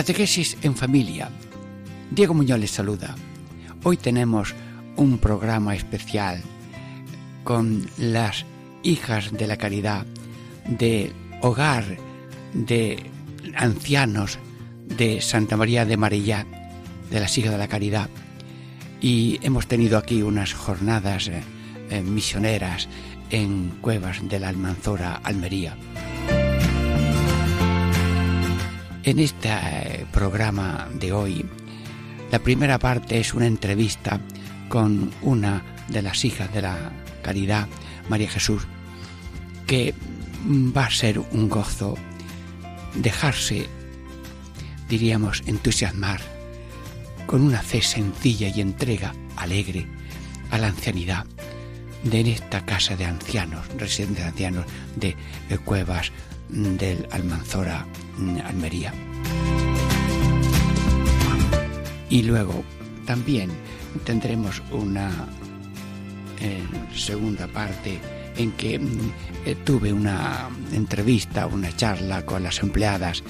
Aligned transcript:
Catequesis 0.00 0.56
en 0.62 0.74
familia. 0.74 1.28
Diego 2.10 2.32
Muñoz 2.32 2.58
les 2.58 2.70
saluda. 2.70 3.14
Hoy 3.84 3.98
tenemos 3.98 4.54
un 4.96 5.18
programa 5.18 5.74
especial 5.74 6.40
con 7.44 7.86
las 7.98 8.46
hijas 8.82 9.30
de 9.30 9.46
la 9.46 9.58
caridad, 9.58 10.06
de 10.66 11.12
hogar 11.42 11.84
de 12.54 13.10
ancianos 13.54 14.38
de 14.86 15.20
Santa 15.20 15.58
María 15.58 15.84
de 15.84 15.98
Marillá, 15.98 16.46
de 17.10 17.20
las 17.20 17.36
hijas 17.36 17.52
de 17.52 17.58
la 17.58 17.68
caridad. 17.68 18.08
Y 19.02 19.38
hemos 19.42 19.66
tenido 19.66 19.98
aquí 19.98 20.22
unas 20.22 20.54
jornadas 20.54 21.28
eh, 21.28 22.00
misioneras 22.00 22.88
en 23.28 23.68
cuevas 23.82 24.26
de 24.26 24.40
la 24.40 24.48
Almanzora, 24.48 25.20
Almería. 25.22 25.76
En 29.02 29.18
este 29.18 29.48
eh, 29.48 30.06
programa 30.12 30.86
de 30.92 31.12
hoy, 31.12 31.46
la 32.30 32.38
primera 32.38 32.78
parte 32.78 33.18
es 33.18 33.32
una 33.32 33.46
entrevista 33.46 34.20
con 34.68 35.10
una 35.22 35.62
de 35.88 36.02
las 36.02 36.22
hijas 36.26 36.52
de 36.52 36.60
la 36.60 36.92
caridad, 37.22 37.66
María 38.10 38.28
Jesús, 38.28 38.66
que 39.66 39.94
va 40.46 40.84
a 40.84 40.90
ser 40.90 41.18
un 41.18 41.48
gozo 41.48 41.96
dejarse, 42.94 43.66
diríamos, 44.88 45.42
entusiasmar 45.46 46.20
con 47.26 47.40
una 47.40 47.62
fe 47.62 47.80
sencilla 47.80 48.48
y 48.48 48.60
entrega 48.60 49.14
alegre 49.36 49.86
a 50.50 50.58
la 50.58 50.66
ancianidad 50.66 51.24
de 52.04 52.20
esta 52.32 52.66
casa 52.66 52.96
de 52.96 53.06
ancianos, 53.06 53.66
residentes 53.78 54.24
de 54.24 54.28
ancianos 54.28 54.66
de 54.96 55.16
Cuevas 55.64 56.12
del 56.50 57.08
Almanzora, 57.10 57.86
Almería. 58.44 58.92
Y 62.08 62.22
luego 62.22 62.64
también 63.06 63.50
tendremos 64.04 64.62
una 64.70 65.10
eh, 66.40 66.62
segunda 66.94 67.46
parte 67.46 67.98
en 68.36 68.52
que 68.52 68.78
mm, 68.78 69.12
eh, 69.44 69.56
tuve 69.64 69.92
una 69.92 70.48
entrevista, 70.72 71.46
una 71.46 71.74
charla 71.76 72.24
con 72.24 72.42
las 72.42 72.60
empleadas 72.60 73.22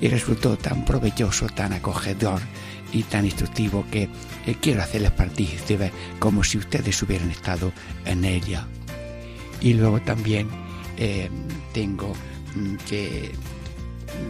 y 0.00 0.08
resultó 0.08 0.56
tan 0.56 0.84
provechoso, 0.84 1.46
tan 1.46 1.72
acogedor 1.72 2.40
y 2.92 3.02
tan 3.04 3.24
instructivo 3.24 3.84
que 3.90 4.08
eh, 4.46 4.56
quiero 4.60 4.82
hacerles 4.82 5.12
partícipes 5.12 5.92
como 6.18 6.42
si 6.42 6.58
ustedes 6.58 7.02
hubieran 7.02 7.30
estado 7.30 7.72
en 8.04 8.24
ella. 8.24 8.66
Y 9.60 9.74
luego 9.74 10.00
también 10.00 10.48
tengo 11.72 12.14
mm, 12.54 12.76
que 12.88 13.32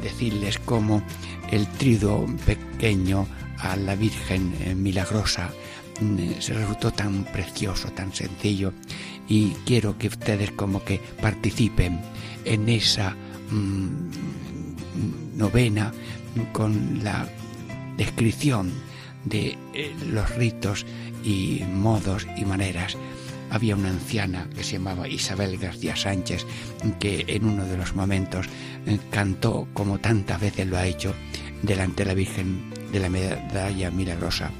decirles 0.03 0.59
cómo 0.59 1.03
el 1.51 1.67
trido 1.67 2.27
pequeño 2.45 3.27
a 3.59 3.77
la 3.77 3.95
Virgen 3.95 4.53
Milagrosa 4.83 5.51
mm, 6.01 6.41
se 6.41 6.55
resultó 6.55 6.93
tan 6.93 7.25
precioso, 7.25 7.91
tan 7.91 8.13
sencillo 8.13 8.73
y 9.29 9.51
quiero 9.65 9.99
que 9.99 10.09
ustedes 10.09 10.51
como 10.53 10.85
que 10.85 11.01
participen 11.21 12.01
en 12.45 12.69
esa 12.69 13.17
mm, 13.51 15.37
novena 15.37 15.93
con 16.53 17.03
la 17.03 17.29
descripción 17.97 18.73
de 19.25 19.59
eh, 19.75 19.95
los 20.07 20.29
ritos 20.37 20.87
y 21.25 21.63
modos 21.73 22.27
y 22.37 22.45
maneras 22.45 22.97
había 23.57 23.75
una 23.75 23.89
anciana 23.89 24.49
que 24.55 24.63
se 24.63 24.75
llamaba 24.75 25.09
Isabel 25.09 25.57
García 25.57 25.97
Sánchez 25.97 26.47
que 27.01 27.25
en 27.27 27.47
uno 27.47 27.65
de 27.65 27.77
los 27.77 27.95
momentos 27.95 28.47
eh, 28.87 28.99
cantó 29.11 29.67
como 29.73 29.99
tantas 29.99 30.41
veces 30.41 30.67
lo 30.67 30.77
ha 30.77 30.87
hecho 30.87 31.15
delante 31.63 32.05
de 32.05 32.09
la 32.09 32.15
Virgen 32.15 32.71
de 32.93 33.01
la 33.01 33.09
Medalla 33.09 33.91
Milagrosa 33.91 34.51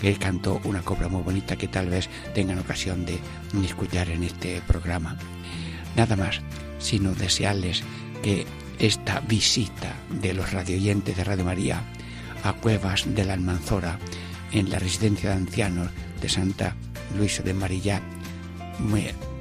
que 0.00 0.14
cantó 0.16 0.60
una 0.64 0.82
copla 0.82 1.08
muy 1.08 1.22
bonita 1.22 1.56
que 1.56 1.68
tal 1.68 1.88
vez 1.88 2.08
tengan 2.34 2.58
ocasión 2.58 3.06
de 3.06 3.18
escuchar 3.64 4.10
en 4.10 4.24
este 4.24 4.60
programa. 4.66 5.16
Nada 5.94 6.16
más, 6.16 6.40
sino 6.78 7.14
desearles 7.14 7.82
que 8.22 8.46
esta 8.78 9.20
visita 9.20 9.94
de 10.10 10.34
los 10.34 10.52
radioyentes 10.52 11.16
de 11.16 11.24
Radio 11.24 11.44
María 11.44 11.82
a 12.42 12.52
Cuevas 12.52 13.04
de 13.14 13.24
la 13.24 13.34
Almanzora 13.34 13.98
en 14.52 14.70
la 14.70 14.78
residencia 14.78 15.30
de 15.30 15.36
ancianos 15.36 15.88
de 16.20 16.28
Santa 16.28 16.74
Luisa 17.16 17.42
de 17.42 17.54
Marillá 17.54 18.02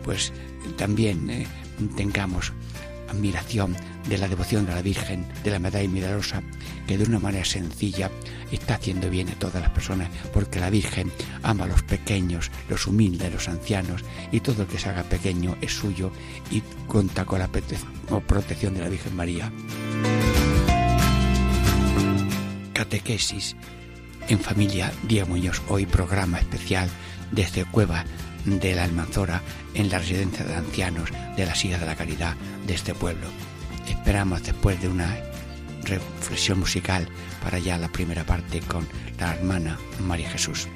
pues 0.03 0.33
también 0.77 1.29
eh, 1.29 1.47
tengamos 1.95 2.53
admiración 3.09 3.75
de 4.07 4.17
la 4.17 4.27
devoción 4.27 4.69
a 4.69 4.75
la 4.75 4.81
Virgen, 4.81 5.25
de 5.43 5.51
la 5.51 5.59
medalla 5.59 5.87
milagrosa, 5.87 6.41
que 6.87 6.97
de 6.97 7.05
una 7.05 7.19
manera 7.19 7.45
sencilla 7.45 8.11
está 8.51 8.75
haciendo 8.75 9.09
bien 9.09 9.29
a 9.29 9.39
todas 9.39 9.61
las 9.61 9.71
personas, 9.71 10.09
porque 10.33 10.59
la 10.59 10.69
Virgen 10.69 11.11
ama 11.43 11.65
a 11.65 11.67
los 11.67 11.83
pequeños, 11.83 12.51
los 12.69 12.87
humildes, 12.87 13.33
los 13.33 13.49
ancianos, 13.49 14.03
y 14.31 14.39
todo 14.39 14.63
el 14.63 14.67
que 14.67 14.79
se 14.79 14.89
haga 14.89 15.03
pequeño 15.03 15.55
es 15.61 15.73
suyo 15.73 16.11
y 16.51 16.61
cuenta 16.87 17.25
con 17.25 17.39
la 17.39 17.47
protección 17.47 18.73
de 18.73 18.81
la 18.81 18.89
Virgen 18.89 19.15
María. 19.15 19.51
Catequesis 22.73 23.55
en 24.27 24.39
familia 24.39 24.91
Diego 25.07 25.29
Muñoz, 25.29 25.61
hoy 25.69 25.85
programa 25.85 26.39
especial 26.39 26.89
desde 27.31 27.65
Cueva 27.65 28.05
de 28.45 28.75
la 28.75 28.83
Almanzora 28.83 29.41
en 29.73 29.89
la 29.89 29.99
residencia 29.99 30.45
de 30.45 30.55
ancianos 30.55 31.09
de 31.35 31.45
la 31.45 31.55
Silla 31.55 31.77
de 31.77 31.85
la 31.85 31.95
Caridad 31.95 32.35
de 32.65 32.73
este 32.73 32.93
pueblo. 32.93 33.27
Esperamos 33.87 34.43
después 34.43 34.81
de 34.81 34.87
una 34.87 35.15
reflexión 35.83 36.59
musical 36.59 37.07
para 37.43 37.59
ya 37.59 37.77
la 37.77 37.89
primera 37.89 38.25
parte 38.25 38.59
con 38.61 38.87
la 39.19 39.35
hermana 39.35 39.77
María 39.99 40.29
Jesús. 40.29 40.67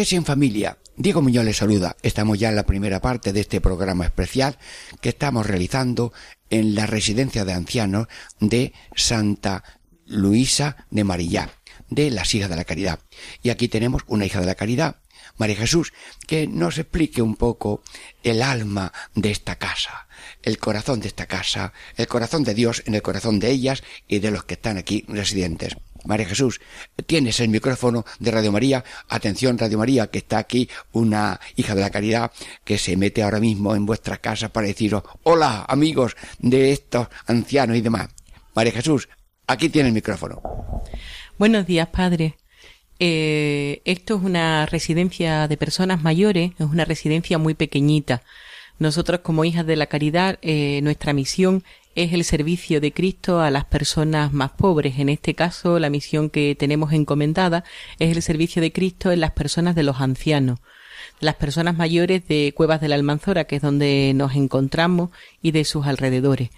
En 0.00 0.24
familia. 0.24 0.78
Diego 0.96 1.20
Muñoz 1.20 1.44
les 1.44 1.58
saluda. 1.58 1.94
Estamos 2.02 2.38
ya 2.38 2.48
en 2.48 2.56
la 2.56 2.64
primera 2.64 3.02
parte 3.02 3.34
de 3.34 3.40
este 3.40 3.60
programa 3.60 4.06
especial 4.06 4.56
que 5.02 5.10
estamos 5.10 5.46
realizando 5.46 6.14
en 6.48 6.74
la 6.74 6.86
residencia 6.86 7.44
de 7.44 7.52
ancianos 7.52 8.06
de 8.40 8.72
Santa 8.96 9.62
Luisa 10.06 10.86
de 10.90 11.04
Marillá, 11.04 11.50
de 11.90 12.10
las 12.10 12.34
hijas 12.34 12.48
de 12.48 12.56
la 12.56 12.64
caridad. 12.64 13.00
Y 13.42 13.50
aquí 13.50 13.68
tenemos 13.68 14.02
una 14.06 14.24
hija 14.24 14.40
de 14.40 14.46
la 14.46 14.54
caridad, 14.54 14.96
María 15.36 15.56
Jesús, 15.56 15.92
que 16.26 16.46
nos 16.46 16.78
explique 16.78 17.20
un 17.20 17.36
poco 17.36 17.82
el 18.22 18.40
alma 18.40 18.94
de 19.14 19.30
esta 19.30 19.56
casa, 19.56 20.08
el 20.42 20.56
corazón 20.56 21.00
de 21.00 21.08
esta 21.08 21.26
casa, 21.26 21.74
el 21.98 22.08
corazón 22.08 22.42
de 22.42 22.54
Dios 22.54 22.82
en 22.86 22.94
el 22.94 23.02
corazón 23.02 23.38
de 23.38 23.50
ellas 23.50 23.82
y 24.08 24.20
de 24.20 24.30
los 24.30 24.44
que 24.44 24.54
están 24.54 24.78
aquí 24.78 25.04
residentes. 25.08 25.76
María 26.04 26.26
Jesús, 26.26 26.60
tienes 27.06 27.40
el 27.40 27.48
micrófono 27.48 28.04
de 28.18 28.30
Radio 28.30 28.52
María. 28.52 28.84
Atención, 29.08 29.58
Radio 29.58 29.78
María, 29.78 30.06
que 30.08 30.18
está 30.18 30.38
aquí 30.38 30.68
una 30.92 31.40
hija 31.56 31.74
de 31.74 31.80
la 31.80 31.90
caridad 31.90 32.32
que 32.64 32.78
se 32.78 32.96
mete 32.96 33.22
ahora 33.22 33.40
mismo 33.40 33.74
en 33.74 33.86
vuestra 33.86 34.18
casa 34.18 34.48
para 34.50 34.66
deciros, 34.66 35.02
hola 35.22 35.64
amigos 35.68 36.16
de 36.38 36.72
estos 36.72 37.08
ancianos 37.26 37.76
y 37.76 37.80
demás. 37.80 38.08
María 38.54 38.72
Jesús, 38.72 39.08
aquí 39.46 39.68
tiene 39.68 39.88
el 39.88 39.94
micrófono. 39.94 40.40
Buenos 41.38 41.66
días, 41.66 41.88
padre. 41.88 42.36
Eh, 42.98 43.80
esto 43.86 44.16
es 44.16 44.22
una 44.22 44.66
residencia 44.66 45.48
de 45.48 45.56
personas 45.56 46.02
mayores, 46.02 46.52
es 46.58 46.66
una 46.66 46.84
residencia 46.84 47.38
muy 47.38 47.54
pequeñita. 47.54 48.22
Nosotros 48.78 49.20
como 49.20 49.44
hijas 49.44 49.66
de 49.66 49.76
la 49.76 49.86
caridad, 49.86 50.38
eh, 50.42 50.80
nuestra 50.82 51.12
misión 51.12 51.64
es 51.94 52.12
el 52.12 52.24
servicio 52.24 52.80
de 52.80 52.92
Cristo 52.92 53.40
a 53.40 53.50
las 53.50 53.64
personas 53.64 54.32
más 54.32 54.52
pobres. 54.52 54.98
En 54.98 55.08
este 55.08 55.34
caso, 55.34 55.78
la 55.78 55.90
misión 55.90 56.30
que 56.30 56.54
tenemos 56.54 56.92
encomendada 56.92 57.64
es 57.98 58.16
el 58.16 58.22
servicio 58.22 58.62
de 58.62 58.72
Cristo 58.72 59.12
en 59.12 59.20
las 59.20 59.32
personas 59.32 59.74
de 59.74 59.82
los 59.82 60.00
ancianos, 60.00 60.60
las 61.20 61.34
personas 61.34 61.76
mayores 61.76 62.26
de 62.28 62.52
Cuevas 62.54 62.80
de 62.80 62.88
la 62.88 62.94
Almanzora, 62.94 63.44
que 63.44 63.56
es 63.56 63.62
donde 63.62 64.12
nos 64.14 64.34
encontramos, 64.34 65.10
y 65.42 65.50
de 65.50 65.64
sus 65.64 65.86
alrededores. 65.86 66.50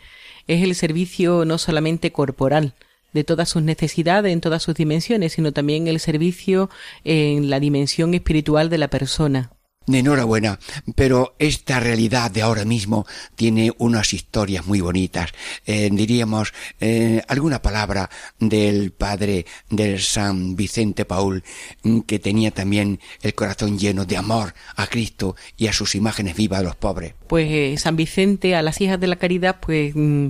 Es 0.47 0.63
el 0.63 0.75
servicio 0.75 1.45
no 1.45 1.59
solamente 1.59 2.13
corporal, 2.13 2.75
de 3.13 3.25
todas 3.25 3.49
sus 3.49 3.63
necesidades 3.63 4.33
en 4.33 4.41
todas 4.41 4.63
sus 4.63 4.75
dimensiones, 4.75 5.35
sino 5.35 5.53
también 5.53 5.87
el 5.87 6.01
servicio 6.01 6.71
en 7.05 7.51
la 7.51 7.61
dimensión 7.61 8.15
espiritual 8.15 8.71
de 8.71 8.79
la 8.79 8.89
persona. 8.89 9.51
Enhorabuena, 9.87 10.59
pero 10.95 11.35
esta 11.39 11.81
realidad 11.81 12.31
de 12.31 12.43
ahora 12.43 12.65
mismo 12.65 13.07
tiene 13.35 13.73
unas 13.79 14.13
historias 14.13 14.67
muy 14.67 14.81
bonitas. 14.81 15.33
Eh, 15.67 15.89
diríamos 15.93 16.53
eh, 16.81 17.23
alguna 17.29 17.63
palabra 17.63 18.09
del 18.39 18.93
padre 18.93 19.47
del 19.71 20.01
San 20.01 20.55
Vicente 20.57 21.05
Paul, 21.05 21.43
mm, 21.83 22.01
que 22.01 22.19
tenía 22.19 22.53
también 22.53 23.01
el 23.23 23.35
corazón 23.35 23.79
lleno 23.79 24.05
de 24.05 24.17
amor 24.17 24.55
a 24.77 24.87
Cristo 24.87 25.37
y 25.57 25.67
a 25.67 25.73
sus 25.73 25.95
imágenes 25.95 26.37
vivas 26.37 26.61
de 26.61 26.67
los 26.67 26.77
pobres. 26.77 27.15
Pues 27.27 27.49
eh, 27.51 27.75
San 27.79 27.97
Vicente, 27.97 28.55
a 28.55 28.63
las 28.63 28.81
hijas 28.81 29.01
de 29.01 29.07
la 29.07 29.17
caridad, 29.17 29.59
pues 29.61 29.95
mm, 29.97 30.29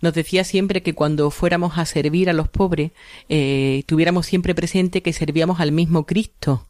nos 0.00 0.14
decía 0.14 0.44
siempre 0.44 0.82
que 0.82 0.94
cuando 0.94 1.30
fuéramos 1.30 1.78
a 1.78 1.86
servir 1.86 2.30
a 2.30 2.32
los 2.32 2.48
pobres, 2.48 2.92
tuviéramos 3.86 4.26
siempre 4.26 4.54
presente 4.54 5.02
que 5.02 5.12
servíamos 5.12 5.60
al 5.60 5.72
mismo 5.72 6.06
Cristo 6.06 6.68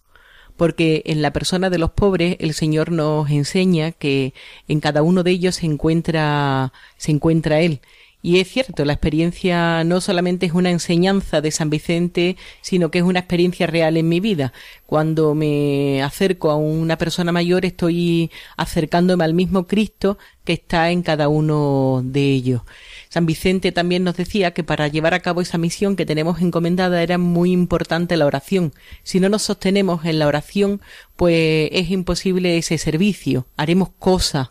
porque 0.59 1.03
en 1.07 1.23
la 1.23 1.33
persona 1.33 1.71
de 1.71 1.79
los 1.79 1.93
pobres 1.93 2.37
el 2.41 2.53
Señor 2.53 2.91
nos 2.91 3.31
enseña 3.31 3.93
que 3.93 4.35
en 4.67 4.81
cada 4.81 5.03
uno 5.03 5.23
de 5.23 5.31
ellos 5.31 5.55
se 5.55 5.67
encuentra 5.67 6.75
se 6.99 7.13
encuentra 7.13 7.61
él. 7.61 7.81
Y 8.21 8.41
es 8.41 8.49
cierto, 8.49 8.85
la 8.85 8.95
experiencia 8.95 9.85
no 9.85 10.01
solamente 10.01 10.47
es 10.47 10.53
una 10.53 10.71
enseñanza 10.71 11.41
de 11.41 11.53
San 11.53 11.71
Vicente, 11.71 12.37
sino 12.63 12.91
que 12.91 12.99
es 12.99 13.05
una 13.05 13.21
experiencia 13.21 13.69
real 13.69 13.97
en 13.97 14.09
mi 14.09 14.19
vida. 14.19 14.53
Cuando 14.87 15.37
me 15.37 16.03
acerco 16.03 16.51
a 16.51 16.57
una 16.57 16.99
persona 16.99 17.31
mayor 17.31 17.65
estoy 17.65 18.33
acercándome 18.57 19.23
al 19.23 19.35
mismo 19.35 19.69
Cristo 19.69 20.19
que 20.45 20.55
está 20.55 20.91
en 20.91 21.03
cada 21.03 21.29
uno 21.29 22.03
de 22.05 22.33
ellos. 22.33 22.63
San 23.09 23.25
Vicente 23.25 23.71
también 23.71 24.03
nos 24.03 24.17
decía 24.17 24.53
que 24.53 24.65
para 24.65 24.89
llevar 24.89 25.15
a 25.15 25.21
cabo 25.21 25.41
esa 25.41 25.59
misión 25.59 25.95
que 25.95 26.07
tenemos 26.07 26.41
encomendada 26.41 27.03
era 27.03 27.19
muy 27.19 27.53
importante 27.53 28.17
la 28.17 28.27
oración. 28.27 28.73
Si 29.05 29.21
no 29.21 29.29
nos 29.29 29.43
sostenemos 29.43 30.05
en 30.05 30.19
la 30.19 30.27
oración, 30.27 30.81
pues 31.15 31.69
es 31.73 31.91
imposible 31.91 32.59
ese 32.59 32.79
servicio. 32.79 33.47
Haremos 33.57 33.91
cosas, 33.99 34.49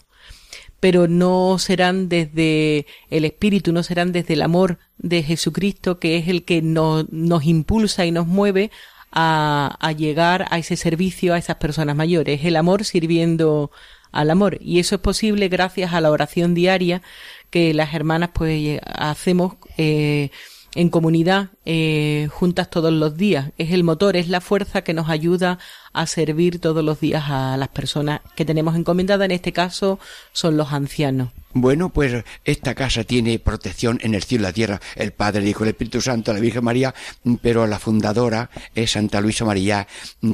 pero 0.80 1.08
no 1.08 1.58
serán 1.60 2.10
desde 2.10 2.86
el 3.10 3.26
Espíritu, 3.26 3.72
no 3.72 3.84
serán 3.84 4.12
desde 4.12 4.36
el 4.36 4.42
amor 4.42 4.80
de 4.98 5.24
Jesucristo, 5.24 6.00
que 6.00 6.18
es 6.18 6.28
el 6.28 6.44
que 6.44 6.62
nos, 6.62 7.06
impulsa 7.46 8.06
y 8.06 8.12
nos 8.12 8.28
mueve 8.28 8.72
a, 9.12 9.78
a, 9.80 9.92
llegar 9.92 10.46
a 10.50 10.58
ese 10.60 10.76
servicio 10.76 11.34
a 11.34 11.38
esas 11.38 11.56
personas 11.58 11.96
mayores. 11.96 12.44
El 12.44 12.56
amor 12.56 12.86
sirviendo 12.86 13.72
al 14.12 14.32
amor. 14.32 14.58
Y 14.62 14.80
eso 14.80 14.96
es 14.96 15.02
posible 15.02 15.48
gracias 15.48 15.94
a 15.94 16.02
la 16.02 16.12
oración 16.12 16.54
diaria 16.54 17.02
que 17.50 17.74
las 17.74 17.94
hermanas 17.94 18.32
pues 18.34 18.80
hacemos 18.86 19.56
eh, 19.78 20.30
en 20.76 20.90
comunidad, 20.90 21.50
eh, 21.66 22.28
juntas 22.32 22.70
todos 22.70 22.92
los 22.92 23.18
días. 23.18 23.52
Es 23.58 23.72
el 23.72 23.84
motor, 23.84 24.16
es 24.16 24.28
la 24.28 24.42
fuerza 24.42 24.84
que 24.84 24.94
nos 24.94 25.10
ayuda 25.10 25.60
a 25.98 26.08
servir 26.08 26.60
todos 26.60 26.84
los 26.84 27.00
días 27.00 27.26
a 27.28 27.58
las 27.58 27.70
personas 27.70 28.22
que 28.36 28.46
tenemos 28.46 28.76
encomendada. 28.76 29.26
En 29.26 29.32
este 29.32 29.54
caso 29.54 30.00
son 30.32 30.58
los 30.58 30.72
ancianos. 30.74 31.30
Bueno, 31.54 31.90
pues 31.90 32.24
esta 32.46 32.76
casa 32.76 33.04
tiene 33.04 33.40
protección 33.40 34.00
en 34.04 34.14
el 34.14 34.22
cielo 34.22 34.44
y 34.44 34.48
la 34.48 34.54
tierra, 34.54 34.82
el 34.96 35.12
Padre, 35.12 35.42
el 35.42 35.48
Hijo, 35.48 35.64
el 35.64 35.70
Espíritu 35.70 36.02
Santo, 36.02 36.32
la 36.32 36.40
Virgen 36.40 36.64
María, 36.64 36.94
pero 37.42 37.66
la 37.66 37.80
fundadora 37.80 38.52
es 38.76 38.92
Santa 38.92 39.22
Luisa 39.22 39.44
María, 39.44 39.88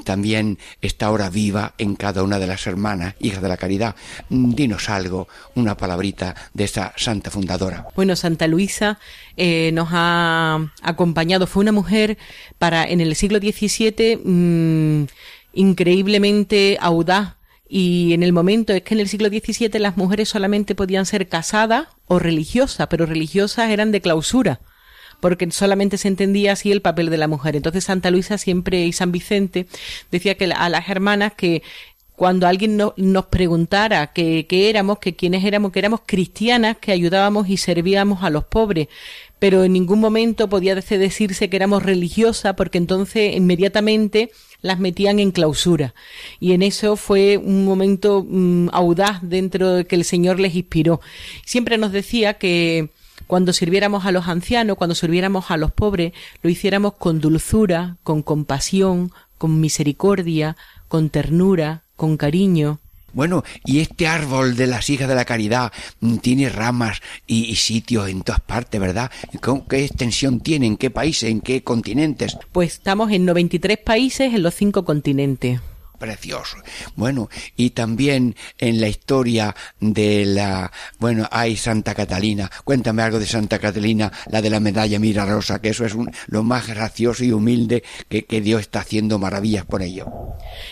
también 0.04 0.57
está 0.81 1.06
ahora 1.06 1.30
viva 1.30 1.75
en 1.77 1.95
cada 1.95 2.24
una 2.24 2.39
de 2.39 2.48
las 2.48 2.68
hermanas, 2.68 3.15
hijas 3.19 3.42
de 3.42 3.48
la 3.48 3.56
caridad. 3.56 3.95
Dinos 4.27 4.89
algo, 4.89 5.30
una 5.56 5.77
palabrita 5.77 6.36
de 6.54 6.65
esta 6.65 6.94
santa 6.98 7.31
fundadora. 7.31 7.88
Bueno, 7.95 8.18
Santa 8.18 8.48
Luisa 8.48 9.00
eh, 9.38 9.71
nos 9.74 9.89
ha 9.92 10.74
acompañado, 10.81 11.48
fue 11.48 11.62
una 11.62 11.71
mujer 11.71 12.18
para 12.57 12.83
en 12.83 13.00
el 13.00 13.15
siglo 13.15 13.39
XVII 13.39 14.18
mmm, 14.18 15.06
increíblemente 15.54 16.78
audaz 16.82 17.36
y 17.76 18.14
en 18.14 18.22
el 18.22 18.34
momento 18.34 18.74
es 18.74 18.84
que 18.84 18.94
en 18.94 19.00
el 19.00 19.08
siglo 19.08 19.30
XVII 19.30 19.80
las 19.80 19.98
mujeres 19.98 20.30
solamente 20.30 20.76
podían 20.76 21.06
ser 21.06 21.28
casadas 21.28 21.88
o 22.06 22.20
religiosas, 22.20 22.88
pero 22.88 23.06
religiosas 23.06 23.72
eran 23.72 23.92
de 23.92 24.02
clausura, 24.02 24.60
porque 25.20 25.50
solamente 25.50 25.98
se 25.98 26.08
entendía 26.08 26.52
así 26.52 26.72
el 26.72 26.84
papel 26.84 27.10
de 27.10 27.18
la 27.18 27.28
mujer. 27.28 27.56
Entonces 27.56 27.86
Santa 27.86 28.12
Luisa 28.12 28.38
siempre 28.38 28.86
y 28.86 28.94
San 28.94 29.12
Vicente 29.12 29.66
decía 30.12 30.36
que 30.36 30.46
a 30.46 30.70
las 30.70 30.88
hermanas 30.90 31.34
que 31.34 31.64
cuando 32.15 32.48
alguien 32.48 32.77
nos 32.77 33.25
preguntara 33.25 34.13
qué 34.13 34.45
éramos, 34.50 35.00
que 35.00 35.15
quiénes 35.15 35.44
éramos, 35.44 35.71
que 35.71 35.80
éramos 35.80 36.01
cristianas, 36.06 36.77
que 36.77 36.92
ayudábamos 36.92 37.50
y 37.50 37.57
servíamos 37.57 38.24
a 38.24 38.30
los 38.30 38.44
pobres, 38.44 38.88
pero 39.39 39.65
en 39.65 39.74
ningún 39.74 40.00
momento 40.00 40.48
podía 40.48 40.74
decirse 40.74 41.50
que 41.50 41.56
éramos 41.57 41.83
religiosas, 41.83 42.54
porque 42.56 42.77
entonces 42.77 43.36
inmediatamente 43.36 44.32
las 44.62 44.79
metían 44.79 45.20
en 45.20 45.32
clausura. 45.32 45.93
Y 46.39 46.53
en 46.53 46.63
eso 46.63 46.96
fue 46.96 47.38
un 47.38 47.65
momento 47.65 48.25
mm, 48.25 48.70
audaz 48.72 49.20
dentro 49.22 49.74
de 49.74 49.86
que 49.86 49.96
el 49.96 50.05
Señor 50.05 50.39
les 50.39 50.55
inspiró. 50.55 51.01
Siempre 51.46 51.77
nos 51.77 51.91
decía 51.91 52.36
que 52.36 52.89
cuando 53.27 53.51
sirviéramos 53.51 54.05
a 54.05 54.13
los 54.13 54.27
ancianos, 54.27 54.77
cuando 54.77 54.96
sirviéramos 54.96 55.51
a 55.51 55.58
los 55.58 55.72
pobres, 55.72 56.13
lo 56.41 56.50
hiciéramos 56.50 56.93
con 56.93 57.20
dulzura, 57.20 57.98
con 58.03 58.22
compasión, 58.22 59.12
con 59.38 59.60
misericordia, 59.60 60.55
con 60.88 61.10
ternura, 61.10 61.83
con 61.96 62.18
cariño. 62.18 62.80
Bueno, 63.14 63.44
y 63.64 63.80
este 63.80 64.08
árbol 64.08 64.56
de 64.56 64.66
las 64.66 64.90
hijas 64.90 65.08
de 65.08 65.16
la 65.16 65.26
caridad 65.26 65.72
mm, 66.00 66.18
tiene 66.18 66.50
ramas 66.50 67.00
y, 67.28 67.56
sitios 67.56 68.10
en 68.10 68.24
todas 68.24 68.42
partes, 68.42 68.82
¿verdad? 68.82 69.12
¿Qué 69.70 69.86
extensión 69.86 70.40
tiene? 70.40 70.66
¿En 70.66 70.78
qué 70.78 70.90
países? 70.90 71.30
¿En 71.30 71.42
qué 71.42 71.64
continentes? 71.64 72.38
Pues 72.52 72.74
estamos 72.74 73.12
en 73.12 73.26
93 73.26 73.78
países 73.78 74.34
en 74.34 74.42
los 74.42 74.56
cinco 74.56 74.84
continentes 74.84 75.62
precioso. 75.98 76.58
Bueno, 76.96 77.30
y 77.56 77.72
también 77.72 78.36
en 78.58 78.82
la 78.82 78.88
historia 78.88 79.56
de 79.80 80.26
la, 80.26 80.72
bueno, 81.00 81.28
hay 81.32 81.56
Santa 81.58 81.96
Catalina. 81.96 82.50
Cuéntame 82.64 83.02
algo 83.02 83.20
de 83.20 83.26
Santa 83.26 83.60
Catalina, 83.60 84.12
la 84.30 84.42
de 84.42 84.50
la 84.50 84.60
medalla 84.60 85.00
mira 85.00 85.26
rosa, 85.26 85.62
que 85.62 85.70
eso 85.70 85.86
es 85.86 85.94
lo 86.28 86.44
más 86.44 86.68
gracioso 86.68 87.24
y 87.24 87.32
humilde 87.32 87.84
que, 88.10 88.26
que 88.26 88.42
Dios 88.42 88.62
está 88.62 88.80
haciendo 88.80 89.20
maravillas 89.20 89.66
por 89.66 89.82
ello. 89.82 90.08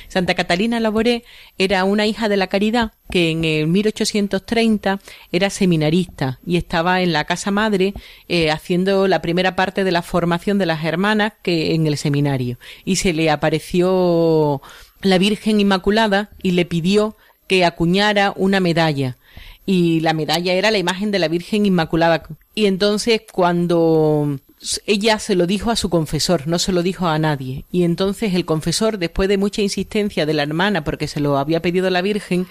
Santa 0.07 0.35
Catalina 0.35 0.79
Laboré 0.79 1.23
era 1.57 1.83
una 1.83 2.05
hija 2.05 2.29
de 2.29 2.37
la 2.37 2.47
caridad 2.47 2.91
que 3.11 3.29
en 3.29 3.43
el 3.45 3.67
1830 3.67 4.99
era 5.31 5.49
seminarista 5.49 6.39
y 6.45 6.57
estaba 6.57 7.01
en 7.01 7.13
la 7.13 7.25
casa 7.25 7.51
madre 7.51 7.93
eh, 8.27 8.49
haciendo 8.49 9.07
la 9.07 9.21
primera 9.21 9.55
parte 9.55 9.83
de 9.83 9.91
la 9.91 10.01
formación 10.01 10.57
de 10.57 10.65
las 10.65 10.83
hermanas 10.83 11.33
que 11.43 11.75
en 11.75 11.85
el 11.85 11.97
seminario 11.97 12.57
y 12.85 12.95
se 12.95 13.13
le 13.13 13.29
apareció 13.29 14.61
la 15.01 15.17
Virgen 15.17 15.59
Inmaculada 15.59 16.29
y 16.41 16.51
le 16.51 16.65
pidió 16.65 17.15
que 17.47 17.65
acuñara 17.65 18.33
una 18.35 18.59
medalla. 18.59 19.17
Y 19.65 19.99
la 19.99 20.13
medalla 20.13 20.53
era 20.53 20.71
la 20.71 20.77
imagen 20.77 21.11
de 21.11 21.19
la 21.19 21.27
Virgen 21.27 21.65
Inmaculada. 21.65 22.23
Y 22.55 22.65
entonces 22.65 23.21
cuando 23.31 24.39
ella 24.85 25.19
se 25.19 25.35
lo 25.35 25.47
dijo 25.47 25.71
a 25.71 25.75
su 25.75 25.89
confesor, 25.89 26.47
no 26.47 26.59
se 26.59 26.71
lo 26.71 26.83
dijo 26.83 27.07
a 27.07 27.19
nadie. 27.19 27.65
Y 27.71 27.83
entonces 27.83 28.33
el 28.33 28.45
confesor, 28.45 28.97
después 28.97 29.27
de 29.29 29.37
mucha 29.37 29.61
insistencia 29.61 30.25
de 30.25 30.33
la 30.33 30.43
hermana, 30.43 30.83
porque 30.83 31.07
se 31.07 31.19
lo 31.19 31.37
había 31.37 31.61
pedido 31.61 31.89
la 31.89 32.01
Virgen, 32.01 32.47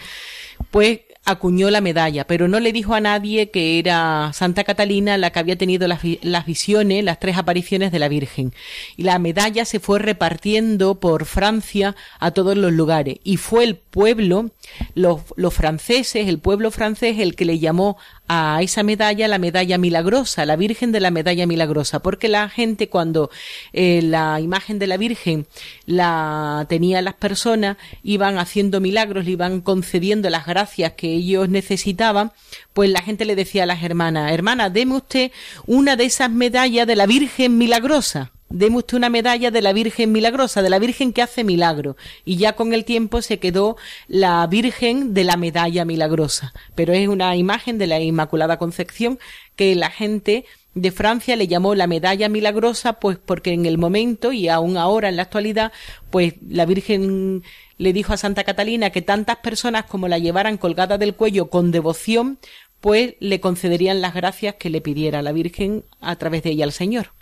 pues 0.70 1.00
acuñó 1.24 1.70
la 1.70 1.80
medalla, 1.80 2.26
pero 2.26 2.48
no 2.48 2.60
le 2.60 2.72
dijo 2.72 2.94
a 2.94 3.00
nadie 3.00 3.50
que 3.50 3.78
era 3.78 4.32
Santa 4.32 4.64
Catalina 4.64 5.18
la 5.18 5.30
que 5.30 5.38
había 5.38 5.56
tenido 5.56 5.86
las, 5.86 6.02
visiones, 6.46 7.04
las 7.04 7.20
tres 7.20 7.36
apariciones 7.36 7.92
de 7.92 7.98
la 7.98 8.08
Virgen. 8.08 8.52
Y 8.96 9.04
la 9.04 9.18
medalla 9.18 9.64
se 9.64 9.80
fue 9.80 9.98
repartiendo 9.98 10.98
por 10.98 11.26
Francia 11.26 11.94
a 12.18 12.30
todos 12.30 12.56
los 12.56 12.72
lugares. 12.72 13.18
Y 13.22 13.36
fue 13.36 13.64
el 13.64 13.76
pueblo, 13.76 14.50
los 14.94 15.54
franceses, 15.54 16.26
el 16.28 16.38
pueblo 16.38 16.70
francés, 16.70 17.18
el 17.18 17.36
que 17.36 17.44
le 17.44 17.58
llamó 17.58 17.98
a 18.32 18.62
esa 18.62 18.84
medalla 18.84 19.26
la 19.26 19.38
medalla 19.38 19.76
milagrosa, 19.76 20.46
la 20.46 20.54
Virgen 20.54 20.92
de 20.92 21.00
la 21.00 21.10
medalla 21.10 21.48
milagrosa, 21.48 21.98
porque 21.98 22.28
la 22.28 22.48
gente 22.48 22.88
cuando 22.88 23.28
eh, 23.72 24.02
la 24.02 24.38
imagen 24.40 24.78
de 24.78 24.86
la 24.86 24.96
Virgen 24.96 25.48
la 25.84 26.64
tenía 26.68 27.02
las 27.02 27.14
personas, 27.14 27.76
iban 28.04 28.38
haciendo 28.38 28.80
milagros, 28.80 29.24
le 29.24 29.32
iban 29.32 29.60
concediendo 29.62 30.30
las 30.30 30.46
gracias 30.46 30.92
que 30.92 31.08
ellos 31.08 31.48
necesitaban, 31.48 32.30
pues 32.72 32.88
la 32.88 33.02
gente 33.02 33.24
le 33.24 33.34
decía 33.34 33.64
a 33.64 33.66
las 33.66 33.82
hermanas, 33.82 34.30
hermana, 34.30 34.70
deme 34.70 34.94
usted 34.94 35.32
una 35.66 35.96
de 35.96 36.04
esas 36.04 36.30
medallas 36.30 36.86
de 36.86 36.94
la 36.94 37.06
Virgen 37.06 37.58
milagrosa 37.58 38.30
deme 38.50 38.78
usted 38.78 38.96
una 38.96 39.08
medalla 39.08 39.50
de 39.50 39.62
la 39.62 39.72
Virgen 39.72 40.12
milagrosa, 40.12 40.60
de 40.60 40.70
la 40.70 40.78
Virgen 40.78 41.12
que 41.12 41.22
hace 41.22 41.44
milagro. 41.44 41.96
Y 42.24 42.36
ya 42.36 42.54
con 42.54 42.74
el 42.74 42.84
tiempo 42.84 43.22
se 43.22 43.38
quedó 43.38 43.76
la 44.08 44.46
Virgen 44.48 45.14
de 45.14 45.24
la 45.24 45.36
medalla 45.36 45.84
milagrosa. 45.84 46.52
Pero 46.74 46.92
es 46.92 47.08
una 47.08 47.36
imagen 47.36 47.78
de 47.78 47.86
la 47.86 48.00
Inmaculada 48.00 48.58
Concepción 48.58 49.18
que 49.56 49.74
la 49.74 49.90
gente 49.90 50.44
de 50.74 50.90
Francia 50.90 51.36
le 51.36 51.48
llamó 51.48 51.74
la 51.74 51.86
medalla 51.86 52.28
milagrosa, 52.28 52.94
pues 52.94 53.18
porque 53.18 53.52
en 53.52 53.66
el 53.66 53.78
momento 53.78 54.32
y 54.32 54.48
aún 54.48 54.76
ahora 54.76 55.08
en 55.08 55.16
la 55.16 55.22
actualidad, 55.22 55.72
pues 56.10 56.34
la 56.48 56.66
Virgen 56.66 57.42
le 57.78 57.92
dijo 57.92 58.12
a 58.12 58.16
Santa 58.16 58.44
Catalina 58.44 58.90
que 58.90 59.02
tantas 59.02 59.36
personas 59.38 59.84
como 59.84 60.06
la 60.08 60.18
llevaran 60.18 60.58
colgada 60.58 60.98
del 60.98 61.14
cuello 61.14 61.50
con 61.50 61.70
devoción, 61.70 62.38
pues 62.80 63.14
le 63.20 63.40
concederían 63.40 64.00
las 64.00 64.14
gracias 64.14 64.56
que 64.56 64.70
le 64.70 64.80
pidiera 64.80 65.22
la 65.22 65.32
Virgen 65.32 65.84
a 66.00 66.16
través 66.16 66.42
de 66.42 66.50
ella 66.50 66.64
al 66.64 66.72
Señor 66.72 67.12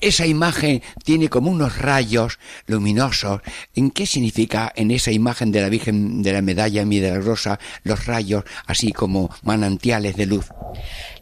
esa 0.00 0.26
imagen 0.26 0.82
tiene 1.04 1.28
como 1.28 1.50
unos 1.50 1.78
rayos 1.78 2.38
luminosos. 2.66 3.40
¿En 3.74 3.90
qué 3.90 4.06
significa 4.06 4.72
en 4.74 4.90
esa 4.90 5.12
imagen 5.12 5.52
de 5.52 5.60
la 5.60 5.68
Virgen 5.68 6.22
de 6.22 6.32
la 6.32 6.42
Medalla 6.42 6.84
Milagrosa 6.84 7.58
los 7.82 8.06
rayos 8.06 8.44
así 8.66 8.92
como 8.92 9.30
manantiales 9.42 10.16
de 10.16 10.26
luz? 10.26 10.46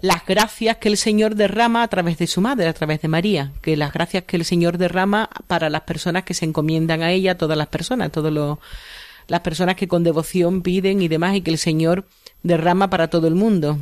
Las 0.00 0.24
gracias 0.26 0.76
que 0.78 0.88
el 0.88 0.96
Señor 0.96 1.34
derrama 1.34 1.82
a 1.82 1.88
través 1.88 2.18
de 2.18 2.26
su 2.26 2.40
madre, 2.40 2.68
a 2.68 2.72
través 2.72 3.00
de 3.02 3.08
María, 3.08 3.52
que 3.62 3.76
las 3.76 3.92
gracias 3.92 4.24
que 4.24 4.36
el 4.36 4.44
Señor 4.44 4.78
derrama 4.78 5.28
para 5.46 5.70
las 5.70 5.82
personas 5.82 6.24
que 6.24 6.34
se 6.34 6.44
encomiendan 6.44 7.02
a 7.02 7.12
ella, 7.12 7.38
todas 7.38 7.58
las 7.58 7.68
personas, 7.68 8.12
todas 8.12 8.32
las 9.28 9.40
personas 9.40 9.76
que 9.76 9.88
con 9.88 10.04
devoción 10.04 10.62
piden 10.62 11.02
y 11.02 11.08
demás 11.08 11.36
y 11.36 11.40
que 11.42 11.50
el 11.50 11.58
Señor 11.58 12.06
derrama 12.42 12.90
para 12.90 13.08
todo 13.08 13.28
el 13.28 13.34
mundo. 13.34 13.78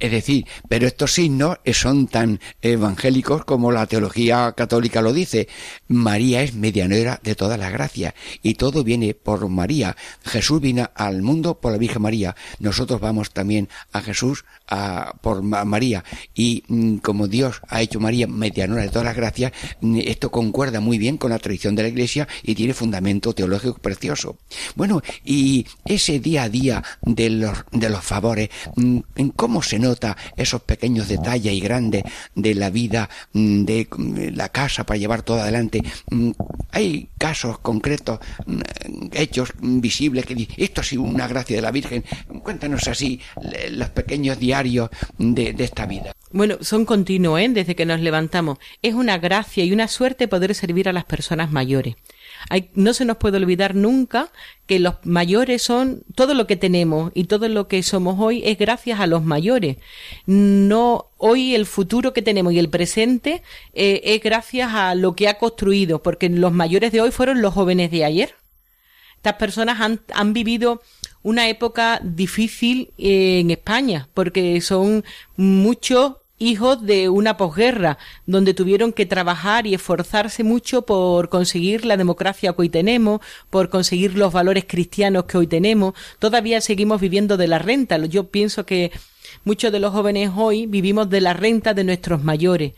Es 0.00 0.10
decir, 0.10 0.46
pero 0.68 0.86
estos 0.86 1.12
signos 1.12 1.58
son 1.72 2.06
tan 2.06 2.40
evangélicos 2.62 3.44
como 3.44 3.72
la 3.72 3.86
teología 3.86 4.52
católica 4.56 5.02
lo 5.02 5.12
dice. 5.12 5.48
María 5.88 6.42
es 6.42 6.54
medianera 6.54 7.20
de 7.22 7.34
toda 7.34 7.56
la 7.56 7.70
gracia 7.70 8.14
y 8.42 8.54
todo 8.54 8.84
viene 8.84 9.14
por 9.14 9.48
María. 9.48 9.96
Jesús 10.24 10.60
vino 10.60 10.90
al 10.94 11.22
mundo 11.22 11.60
por 11.60 11.72
la 11.72 11.78
Virgen 11.78 12.02
María. 12.02 12.36
Nosotros 12.58 13.00
vamos 13.00 13.30
también 13.30 13.68
a 13.92 14.00
Jesús 14.00 14.44
por 15.22 15.42
María 15.42 16.04
y 16.34 16.62
mm, 16.68 16.96
como 16.98 17.26
Dios 17.26 17.60
ha 17.68 17.80
hecho 17.80 18.00
María 18.00 18.26
medianera 18.26 18.82
de 18.82 18.88
todas 18.88 19.06
las 19.06 19.16
gracias, 19.16 19.52
mm, 19.80 20.00
esto 20.04 20.30
concuerda 20.30 20.80
muy 20.80 20.98
bien 20.98 21.16
con 21.16 21.30
la 21.30 21.38
tradición 21.38 21.74
de 21.74 21.84
la 21.84 21.88
Iglesia 21.88 22.28
y 22.42 22.54
tiene 22.54 22.74
fundamento 22.74 23.34
teológico 23.34 23.78
precioso. 23.78 24.36
Bueno, 24.76 25.02
y 25.24 25.66
ese 25.86 26.20
día 26.20 26.44
a 26.44 26.48
día 26.48 26.84
de 27.02 27.30
los, 27.30 27.64
de 27.72 27.88
los 27.88 28.04
favores, 28.04 28.50
mm, 28.76 28.98
¿en 29.16 29.30
cómo 29.30 29.62
se 29.62 29.78
nota 29.78 29.87
esos 30.36 30.62
pequeños 30.62 31.08
detalles 31.08 31.52
y 31.52 31.60
grandes 31.60 32.04
de 32.34 32.54
la 32.54 32.70
vida, 32.70 33.08
mm, 33.32 33.64
de 33.64 33.88
mm, 33.90 34.36
la 34.36 34.48
casa 34.50 34.84
para 34.84 34.98
llevar 34.98 35.22
todo 35.22 35.40
adelante. 35.40 35.82
Mm, 36.10 36.30
hay 36.72 37.08
casos 37.18 37.58
concretos, 37.58 38.20
hechos 39.12 39.52
visibles 39.60 40.26
que 40.26 40.34
dicen, 40.34 40.54
esto 40.58 40.80
ha 40.80 40.84
sido 40.84 41.02
una 41.02 41.26
gracia 41.26 41.56
de 41.56 41.62
la 41.62 41.70
Virgen. 41.70 42.04
Cuéntanos 42.42 42.86
así 42.88 43.20
los 43.70 43.88
pequeños 43.90 44.38
diarios 44.38 44.90
de, 45.18 45.52
de 45.52 45.64
esta 45.64 45.86
vida. 45.86 46.12
Bueno, 46.30 46.58
son 46.60 46.84
continuos, 46.84 47.40
¿eh? 47.40 47.48
desde 47.48 47.74
que 47.74 47.86
nos 47.86 48.00
levantamos. 48.00 48.58
Es 48.82 48.94
una 48.94 49.18
gracia 49.18 49.64
y 49.64 49.72
una 49.72 49.88
suerte 49.88 50.28
poder 50.28 50.54
servir 50.54 50.88
a 50.88 50.92
las 50.92 51.04
personas 51.04 51.50
mayores 51.50 51.96
no 52.74 52.94
se 52.94 53.04
nos 53.04 53.16
puede 53.16 53.36
olvidar 53.36 53.74
nunca 53.74 54.30
que 54.66 54.78
los 54.78 54.94
mayores 55.04 55.62
son 55.62 56.02
todo 56.14 56.34
lo 56.34 56.46
que 56.46 56.56
tenemos 56.56 57.10
y 57.14 57.24
todo 57.24 57.48
lo 57.48 57.68
que 57.68 57.82
somos 57.82 58.16
hoy 58.18 58.42
es 58.44 58.58
gracias 58.58 59.00
a 59.00 59.06
los 59.06 59.22
mayores. 59.24 59.78
No 60.26 61.06
hoy 61.16 61.54
el 61.54 61.66
futuro 61.66 62.12
que 62.12 62.22
tenemos 62.22 62.52
y 62.52 62.58
el 62.58 62.68
presente 62.68 63.42
eh, 63.74 64.00
es 64.04 64.22
gracias 64.22 64.72
a 64.72 64.94
lo 64.94 65.14
que 65.14 65.28
ha 65.28 65.38
construido, 65.38 66.02
porque 66.02 66.28
los 66.28 66.52
mayores 66.52 66.92
de 66.92 67.00
hoy 67.00 67.10
fueron 67.10 67.42
los 67.42 67.54
jóvenes 67.54 67.90
de 67.90 68.04
ayer. 68.04 68.34
Estas 69.16 69.34
personas 69.34 69.80
han, 69.80 70.00
han 70.14 70.32
vivido 70.32 70.80
una 71.22 71.48
época 71.48 72.00
difícil 72.02 72.90
eh, 72.98 73.40
en 73.40 73.50
España, 73.50 74.08
porque 74.14 74.60
son 74.60 75.04
muchos 75.36 76.16
hijos 76.38 76.84
de 76.84 77.08
una 77.08 77.36
posguerra, 77.36 77.98
donde 78.26 78.54
tuvieron 78.54 78.92
que 78.92 79.06
trabajar 79.06 79.66
y 79.66 79.74
esforzarse 79.74 80.44
mucho 80.44 80.82
por 80.82 81.28
conseguir 81.28 81.84
la 81.84 81.96
democracia 81.96 82.52
que 82.52 82.62
hoy 82.62 82.68
tenemos, 82.68 83.20
por 83.50 83.68
conseguir 83.68 84.16
los 84.16 84.32
valores 84.32 84.64
cristianos 84.66 85.24
que 85.24 85.38
hoy 85.38 85.46
tenemos. 85.46 85.94
Todavía 86.18 86.60
seguimos 86.60 87.00
viviendo 87.00 87.36
de 87.36 87.48
la 87.48 87.58
renta. 87.58 87.98
Yo 88.06 88.28
pienso 88.28 88.64
que 88.64 88.92
muchos 89.44 89.72
de 89.72 89.80
los 89.80 89.92
jóvenes 89.92 90.30
hoy 90.36 90.66
vivimos 90.66 91.10
de 91.10 91.20
la 91.20 91.34
renta 91.34 91.74
de 91.74 91.84
nuestros 91.84 92.22
mayores, 92.22 92.72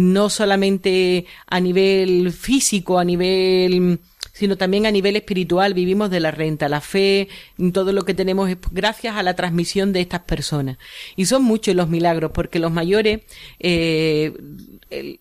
no 0.00 0.30
solamente 0.30 1.26
a 1.46 1.60
nivel 1.60 2.32
físico, 2.32 2.98
a 2.98 3.04
nivel 3.04 4.00
sino 4.34 4.56
también 4.56 4.84
a 4.84 4.90
nivel 4.90 5.14
espiritual 5.14 5.74
vivimos 5.74 6.10
de 6.10 6.18
la 6.18 6.32
renta, 6.32 6.68
la 6.68 6.80
fe, 6.80 7.28
todo 7.72 7.92
lo 7.92 8.04
que 8.04 8.14
tenemos 8.14 8.50
es 8.50 8.58
gracias 8.72 9.16
a 9.16 9.22
la 9.22 9.34
transmisión 9.34 9.92
de 9.92 10.00
estas 10.00 10.22
personas. 10.22 10.76
Y 11.14 11.26
son 11.26 11.44
muchos 11.44 11.74
los 11.76 11.88
milagros, 11.88 12.32
porque 12.34 12.58
los 12.58 12.72
mayores, 12.72 13.20
eh, 13.60 14.32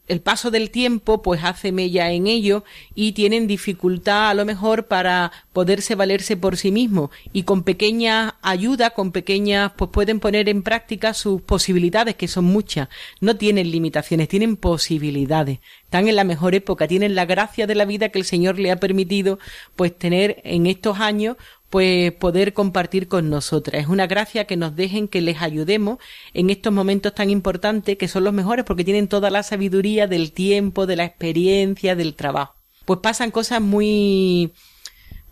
el, 0.08 0.22
paso 0.22 0.52
del 0.52 0.70
tiempo 0.70 1.22
pues 1.22 1.44
hace 1.44 1.72
mella 1.72 2.12
en 2.12 2.28
ello 2.28 2.64
y 2.96 3.14
tienen 3.14 3.48
dificultad 3.48 4.30
a 4.30 4.34
lo 4.34 4.46
mejor 4.46 4.88
para 4.88 5.32
poderse 5.52 5.96
valerse 5.96 6.38
por 6.38 6.58
sí 6.58 6.72
mismos 6.72 7.10
y 7.32 7.44
con 7.44 7.64
pequeña 7.64 8.36
ayuda, 8.42 8.92
con 8.92 9.12
pequeñas, 9.12 9.72
pues 9.76 9.92
pueden 9.92 10.20
poner 10.20 10.50
en 10.50 10.64
práctica 10.64 11.14
sus 11.14 11.42
posibilidades, 11.42 12.16
que 12.16 12.28
son 12.28 12.46
muchas. 12.46 12.90
No 13.22 13.36
tienen 13.36 13.72
limitaciones, 13.72 14.28
tienen 14.28 14.56
posibilidades 14.56 15.60
están 15.94 16.08
en 16.08 16.16
la 16.16 16.24
mejor 16.24 16.56
época, 16.56 16.88
tienen 16.88 17.14
la 17.14 17.26
gracia 17.26 17.68
de 17.68 17.76
la 17.76 17.86
vida 17.86 18.10
que 18.10 18.18
el 18.18 18.26
Señor 18.26 18.58
le 18.58 18.72
ha 18.72 18.78
permitido 18.78 19.38
pues 19.76 19.96
tener 19.96 20.42
en 20.44 20.66
estos 20.66 21.00
años 21.00 21.38
pues 21.74 22.12
poder 22.12 22.54
compartir 22.54 23.08
con 23.08 23.32
nosotras. 23.32 23.82
Es 23.82 23.88
una 23.88 24.06
gracia 24.06 24.46
que 24.46 24.58
nos 24.58 24.76
dejen 24.76 25.08
que 25.08 25.22
les 25.22 25.42
ayudemos 25.42 25.98
en 26.36 26.52
estos 26.52 26.72
momentos 26.72 27.16
tan 27.16 27.32
importantes 27.32 27.98
que 27.98 28.08
son 28.08 28.26
los 28.26 28.32
mejores 28.32 28.64
porque 28.64 28.84
tienen 28.84 29.08
toda 29.08 29.32
la 29.32 29.42
sabiduría 29.42 30.06
del 30.06 30.34
tiempo, 30.34 30.86
de 30.86 30.98
la 30.98 31.06
experiencia, 31.06 31.96
del 31.96 32.14
trabajo. 32.14 32.54
Pues 32.86 33.00
pasan 33.00 33.32
cosas 33.32 33.60
muy 33.60 34.52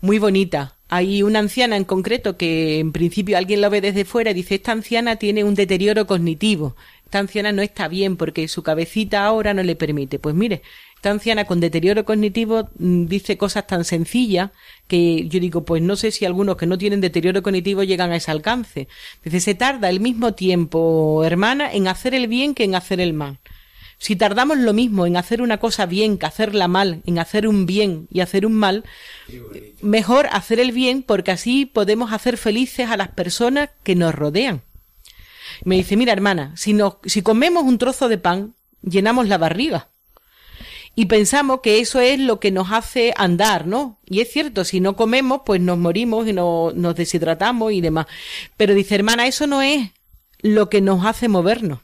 muy 0.00 0.18
bonitas. 0.18 0.72
Hay 0.88 1.22
una 1.22 1.38
anciana 1.38 1.76
en 1.76 1.84
concreto 1.84 2.36
que 2.36 2.80
en 2.80 2.90
principio 2.90 3.38
alguien 3.38 3.60
la 3.60 3.68
ve 3.68 3.80
desde 3.80 4.04
fuera 4.04 4.32
y 4.32 4.34
dice 4.34 4.56
esta 4.56 4.72
anciana 4.72 5.14
tiene 5.14 5.44
un 5.44 5.54
deterioro 5.54 6.08
cognitivo 6.08 6.74
esta 7.12 7.18
anciana 7.18 7.52
no 7.52 7.60
está 7.60 7.88
bien 7.88 8.16
porque 8.16 8.48
su 8.48 8.62
cabecita 8.62 9.26
ahora 9.26 9.52
no 9.52 9.62
le 9.62 9.76
permite. 9.76 10.18
Pues 10.18 10.34
mire, 10.34 10.62
esta 11.02 11.10
anciana 11.10 11.46
con 11.46 11.58
deterioro 11.58 12.04
cognitivo 12.04 12.70
mm, 12.78 13.06
dice 13.06 13.36
cosas 13.36 13.66
tan 13.66 13.84
sencillas 13.84 14.52
que 14.86 15.26
yo 15.26 15.40
digo, 15.40 15.64
pues 15.64 15.82
no 15.82 15.96
sé 15.96 16.12
si 16.12 16.24
algunos 16.24 16.56
que 16.56 16.66
no 16.66 16.78
tienen 16.78 17.00
deterioro 17.00 17.42
cognitivo 17.42 17.82
llegan 17.82 18.12
a 18.12 18.16
ese 18.16 18.30
alcance. 18.30 18.86
Dice, 19.24 19.40
se 19.40 19.56
tarda 19.56 19.90
el 19.90 19.98
mismo 19.98 20.34
tiempo, 20.34 21.24
hermana, 21.24 21.72
en 21.72 21.88
hacer 21.88 22.14
el 22.14 22.28
bien 22.28 22.54
que 22.54 22.62
en 22.62 22.76
hacer 22.76 23.00
el 23.00 23.14
mal. 23.14 23.40
Si 23.98 24.14
tardamos 24.14 24.58
lo 24.58 24.72
mismo 24.74 25.04
en 25.04 25.16
hacer 25.16 25.42
una 25.42 25.58
cosa 25.58 25.86
bien 25.86 26.18
que 26.18 26.26
hacerla 26.26 26.68
mal, 26.68 27.02
en 27.04 27.18
hacer 27.18 27.48
un 27.48 27.66
bien 27.66 28.06
y 28.08 28.20
hacer 28.20 28.46
un 28.46 28.52
mal, 28.52 28.84
mejor 29.80 30.28
hacer 30.30 30.60
el 30.60 30.70
bien 30.70 31.02
porque 31.02 31.32
así 31.32 31.66
podemos 31.66 32.12
hacer 32.12 32.36
felices 32.36 32.90
a 32.90 32.96
las 32.96 33.08
personas 33.08 33.70
que 33.82 33.96
nos 33.96 34.14
rodean. 34.14 34.62
Me 35.64 35.74
dice, 35.74 35.96
mira 35.96 36.12
hermana, 36.12 36.52
si, 36.56 36.74
no, 36.74 37.00
si 37.04 37.22
comemos 37.22 37.64
un 37.64 37.78
trozo 37.78 38.08
de 38.08 38.18
pan, 38.18 38.54
llenamos 38.82 39.26
la 39.26 39.38
barriga. 39.38 39.88
Y 40.94 41.06
pensamos 41.06 41.60
que 41.62 41.80
eso 41.80 42.00
es 42.00 42.18
lo 42.18 42.38
que 42.38 42.50
nos 42.50 42.70
hace 42.70 43.14
andar, 43.16 43.66
¿no? 43.66 43.98
Y 44.06 44.20
es 44.20 44.30
cierto, 44.30 44.64
si 44.64 44.80
no 44.80 44.94
comemos, 44.94 45.40
pues 45.46 45.60
nos 45.60 45.78
morimos 45.78 46.28
y 46.28 46.34
no, 46.34 46.72
nos 46.74 46.94
deshidratamos 46.94 47.72
y 47.72 47.80
demás. 47.80 48.06
Pero 48.58 48.74
dice, 48.74 48.96
hermana, 48.96 49.26
eso 49.26 49.46
no 49.46 49.62
es 49.62 49.90
lo 50.40 50.68
que 50.68 50.82
nos 50.82 51.06
hace 51.06 51.28
movernos. 51.28 51.80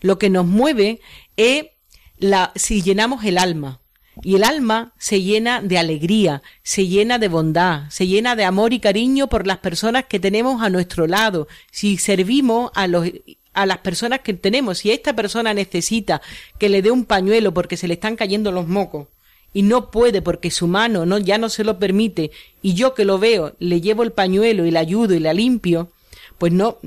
Lo 0.00 0.18
que 0.18 0.30
nos 0.30 0.46
mueve 0.46 1.00
es 1.36 1.66
la, 2.16 2.52
si 2.54 2.80
llenamos 2.80 3.24
el 3.24 3.36
alma. 3.36 3.80
Y 4.22 4.36
el 4.36 4.44
alma 4.44 4.92
se 4.98 5.22
llena 5.22 5.62
de 5.62 5.78
alegría, 5.78 6.42
se 6.62 6.86
llena 6.86 7.18
de 7.18 7.28
bondad, 7.28 7.88
se 7.90 8.06
llena 8.06 8.36
de 8.36 8.44
amor 8.44 8.72
y 8.72 8.80
cariño 8.80 9.28
por 9.28 9.46
las 9.46 9.58
personas 9.58 10.06
que 10.06 10.20
tenemos 10.20 10.62
a 10.62 10.68
nuestro 10.68 11.06
lado. 11.06 11.48
Si 11.70 11.96
servimos 11.96 12.70
a 12.74 12.86
los 12.86 13.06
a 13.52 13.66
las 13.66 13.78
personas 13.78 14.20
que 14.20 14.34
tenemos, 14.34 14.78
si 14.78 14.90
esta 14.90 15.14
persona 15.14 15.54
necesita 15.54 16.22
que 16.58 16.68
le 16.68 16.82
dé 16.82 16.90
un 16.90 17.04
pañuelo 17.04 17.52
porque 17.52 17.76
se 17.76 17.88
le 17.88 17.94
están 17.94 18.16
cayendo 18.16 18.52
los 18.52 18.68
mocos 18.68 19.08
y 19.52 19.62
no 19.62 19.90
puede 19.90 20.22
porque 20.22 20.50
su 20.50 20.68
mano 20.68 21.06
no 21.06 21.18
ya 21.18 21.36
no 21.38 21.48
se 21.48 21.64
lo 21.64 21.78
permite 21.78 22.30
y 22.62 22.74
yo 22.74 22.94
que 22.94 23.04
lo 23.04 23.18
veo 23.18 23.56
le 23.58 23.80
llevo 23.80 24.04
el 24.04 24.12
pañuelo 24.12 24.64
y 24.64 24.70
le 24.70 24.78
ayudo 24.78 25.14
y 25.14 25.20
la 25.20 25.34
limpio, 25.34 25.90
pues 26.38 26.52
no 26.52 26.78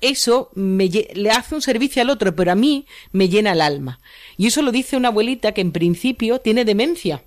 eso 0.00 0.50
me, 0.54 0.88
le 0.88 1.30
hace 1.30 1.54
un 1.54 1.62
servicio 1.62 2.02
al 2.02 2.10
otro, 2.10 2.34
pero 2.34 2.52
a 2.52 2.54
mí 2.54 2.86
me 3.12 3.28
llena 3.28 3.52
el 3.52 3.60
alma. 3.60 4.00
Y 4.36 4.46
eso 4.46 4.62
lo 4.62 4.70
dice 4.70 4.96
una 4.96 5.08
abuelita 5.08 5.52
que 5.52 5.60
en 5.60 5.72
principio 5.72 6.38
tiene 6.40 6.64
demencia. 6.64 7.24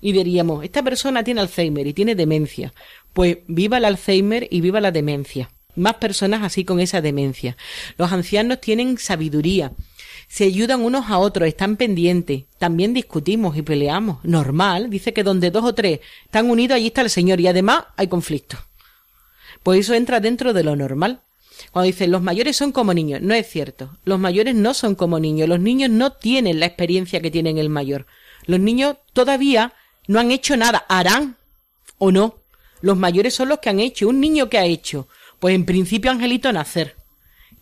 Y 0.00 0.12
diríamos, 0.12 0.64
esta 0.64 0.82
persona 0.82 1.24
tiene 1.24 1.40
Alzheimer 1.40 1.86
y 1.86 1.92
tiene 1.92 2.14
demencia. 2.14 2.72
Pues 3.12 3.38
viva 3.46 3.78
el 3.78 3.84
Alzheimer 3.84 4.46
y 4.50 4.60
viva 4.60 4.80
la 4.80 4.92
demencia. 4.92 5.50
Más 5.74 5.94
personas 5.94 6.42
así 6.42 6.64
con 6.64 6.80
esa 6.80 7.00
demencia. 7.00 7.56
Los 7.96 8.12
ancianos 8.12 8.60
tienen 8.60 8.98
sabiduría. 8.98 9.72
Se 10.28 10.44
ayudan 10.44 10.80
unos 10.80 11.10
a 11.10 11.18
otros, 11.18 11.48
están 11.48 11.76
pendientes. 11.76 12.44
También 12.58 12.94
discutimos 12.94 13.56
y 13.56 13.62
peleamos. 13.62 14.18
Normal. 14.22 14.90
Dice 14.90 15.12
que 15.12 15.22
donde 15.22 15.50
dos 15.50 15.64
o 15.64 15.74
tres 15.74 16.00
están 16.24 16.50
unidos, 16.50 16.76
allí 16.76 16.86
está 16.86 17.02
el 17.02 17.10
Señor. 17.10 17.40
Y 17.40 17.46
además 17.46 17.84
hay 17.96 18.08
conflicto. 18.08 18.56
Pues 19.62 19.80
eso 19.80 19.94
entra 19.94 20.20
dentro 20.20 20.52
de 20.52 20.64
lo 20.64 20.76
normal. 20.76 21.20
Cuando 21.70 21.86
dicen 21.86 22.10
los 22.10 22.22
mayores 22.22 22.56
son 22.56 22.72
como 22.72 22.94
niños, 22.94 23.20
no 23.20 23.34
es 23.34 23.48
cierto. 23.48 23.96
Los 24.04 24.18
mayores 24.18 24.54
no 24.54 24.74
son 24.74 24.94
como 24.94 25.18
niños. 25.20 25.48
Los 25.48 25.60
niños 25.60 25.90
no 25.90 26.12
tienen 26.12 26.60
la 26.60 26.66
experiencia 26.66 27.20
que 27.20 27.30
tienen 27.30 27.58
el 27.58 27.68
mayor. 27.68 28.06
Los 28.46 28.60
niños 28.60 28.96
todavía 29.12 29.74
no 30.08 30.18
han 30.18 30.30
hecho 30.30 30.56
nada. 30.56 30.84
Harán 30.88 31.36
o 31.98 32.10
no. 32.10 32.38
Los 32.80 32.96
mayores 32.96 33.34
son 33.34 33.48
los 33.48 33.60
que 33.60 33.70
han 33.70 33.80
hecho. 33.80 34.08
Un 34.08 34.20
niño 34.20 34.48
que 34.48 34.58
ha 34.58 34.64
hecho. 34.64 35.08
Pues 35.42 35.56
en 35.56 35.64
principio 35.64 36.12
Angelito 36.12 36.52
nacer. 36.52 36.94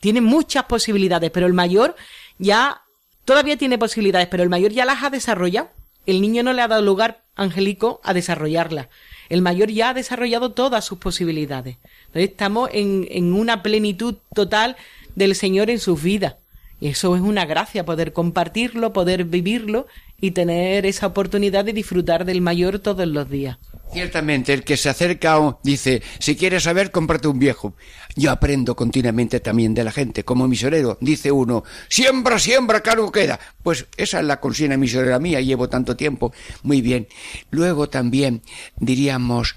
Tiene 0.01 0.21
muchas 0.21 0.65
posibilidades, 0.65 1.31
pero 1.31 1.47
el 1.47 1.55
mayor 1.55 1.97
ya 2.37 2.83
todavía 3.25 3.57
tiene 3.57 3.79
posibilidades, 3.79 4.29
pero 4.29 4.43
el 4.43 4.51
mayor 4.51 4.71
ya 4.71 4.85
las 4.85 5.03
ha 5.03 5.09
desarrollado. 5.09 5.71
El 6.05 6.21
niño 6.21 6.43
no 6.43 6.53
le 6.53 6.61
ha 6.61 6.69
dado 6.69 6.83
lugar, 6.83 7.25
Angelico, 7.37 8.03
a 8.05 8.13
desarrollarlas. 8.13 8.89
El 9.31 9.41
mayor 9.41 9.71
ya 9.71 9.89
ha 9.89 9.95
desarrollado 9.95 10.53
todas 10.53 10.85
sus 10.85 10.99
posibilidades. 10.99 11.79
Entonces 12.09 12.33
estamos 12.33 12.69
en, 12.75 13.09
en 13.11 13.33
una 13.33 13.63
plenitud 13.63 14.17
total 14.35 14.77
del 15.15 15.35
Señor 15.35 15.71
en 15.71 15.79
sus 15.79 16.03
vidas. 16.03 16.35
Y 16.81 16.89
eso 16.89 17.17
es 17.17 17.23
una 17.23 17.47
gracia, 17.47 17.87
poder 17.87 18.13
compartirlo, 18.13 18.93
poder 18.93 19.25
vivirlo 19.25 19.87
y 20.21 20.33
tener 20.33 20.85
esa 20.85 21.07
oportunidad 21.07 21.65
de 21.65 21.73
disfrutar 21.73 22.27
del 22.27 22.43
mayor 22.43 22.79
todos 22.81 23.09
los 23.09 23.31
días. 23.31 23.57
Ciertamente, 23.93 24.53
el 24.53 24.63
que 24.63 24.77
se 24.77 24.89
acerca 24.89 25.59
dice, 25.63 26.03
si 26.19 26.37
quieres 26.37 26.63
saber, 26.63 26.91
cómprate 26.91 27.27
un 27.27 27.39
viejo. 27.39 27.75
Yo 28.17 28.31
aprendo 28.31 28.77
continuamente 28.77 29.41
también 29.41 29.75
de 29.75 29.85
la 29.85 29.93
gente. 29.93 30.25
Como 30.25 30.47
misionero, 30.47 30.99
dice 31.01 31.33
uno, 31.33 31.65
siembra, 31.89 32.39
siembra, 32.39 32.83
caro 32.83 33.11
queda. 33.11 33.39
Pues 33.63 33.87
esa 33.97 34.21
es 34.21 34.27
la 34.27 34.41
consigna 34.41 34.77
misionera 34.77 35.19
mía, 35.19 35.41
llevo 35.41 35.69
tanto 35.69 35.97
tiempo. 35.97 36.33
Muy 36.63 36.81
bien. 36.81 37.09
Luego 37.51 37.89
también 37.89 38.43
diríamos 38.77 39.57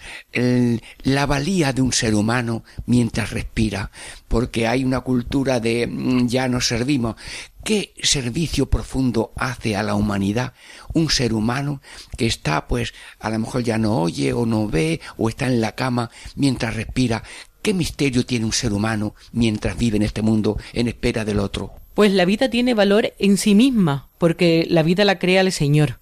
la 1.03 1.25
valía 1.25 1.73
de 1.73 1.81
un 1.81 1.93
ser 1.93 2.15
humano 2.15 2.63
mientras 2.85 3.31
respira, 3.31 3.91
porque 4.27 4.67
hay 4.67 4.83
una 4.83 5.01
cultura 5.01 5.59
de 5.59 5.87
mm, 5.87 6.27
ya 6.27 6.47
nos 6.47 6.67
servimos. 6.67 7.15
¿Qué 7.63 7.93
servicio 8.01 8.69
profundo 8.69 9.31
hace 9.37 9.77
a 9.77 9.83
la 9.83 9.95
humanidad 9.95 10.53
un 10.93 11.09
ser 11.09 11.33
humano 11.33 11.81
que 12.17 12.25
está, 12.25 12.67
pues, 12.67 12.93
a 13.19 13.29
lo 13.29 13.39
mejor 13.39 13.63
ya 13.63 13.77
no 13.77 14.01
oye 14.01 14.33
o 14.33 14.45
no 14.45 14.67
ve 14.67 14.99
o 15.15 15.29
está 15.29 15.47
en 15.47 15.61
la 15.61 15.73
cama 15.73 16.11
mientras 16.35 16.75
respira? 16.75 17.23
¿Qué 17.61 17.73
misterio 17.73 18.25
tiene 18.25 18.45
un 18.45 18.51
ser 18.51 18.73
humano 18.73 19.15
mientras 19.31 19.77
vive 19.77 19.95
en 19.95 20.03
este 20.03 20.21
mundo 20.21 20.57
en 20.73 20.89
espera 20.89 21.23
del 21.23 21.39
otro? 21.39 21.71
Pues 21.93 22.11
la 22.11 22.25
vida 22.25 22.49
tiene 22.49 22.73
valor 22.73 23.13
en 23.17 23.37
sí 23.37 23.55
misma, 23.55 24.09
porque 24.17 24.65
la 24.69 24.83
vida 24.83 25.05
la 25.05 25.17
crea 25.17 25.39
el 25.39 25.53
Señor. 25.53 25.99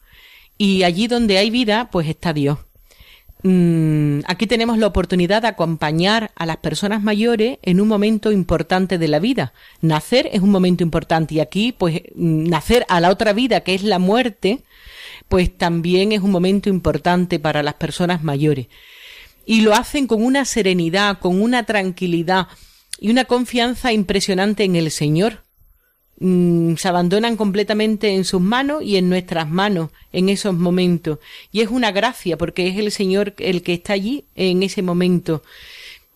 Y 0.58 0.82
allí 0.82 1.06
donde 1.06 1.38
hay 1.38 1.52
vida, 1.52 1.90
pues 1.92 2.08
está 2.08 2.34
Dios. 2.34 2.58
Mm, 3.44 4.20
aquí 4.28 4.46
tenemos 4.46 4.78
la 4.78 4.88
oportunidad 4.88 5.42
de 5.42 5.48
acompañar 5.48 6.32
a 6.36 6.46
las 6.46 6.58
personas 6.58 7.02
mayores 7.02 7.58
en 7.64 7.82
un 7.82 7.88
momento 7.88 8.32
importante 8.32 8.98
de 8.98 9.08
la 9.08 9.20
vida. 9.20 9.54
Nacer 9.82 10.30
es 10.32 10.42
un 10.42 10.52
momento 10.52 10.84
importante 10.84 11.36
y 11.36 11.40
aquí, 11.40 11.72
pues, 11.72 12.02
mm, 12.16 12.50
nacer 12.50 12.86
a 12.88 13.00
la 13.00 13.10
otra 13.10 13.34
vida, 13.34 13.62
que 13.62 13.74
es 13.74 13.84
la 13.84 14.00
muerte, 14.00 14.64
pues 15.28 15.56
también 15.58 16.12
es 16.12 16.22
un 16.22 16.32
momento 16.32 16.70
importante 16.70 17.40
para 17.40 17.64
las 17.64 17.76
personas 17.76 18.24
mayores. 18.24 18.68
Y 19.46 19.62
lo 19.62 19.74
hacen 19.74 20.08
con 20.08 20.24
una 20.24 20.46
serenidad, 20.46 21.20
con 21.20 21.42
una 21.42 21.64
tranquilidad 21.64 22.48
y 23.00 23.10
una 23.10 23.26
confianza 23.26 23.92
impresionante 23.92 24.64
en 24.64 24.76
el 24.76 24.92
Señor. 24.92 25.44
Mm, 26.24 26.76
se 26.76 26.88
abandonan 26.88 27.36
completamente 27.36 28.10
en 28.14 28.26
sus 28.26 28.42
manos 28.42 28.84
y 28.84 28.98
en 28.98 29.10
nuestras 29.10 29.50
manos 29.50 29.90
en 30.14 30.30
esos 30.30 30.54
momentos. 30.54 31.18
Y 31.52 31.62
es 31.62 31.70
una 31.70 31.92
gracia 31.92 32.38
porque 32.38 32.68
es 32.68 32.78
el 32.78 32.92
Señor 32.92 33.34
el 33.40 33.64
que 33.64 33.74
está 33.74 33.94
allí 33.94 34.26
en 34.36 34.62
ese 34.62 34.84
momento. 34.84 35.42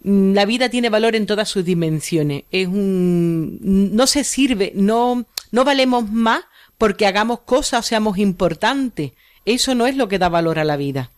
Mm, 0.03 0.33
la 0.33 0.45
vida 0.45 0.69
tiene 0.69 0.89
valor 0.89 1.15
en 1.15 1.25
todas 1.25 1.49
sus 1.49 1.65
dimensiones. 1.65 2.43
Es 2.51 2.67
un, 2.67 3.57
no 3.95 4.05
se 4.05 4.23
sirve, 4.23 4.73
no, 4.75 5.25
no 5.51 5.63
valemos 5.63 6.11
más 6.11 6.43
porque 6.77 7.07
hagamos 7.07 7.39
cosas 7.39 7.79
o 7.79 7.87
seamos 7.87 8.19
importantes. 8.19 9.13
Eso 9.43 9.73
no 9.73 9.87
es 9.87 9.95
lo 9.97 10.07
que 10.07 10.19
da 10.19 10.29
valor 10.29 10.59
a 10.59 10.65
la 10.65 10.77
vida 10.77 11.09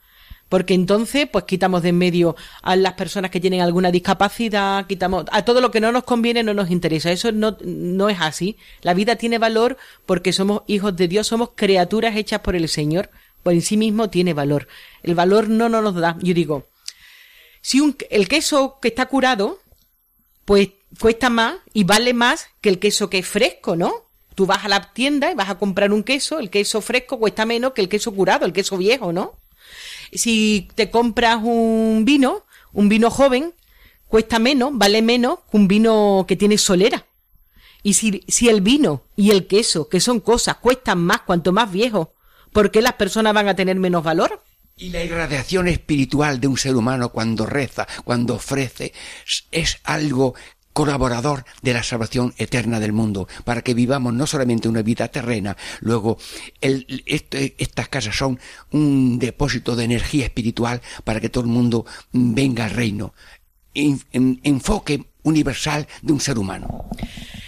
porque 0.50 0.74
entonces 0.74 1.28
pues 1.32 1.46
quitamos 1.46 1.82
de 1.82 1.90
en 1.90 1.98
medio 1.98 2.36
a 2.62 2.76
las 2.76 2.94
personas 2.94 3.32
que 3.32 3.40
tienen 3.40 3.62
alguna 3.62 3.92
discapacidad, 3.92 4.88
quitamos 4.88 5.26
a 5.32 5.44
todo 5.44 5.62
lo 5.62 5.72
que 5.72 5.82
no 5.82 5.92
nos 5.92 6.04
conviene 6.04 6.44
no 6.44 6.54
nos 6.54 6.72
interesa. 6.72 7.12
Eso 7.12 7.32
no, 7.32 7.58
no 7.64 8.10
es 8.10 8.18
así. 8.20 8.58
La 8.82 8.94
vida 8.94 9.16
tiene 9.16 9.40
valor 9.40 9.78
porque 10.06 10.34
somos 10.34 10.64
hijos 10.68 10.96
de 10.96 11.08
Dios, 11.08 11.28
somos 11.28 11.52
criaturas 11.56 12.16
hechas 12.16 12.42
por 12.42 12.56
el 12.56 12.68
Señor, 12.70 13.10
pues 13.44 13.56
en 13.56 13.62
sí 13.62 13.78
mismo 13.78 14.10
tiene 14.10 14.34
valor. 14.34 14.68
El 15.04 15.16
valor 15.16 15.50
no, 15.50 15.70
no 15.70 15.82
nos 15.82 15.96
da. 15.96 16.18
Yo 16.22 16.34
digo, 16.34 16.68
si 17.62 17.80
un, 17.80 17.96
el 18.10 18.28
queso 18.28 18.80
que 18.82 18.90
está 18.90 19.08
curado, 19.08 19.60
pues 20.46 20.70
cuesta 21.00 21.30
más 21.30 21.56
y 21.74 21.84
vale 21.84 22.14
más 22.14 22.48
que 22.62 22.70
el 22.70 22.80
queso 22.80 23.10
que 23.10 23.20
es 23.20 23.28
fresco, 23.28 23.76
¿no? 23.76 24.06
Tú 24.36 24.46
vas 24.46 24.64
a 24.64 24.70
la 24.70 24.94
tienda 24.94 25.32
y 25.32 25.36
vas 25.36 25.50
a 25.50 25.58
comprar 25.58 25.92
un 25.92 26.04
queso, 26.04 26.40
el 26.40 26.50
queso 26.50 26.80
fresco 26.80 27.18
cuesta 27.18 27.46
menos 27.46 27.74
que 27.74 27.82
el 27.82 27.90
queso 27.90 28.14
curado, 28.14 28.46
el 28.46 28.54
queso 28.54 28.78
viejo, 28.78 29.12
¿no? 29.12 29.34
Si 30.14 30.70
te 30.76 30.90
compras 30.90 31.40
un 31.42 32.04
vino, 32.06 32.46
un 32.74 32.90
vino 32.90 33.10
joven, 33.10 33.54
cuesta 34.08 34.40
menos, 34.40 34.72
vale 34.74 35.02
menos 35.02 35.40
que 35.50 35.58
un 35.58 35.68
vino 35.68 36.26
que 36.28 36.36
tiene 36.36 36.58
solera. 36.58 37.06
Y 37.84 37.94
si, 37.94 38.24
si 38.28 38.50
el 38.50 38.62
vino 38.62 39.04
y 39.16 39.32
el 39.32 39.48
queso, 39.48 39.88
que 39.88 40.00
son 40.00 40.20
cosas, 40.20 40.58
cuestan 40.58 41.00
más 41.00 41.22
cuanto 41.22 41.52
más 41.52 41.72
viejo, 41.72 42.14
¿por 42.52 42.72
qué 42.72 42.82
las 42.82 42.94
personas 42.94 43.34
van 43.34 43.48
a 43.48 43.56
tener 43.56 43.76
menos 43.78 44.04
valor? 44.04 44.44
Y 44.76 44.90
la 44.90 45.04
irradiación 45.04 45.68
espiritual 45.68 46.40
de 46.40 46.48
un 46.48 46.58
ser 46.58 46.76
humano 46.76 47.10
cuando 47.10 47.46
reza, 47.46 47.88
cuando 48.04 48.36
ofrece, 48.36 48.94
es 49.52 49.80
algo 49.84 50.36
colaborador 50.78 51.44
de 51.64 51.74
la 51.74 51.82
salvación 51.82 52.36
eterna 52.38 52.80
del 52.80 52.94
mundo, 52.94 53.28
para 53.46 53.64
que 53.64 53.74
vivamos 53.74 54.14
no 54.14 54.28
solamente 54.28 54.70
una 54.70 54.84
vida 54.84 55.08
terrena, 55.08 55.58
luego 55.80 56.20
este, 56.62 57.56
estas 57.58 57.90
casas 57.90 58.16
son 58.16 58.40
un 58.70 59.18
depósito 59.18 59.76
de 59.76 59.86
energía 59.86 60.26
espiritual 60.26 60.84
para 61.04 61.20
que 61.20 61.30
todo 61.30 61.46
el 61.46 61.50
mundo 61.50 61.88
venga 62.12 62.66
al 62.66 62.72
reino. 62.76 63.16
enfoque 63.74 65.04
universal 65.24 65.88
de 66.04 66.14
un 66.14 66.20
ser 66.20 66.38
humano. 66.38 66.88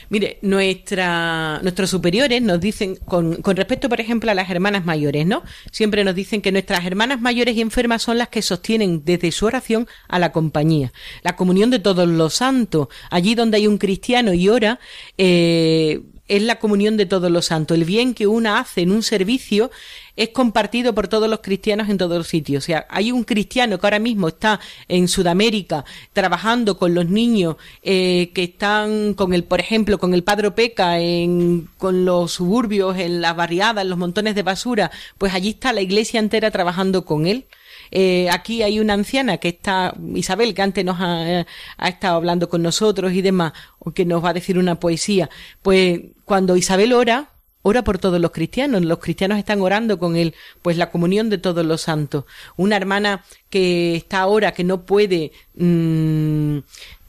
Mire, 0.10 0.40
nuestra, 0.42 1.60
nuestros 1.62 1.90
superiores 1.90 2.42
nos 2.42 2.60
dicen, 2.60 2.96
con, 2.96 3.42
con 3.42 3.56
respecto, 3.56 3.90
por 3.90 4.02
ejemplo, 4.02 4.32
a 4.32 4.34
las 4.34 4.50
hermanas 4.50 4.84
mayores, 4.86 5.26
¿no? 5.26 5.44
Siempre 5.72 6.04
nos 6.04 6.16
dicen 6.16 6.42
que 6.42 6.52
nuestras 6.52 6.86
hermanas 6.86 7.22
mayores 7.22 7.56
y 7.56 7.62
enfermas 7.62 8.02
son 8.02 8.18
las 8.18 8.30
que 8.30 8.42
sostienen 8.42 9.04
desde 9.06 9.32
su 9.32 9.46
oración 9.46 9.88
a 10.08 10.18
la 10.20 10.32
compañía. 10.32 10.92
La 11.22 11.36
comunión 11.36 11.70
de 11.70 11.80
todos 11.80 12.08
los 12.08 12.34
santos, 12.34 12.88
allí 13.12 13.36
donde 13.36 13.58
hay 13.58 13.68
un 13.68 13.78
cristiano 13.78 14.34
y 14.34 14.50
ora, 14.50 14.80
eh, 15.18 16.02
es 16.30 16.44
la 16.44 16.60
comunión 16.60 16.96
de 16.96 17.06
todos 17.06 17.30
los 17.30 17.48
santos. 17.48 17.76
El 17.76 17.84
bien 17.84 18.14
que 18.14 18.28
una 18.28 18.60
hace 18.60 18.82
en 18.82 18.92
un 18.92 19.04
servicio 19.04 19.72
es 20.16 20.30
compartido 20.30 20.94
por 20.94 21.08
todos 21.08 21.30
los 21.30 21.40
cristianos 21.40 21.90
en 21.90 21.98
todos 21.98 22.18
los 22.18 22.28
sitios. 22.28 22.64
O 22.64 22.66
sea, 22.66 22.86
hay 22.90 23.12
un 23.12 23.24
cristiano 23.24 23.80
que 23.80 23.88
ahora 23.88 24.00
mismo 24.00 24.28
está 24.28 24.60
en 24.88 25.08
Sudamérica 25.08 25.86
trabajando 26.14 26.78
con 26.78 26.94
los 26.94 27.08
niños 27.08 27.56
eh, 27.82 28.32
que 28.34 28.44
están 28.44 29.16
con 29.16 29.34
el, 29.34 29.44
por 29.44 29.60
ejemplo, 29.60 29.98
con 29.98 30.14
el 30.14 30.24
Padre 30.24 30.52
Peca, 30.52 31.00
en, 31.00 31.68
con 31.78 32.06
los 32.06 32.34
suburbios, 32.34 32.98
en 32.98 33.22
las 33.22 33.36
barriadas, 33.36 33.84
en 33.84 33.90
los 33.90 33.98
montones 33.98 34.36
de 34.36 34.44
basura, 34.44 34.92
pues 35.18 35.34
allí 35.34 35.50
está 35.50 35.74
la 35.74 35.82
iglesia 35.82 36.20
entera 36.20 36.52
trabajando 36.52 37.06
con 37.06 37.26
él. 37.26 37.46
Eh, 37.92 38.30
aquí 38.30 38.64
hay 38.64 38.80
una 38.80 38.94
anciana 38.94 39.38
que 39.38 39.50
está, 39.50 39.94
Isabel, 40.16 40.54
que 40.54 40.62
antes 40.62 40.86
nos 40.86 40.98
ha, 41.00 41.46
estado 41.88 42.16
hablando 42.16 42.50
con 42.50 42.62
nosotros 42.62 43.14
y 43.14 43.22
demás, 43.22 43.54
o 43.80 43.92
que 43.92 44.06
nos 44.06 44.24
va 44.24 44.30
a 44.30 44.34
decir 44.34 44.58
una 44.58 44.80
poesía. 44.80 45.30
Pues 45.62 46.02
cuando 46.26 46.56
Isabel 46.56 46.94
ora, 46.94 47.30
ora 47.62 47.84
por 47.84 47.98
todos 47.98 48.20
los 48.20 48.32
cristianos. 48.32 48.84
Los 48.84 49.00
cristianos 49.00 49.38
están 49.38 49.62
orando 49.62 50.00
con 50.00 50.16
él, 50.16 50.36
pues 50.62 50.78
la 50.78 50.92
comunión 50.92 51.30
de 51.30 51.38
todos 51.38 51.66
los 51.66 51.82
santos. 51.82 52.26
Una 52.58 52.78
hermana 52.78 53.24
que 53.50 53.96
está 53.96 54.22
ahora, 54.22 54.54
que 54.54 54.64
no 54.64 54.86
puede, 54.86 55.32
mmm, 55.56 56.60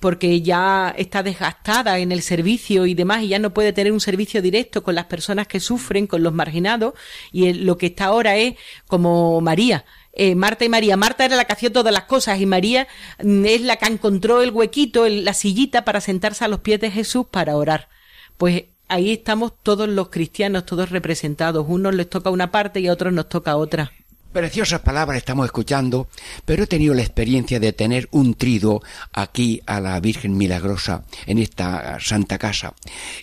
porque 0.01 0.41
ya 0.41 0.95
está 0.97 1.23
desgastada 1.23 1.99
en 1.99 2.11
el 2.13 2.23
servicio 2.23 2.87
y 2.87 2.95
demás, 2.95 3.23
y 3.23 3.29
ya 3.29 3.39
no 3.39 3.53
puede 3.53 3.73
tener 3.73 3.93
un 3.93 4.01
servicio 4.01 4.41
directo 4.43 4.83
con 4.83 4.95
las 4.95 5.07
personas 5.07 5.47
que 5.47 5.61
sufren, 5.61 6.07
con 6.07 6.23
los 6.23 6.33
marginados, 6.33 6.95
y 7.33 7.53
lo 7.53 7.77
que 7.77 7.87
está 7.87 8.07
ahora 8.07 8.37
es 8.37 8.55
como 8.87 9.41
María, 9.41 9.85
eh, 10.13 10.35
Marta 10.35 10.65
y 10.65 10.69
María. 10.69 10.97
Marta 10.97 11.25
era 11.25 11.37
la 11.37 11.45
que 11.45 11.53
hacía 11.53 11.73
todas 11.73 11.93
las 11.93 12.05
cosas 12.05 12.41
y 12.41 12.47
María 12.47 12.89
mm, 13.23 13.45
es 13.45 13.61
la 13.63 13.77
que 13.77 13.87
encontró 13.87 14.43
el 14.43 14.51
huequito, 14.51 15.09
la 15.09 15.35
sillita 15.35 15.85
para 15.85 16.01
sentarse 16.01 16.45
a 16.45 16.49
los 16.49 16.61
pies 16.61 16.81
de 16.81 16.91
Jesús 16.91 17.27
para 17.31 17.57
orar. 17.57 17.89
Pues 18.37 18.65
ahí 18.89 19.13
estamos 19.13 19.53
todos 19.63 19.89
los 19.89 20.09
cristianos, 20.11 20.67
todos 20.67 20.91
representados. 20.91 21.67
Unos 21.69 21.95
les 21.95 22.09
toca 22.09 22.31
una 22.31 22.51
parte 22.51 22.81
y 22.81 22.89
a 22.89 22.93
otros 22.93 23.13
nos 23.13 23.29
toca 23.29 23.57
otra. 23.57 23.93
Preciosas 24.33 24.83
palabras 24.83 25.19
estamos 25.19 25.45
escuchando, 25.47 26.07
pero 26.45 26.63
he 26.63 26.67
tenido 26.69 26.95
la 26.95 27.03
experiencia 27.03 27.59
de 27.59 27.73
tener 27.73 28.09
un 28.13 28.35
trido 28.35 28.81
aquí 29.13 29.61
a 29.67 29.81
la 29.81 29.99
Virgen 29.99 30.37
Milagrosa 30.37 31.03
en 31.27 31.39
esta 31.39 31.99
Santa 31.99 32.39
Casa 32.39 32.75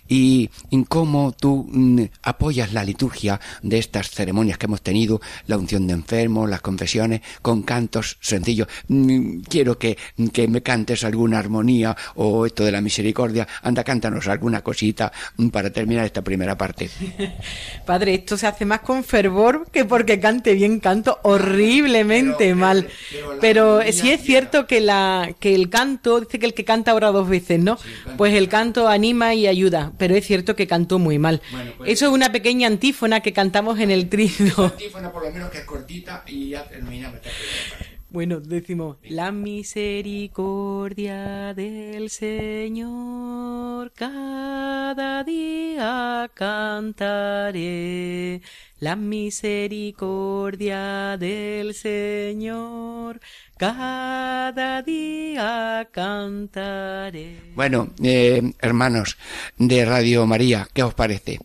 y 0.06 0.50
cómo 0.86 1.32
tú 1.32 1.66
mm, 1.66 2.02
apoyas 2.22 2.74
la 2.74 2.84
liturgia 2.84 3.40
de 3.62 3.78
estas 3.78 4.10
ceremonias 4.10 4.58
que 4.58 4.66
hemos 4.66 4.82
tenido, 4.82 5.22
la 5.46 5.56
unción 5.56 5.86
de 5.86 5.94
enfermos, 5.94 6.50
las 6.50 6.60
confesiones, 6.60 7.22
con 7.40 7.62
cantos 7.62 8.18
sencillos. 8.20 8.68
Mm, 8.88 9.40
quiero 9.48 9.78
que, 9.78 9.96
que 10.30 10.46
me 10.46 10.62
cantes 10.62 11.04
alguna 11.04 11.38
armonía 11.38 11.96
o 12.16 12.44
esto 12.44 12.64
de 12.64 12.72
la 12.72 12.82
misericordia. 12.82 13.48
Anda, 13.62 13.82
cántanos 13.82 14.28
alguna 14.28 14.62
cosita 14.62 15.10
mm, 15.38 15.48
para 15.48 15.70
terminar 15.70 16.04
esta 16.04 16.20
primera 16.20 16.58
parte. 16.58 16.90
Padre, 17.86 18.12
esto 18.12 18.36
se 18.36 18.46
hace 18.46 18.66
más 18.66 18.80
con 18.80 19.04
fervor 19.04 19.68
que 19.72 19.86
porque 19.86 20.20
cante 20.20 20.52
bien, 20.52 20.80
horriblemente 21.22 22.54
mal. 22.54 22.88
Pero, 23.40 23.80
sí 23.92 24.10
es 24.10 24.22
cierto 24.22 24.66
que 24.66 24.80
la 24.80 25.34
que 25.38 25.54
el 25.54 25.70
canto, 25.70 26.20
dice 26.20 26.38
que 26.38 26.46
el 26.46 26.54
que 26.54 26.64
canta 26.64 26.92
ahora 26.92 27.08
dos 27.08 27.28
veces, 27.28 27.60
¿no? 27.60 27.78
pues 28.16 28.34
el 28.34 28.48
canto 28.48 28.88
anima 28.88 29.34
y 29.34 29.46
ayuda, 29.46 29.92
pero 29.98 30.14
es 30.14 30.26
cierto 30.26 30.56
que 30.56 30.66
cantó 30.66 30.98
muy 30.98 31.18
mal. 31.18 31.40
Pues 31.76 31.92
Eso 31.92 32.06
es 32.06 32.12
una 32.12 32.32
pequeña 32.32 32.66
antífona 32.66 33.20
que 33.20 33.32
cantamos 33.32 33.78
en 33.78 33.90
el 33.90 34.08
trino. 34.08 34.54
Antífona 34.58 35.12
por 35.12 35.24
lo 35.24 35.30
menos 35.30 35.50
que 35.50 35.58
es 35.58 35.64
cortita 35.64 36.24
y 36.26 36.50
ya 36.50 36.64
terminamos 36.64 37.20
bueno, 38.10 38.40
decimos, 38.40 38.96
la 39.02 39.32
misericordia 39.32 41.52
del 41.52 42.08
Señor 42.08 43.92
cada 43.92 45.22
día 45.24 46.30
cantaré 46.32 48.40
la 48.80 48.96
misericordia 48.96 51.16
del 51.16 51.72
Señor 51.74 53.20
cada 53.56 54.82
día 54.82 55.88
cantaré. 55.90 57.40
Bueno, 57.56 57.88
eh, 58.00 58.52
hermanos 58.60 59.16
de 59.56 59.84
Radio 59.84 60.24
María, 60.26 60.68
¿qué 60.72 60.84
os 60.84 60.94
parece? 60.94 61.40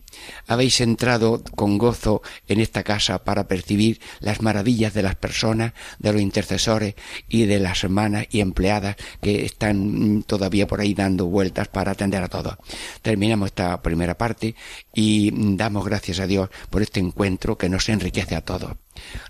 Habéis 0.46 0.80
entrado 0.80 1.42
con 1.56 1.76
gozo 1.76 2.22
en 2.46 2.60
esta 2.60 2.84
casa 2.84 3.24
para 3.24 3.48
percibir 3.48 4.00
las 4.20 4.42
maravillas 4.42 4.94
de 4.94 5.02
las 5.02 5.16
personas, 5.16 5.72
de 5.98 6.12
los 6.12 6.22
intercesores 6.22 6.94
y 7.28 7.46
de 7.46 7.58
las 7.58 7.82
hermanas 7.82 8.28
y 8.30 8.38
empleadas 8.38 8.94
que 9.20 9.44
están 9.44 10.22
todavía 10.22 10.68
por 10.68 10.80
ahí 10.80 10.94
dando 10.94 11.26
vueltas 11.26 11.66
para 11.66 11.90
atender 11.92 12.22
a 12.22 12.28
todos. 12.28 12.54
Terminamos 13.02 13.48
esta 13.48 13.82
primera 13.82 14.16
parte 14.16 14.54
y 14.94 15.32
damos 15.56 15.84
gracias 15.84 16.20
a 16.20 16.28
Dios 16.28 16.48
por 16.70 16.80
este 16.80 17.00
encuentro 17.00 17.23
que 17.58 17.68
nos 17.68 17.88
enriquece 17.88 18.36
a 18.36 18.44
todos. 18.44 18.76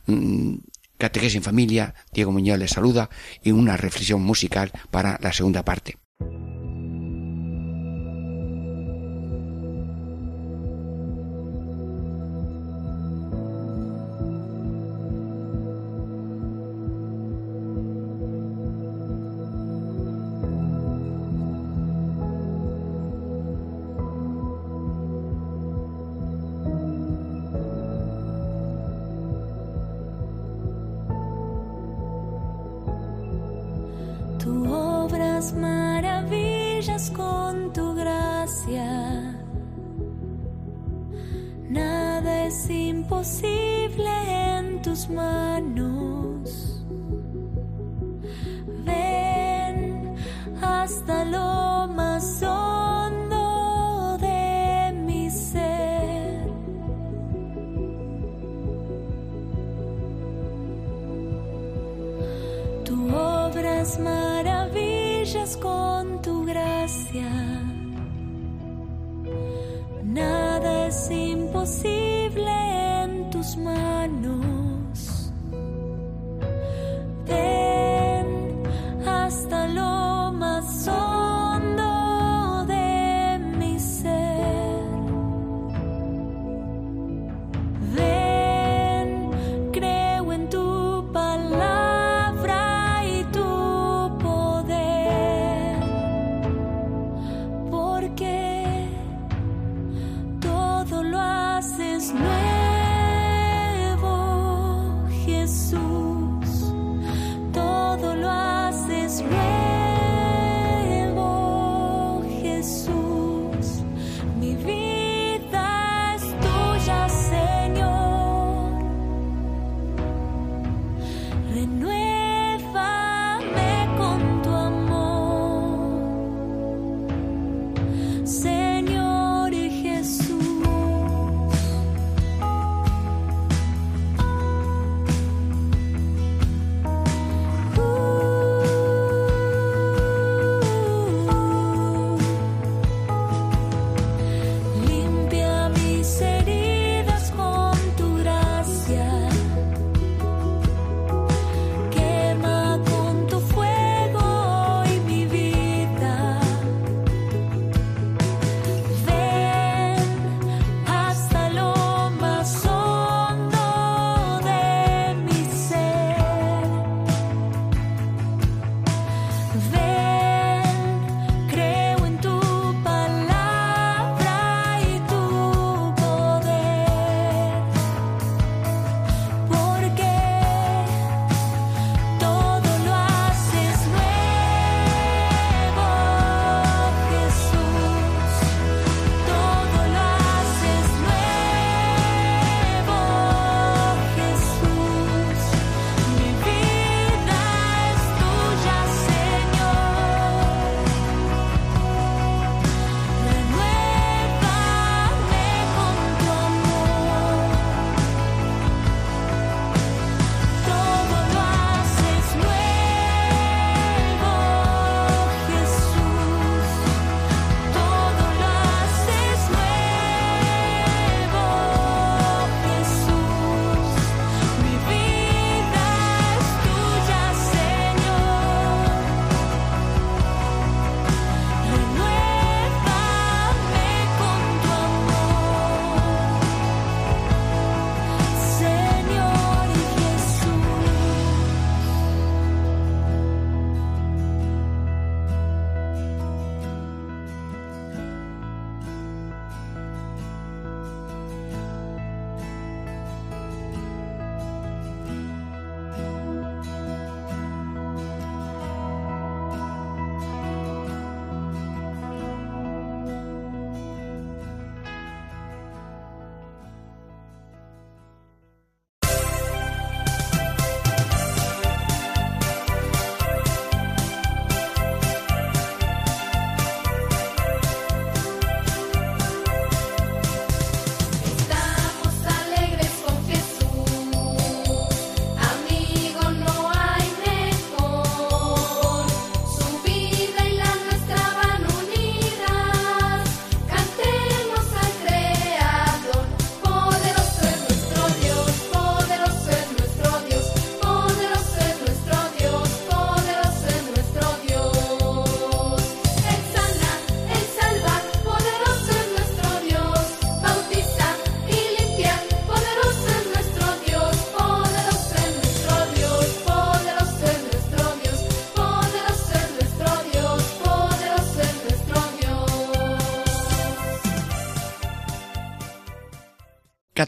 Mm, 0.07 0.57
Catequesis 0.99 1.37
en 1.37 1.43
familia, 1.43 1.95
Diego 2.13 2.31
Muñoz 2.31 2.59
les 2.59 2.71
saluda 2.71 3.11
y 3.43 3.51
una 3.51 3.77
reflexión 3.77 4.23
musical 4.23 4.71
para 4.91 5.19
la 5.21 5.33
segunda 5.33 5.65
parte. 5.65 5.99
imposible 43.25 44.59
en 44.59 44.83
tus 44.83 45.09
manos. 45.09 46.85
Ven 48.85 50.15
hasta 50.61 51.25
lo 51.25 51.87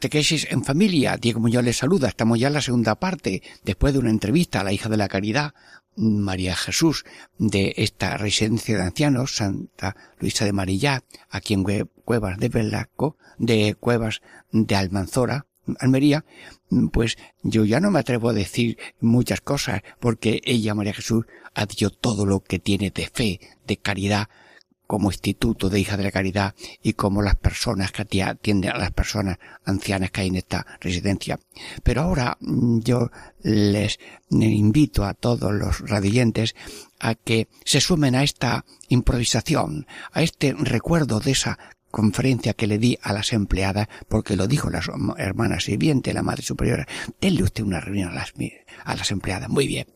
Catequesis 0.07 0.47
en 0.53 0.63
familia. 0.63 1.17
Diego 1.17 1.41
Muñoz 1.41 1.65
les 1.65 1.79
saluda. 1.79 2.07
Estamos 2.07 2.39
ya 2.39 2.47
en 2.47 2.53
la 2.53 2.61
segunda 2.61 2.95
parte, 2.95 3.43
después 3.65 3.93
de 3.93 3.99
una 3.99 4.11
entrevista 4.11 4.61
a 4.61 4.65
la 4.65 4.73
hija 4.73 4.89
de 4.89 4.97
la 4.97 5.09
caridad, 5.09 5.53
María 5.97 6.55
Jesús, 6.55 7.05
de 7.39 7.75
esta 7.77 8.17
residencia 8.17 8.77
de 8.77 8.85
ancianos, 8.85 9.35
Santa 9.35 9.97
Luisa 10.21 10.45
de 10.45 10.53
Marillá, 10.53 11.03
aquí 11.29 11.55
en 11.55 11.65
Cuevas 12.05 12.39
de 12.39 12.49
Velasco, 12.49 13.17
de 13.39 13.75
Cuevas 13.75 14.23
de 14.53 14.77
Almanzora, 14.77 15.47
Almería, 15.81 16.25
pues 16.93 17.19
yo 17.43 17.65
ya 17.65 17.81
no 17.81 17.91
me 17.91 17.99
atrevo 17.99 18.29
a 18.29 18.33
decir 18.33 18.79
muchas 19.01 19.41
cosas, 19.41 19.83
porque 19.99 20.41
ella, 20.45 20.77
María 20.77 20.95
Jesús, 20.95 21.25
ha 21.53 21.67
dicho 21.67 21.91
todo 21.91 22.27
lo 22.27 22.45
que 22.45 22.61
tiene 22.61 22.93
de 22.93 23.11
fe, 23.13 23.41
de 23.67 23.77
caridad, 23.77 24.29
como 24.87 25.11
instituto 25.11 25.69
de 25.69 25.81
hija 25.81 25.97
de 25.97 26.05
la 26.05 26.11
caridad 26.11 26.55
y 26.83 26.95
como 26.95 27.23
las 27.23 27.37
personas 27.37 27.93
que 27.93 28.23
atienden 28.23 28.71
a 28.71 28.79
las 28.79 28.93
personas 28.93 29.39
ancianas 29.65 30.11
que 30.11 30.23
hay 30.23 30.29
en 30.29 30.37
esta 30.37 30.67
residencia. 30.81 31.39
Pero 31.83 32.03
ahora 32.03 32.37
mm, 32.41 32.81
yo 32.81 33.11
les 33.43 33.99
invito 34.31 35.05
a 35.05 35.15
todos 35.15 35.53
los 35.53 35.81
radiantes 35.89 36.55
a 37.01 37.15
que 37.15 37.49
se 37.65 37.81
sumen 37.81 38.15
a 38.15 38.23
esta 38.23 38.65
improvisación, 38.89 39.87
a 40.13 40.23
este 40.23 40.55
recuerdo 40.59 41.21
de 41.21 41.33
esa 41.33 41.59
conferencia 41.97 42.53
que 42.53 42.67
le 42.67 42.77
di 42.77 42.99
a 43.01 43.15
las 43.15 43.33
empleadas, 43.33 43.89
porque 44.07 44.37
lo 44.37 44.47
dijo 44.47 44.69
la 44.69 44.83
hermana 45.17 45.61
sirviente, 45.61 46.13
la 46.13 46.23
madre 46.23 46.43
superiora, 46.43 46.87
denle 47.23 47.43
usted 47.43 47.65
una 47.65 47.81
reunión 47.81 48.11
a 48.11 48.15
las, 48.17 48.35
a 48.85 48.97
las 48.97 49.11
empleadas. 49.11 49.49
Muy 49.49 49.67
bien. 49.67 49.87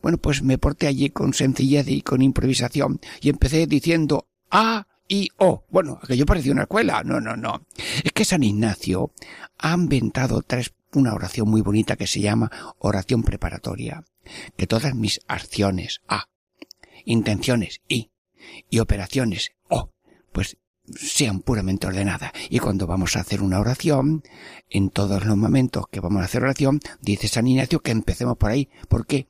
Bueno, 0.00 0.16
pues 0.16 0.42
me 0.42 0.56
porté 0.56 0.86
allí 0.86 1.10
con 1.10 1.34
sencillez 1.34 1.86
y 1.88 2.00
con 2.00 2.22
improvisación 2.22 2.98
y 3.20 3.28
empecé 3.28 3.66
diciendo 3.66 4.29
a 4.50 4.86
y 5.08 5.28
O. 5.38 5.64
Bueno, 5.70 5.98
aquello 6.02 6.24
parecía 6.24 6.52
una 6.52 6.62
escuela. 6.62 7.02
No, 7.04 7.20
no, 7.20 7.36
no. 7.36 7.66
Es 8.04 8.12
que 8.12 8.24
San 8.24 8.44
Ignacio 8.44 9.12
ha 9.58 9.74
inventado 9.74 10.42
tres, 10.42 10.72
una 10.94 11.14
oración 11.14 11.48
muy 11.50 11.62
bonita 11.62 11.96
que 11.96 12.06
se 12.06 12.20
llama 12.20 12.50
oración 12.78 13.22
preparatoria. 13.22 14.04
Que 14.56 14.68
todas 14.68 14.94
mis 14.94 15.20
acciones 15.26 16.00
A, 16.06 16.28
intenciones 17.04 17.80
I 17.88 18.10
y 18.68 18.78
operaciones 18.78 19.50
O, 19.68 19.90
pues 20.32 20.56
sean 20.94 21.40
puramente 21.40 21.86
ordenadas. 21.86 22.32
Y 22.48 22.58
cuando 22.58 22.86
vamos 22.86 23.16
a 23.16 23.20
hacer 23.20 23.42
una 23.42 23.60
oración, 23.60 24.22
en 24.68 24.90
todos 24.90 25.24
los 25.24 25.36
momentos 25.36 25.86
que 25.90 26.00
vamos 26.00 26.22
a 26.22 26.26
hacer 26.26 26.42
oración, 26.42 26.80
dice 27.00 27.28
San 27.28 27.46
Ignacio 27.46 27.80
que 27.80 27.90
empecemos 27.90 28.36
por 28.36 28.50
ahí. 28.50 28.68
¿Por 28.88 29.06
qué? 29.06 29.26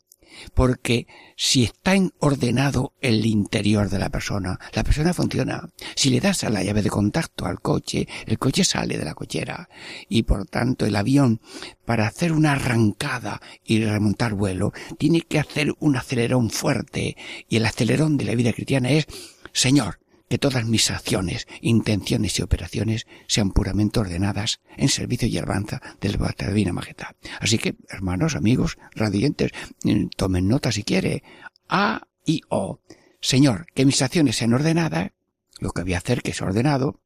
Porque 0.55 1.07
si 1.37 1.65
está 1.65 1.95
en 1.95 2.13
ordenado 2.19 2.93
el 3.01 3.25
interior 3.27 3.89
de 3.89 3.99
la 3.99 4.11
persona, 4.11 4.59
la 4.73 4.85
persona 4.85 5.15
funciona. 5.15 5.69
Si 5.95 6.11
le 6.11 6.21
das 6.21 6.45
a 6.45 6.51
la 6.51 6.63
llave 6.63 6.83
de 6.83 6.91
contacto 6.91 7.47
al 7.47 7.61
coche, 7.61 8.07
el 8.27 8.39
coche 8.39 8.65
sale 8.65 8.99
de 8.99 9.05
la 9.05 9.15
cochera 9.15 9.69
y 10.09 10.23
por 10.25 10.47
tanto 10.47 10.87
el 10.87 10.97
avión 10.97 11.41
para 11.85 12.07
hacer 12.07 12.33
una 12.33 12.53
arrancada 12.53 13.41
y 13.65 13.85
remontar 13.85 14.35
vuelo 14.35 14.73
tiene 14.99 15.23
que 15.23 15.39
hacer 15.39 15.75
un 15.79 15.97
acelerón 15.97 16.51
fuerte 16.51 17.17
y 17.49 17.57
el 17.57 17.67
acelerón 17.67 18.17
de 18.17 18.25
la 18.25 18.35
vida 18.35 18.53
cristiana 18.53 18.91
es 18.91 19.07
Señor, 19.53 19.99
que 20.31 20.39
todas 20.39 20.65
mis 20.65 20.93
acciones, 20.93 21.49
intenciones 21.61 22.39
y 22.39 22.43
operaciones 22.43 23.09
sean 23.27 23.51
puramente 23.51 23.99
ordenadas 23.99 24.61
en 24.77 24.89
servicio 24.89 25.27
y 25.27 25.37
alabanza 25.37 25.83
de 26.01 26.17
la 26.17 26.35
divina 26.47 26.73
majestad. 26.73 27.17
Así 27.41 27.59
que, 27.59 27.75
hermanos, 27.89 28.37
amigos, 28.37 28.79
radiantes, 28.95 29.51
mm, 29.83 30.07
tomen 30.17 30.47
nota 30.47 30.71
si 30.71 30.85
quiere. 30.85 31.25
A 31.69 32.07
y 32.25 32.43
O. 32.49 32.79
Señor, 33.21 33.67
que 33.75 33.85
mis 33.85 34.01
acciones 34.03 34.37
sean 34.37 34.55
ordenadas, 34.55 35.11
lo 35.59 35.73
que 35.73 35.83
voy 35.83 35.95
a 35.95 35.99
hacer 35.99 36.23
que 36.23 36.31
es 36.31 36.41
ordenado, 36.41 37.01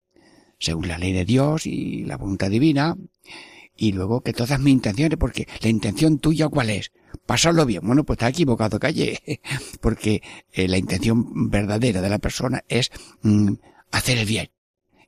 según 0.59 0.87
la 0.87 0.99
ley 0.99 1.15
de 1.15 1.25
Dios 1.25 1.67
y 1.67 2.05
la 2.05 2.19
voluntad 2.19 2.51
divina, 2.51 2.95
y 3.77 3.93
luego 3.93 4.21
que 4.21 4.33
todas 4.33 4.61
mis 4.61 4.73
intenciones, 4.73 5.19
porque 5.19 5.49
la 5.61 5.69
intención 5.69 6.19
tuya 6.19 6.49
cuál 6.49 6.71
es, 6.71 6.93
pasarlo 7.27 7.67
bien. 7.67 7.83
Bueno, 7.85 8.05
pues 8.05 8.17
está 8.17 8.29
equivocado, 8.29 8.79
calle, 8.79 9.21
porque 9.81 10.23
eh, 10.53 10.69
la 10.69 10.79
intención 10.79 11.51
verdadera 11.51 12.01
de 12.01 12.09
la 12.09 12.19
persona 12.19 12.65
es 12.69 12.91
mm, 13.23 13.55
hacer 13.91 14.19
el 14.19 14.27
bien. 14.27 14.51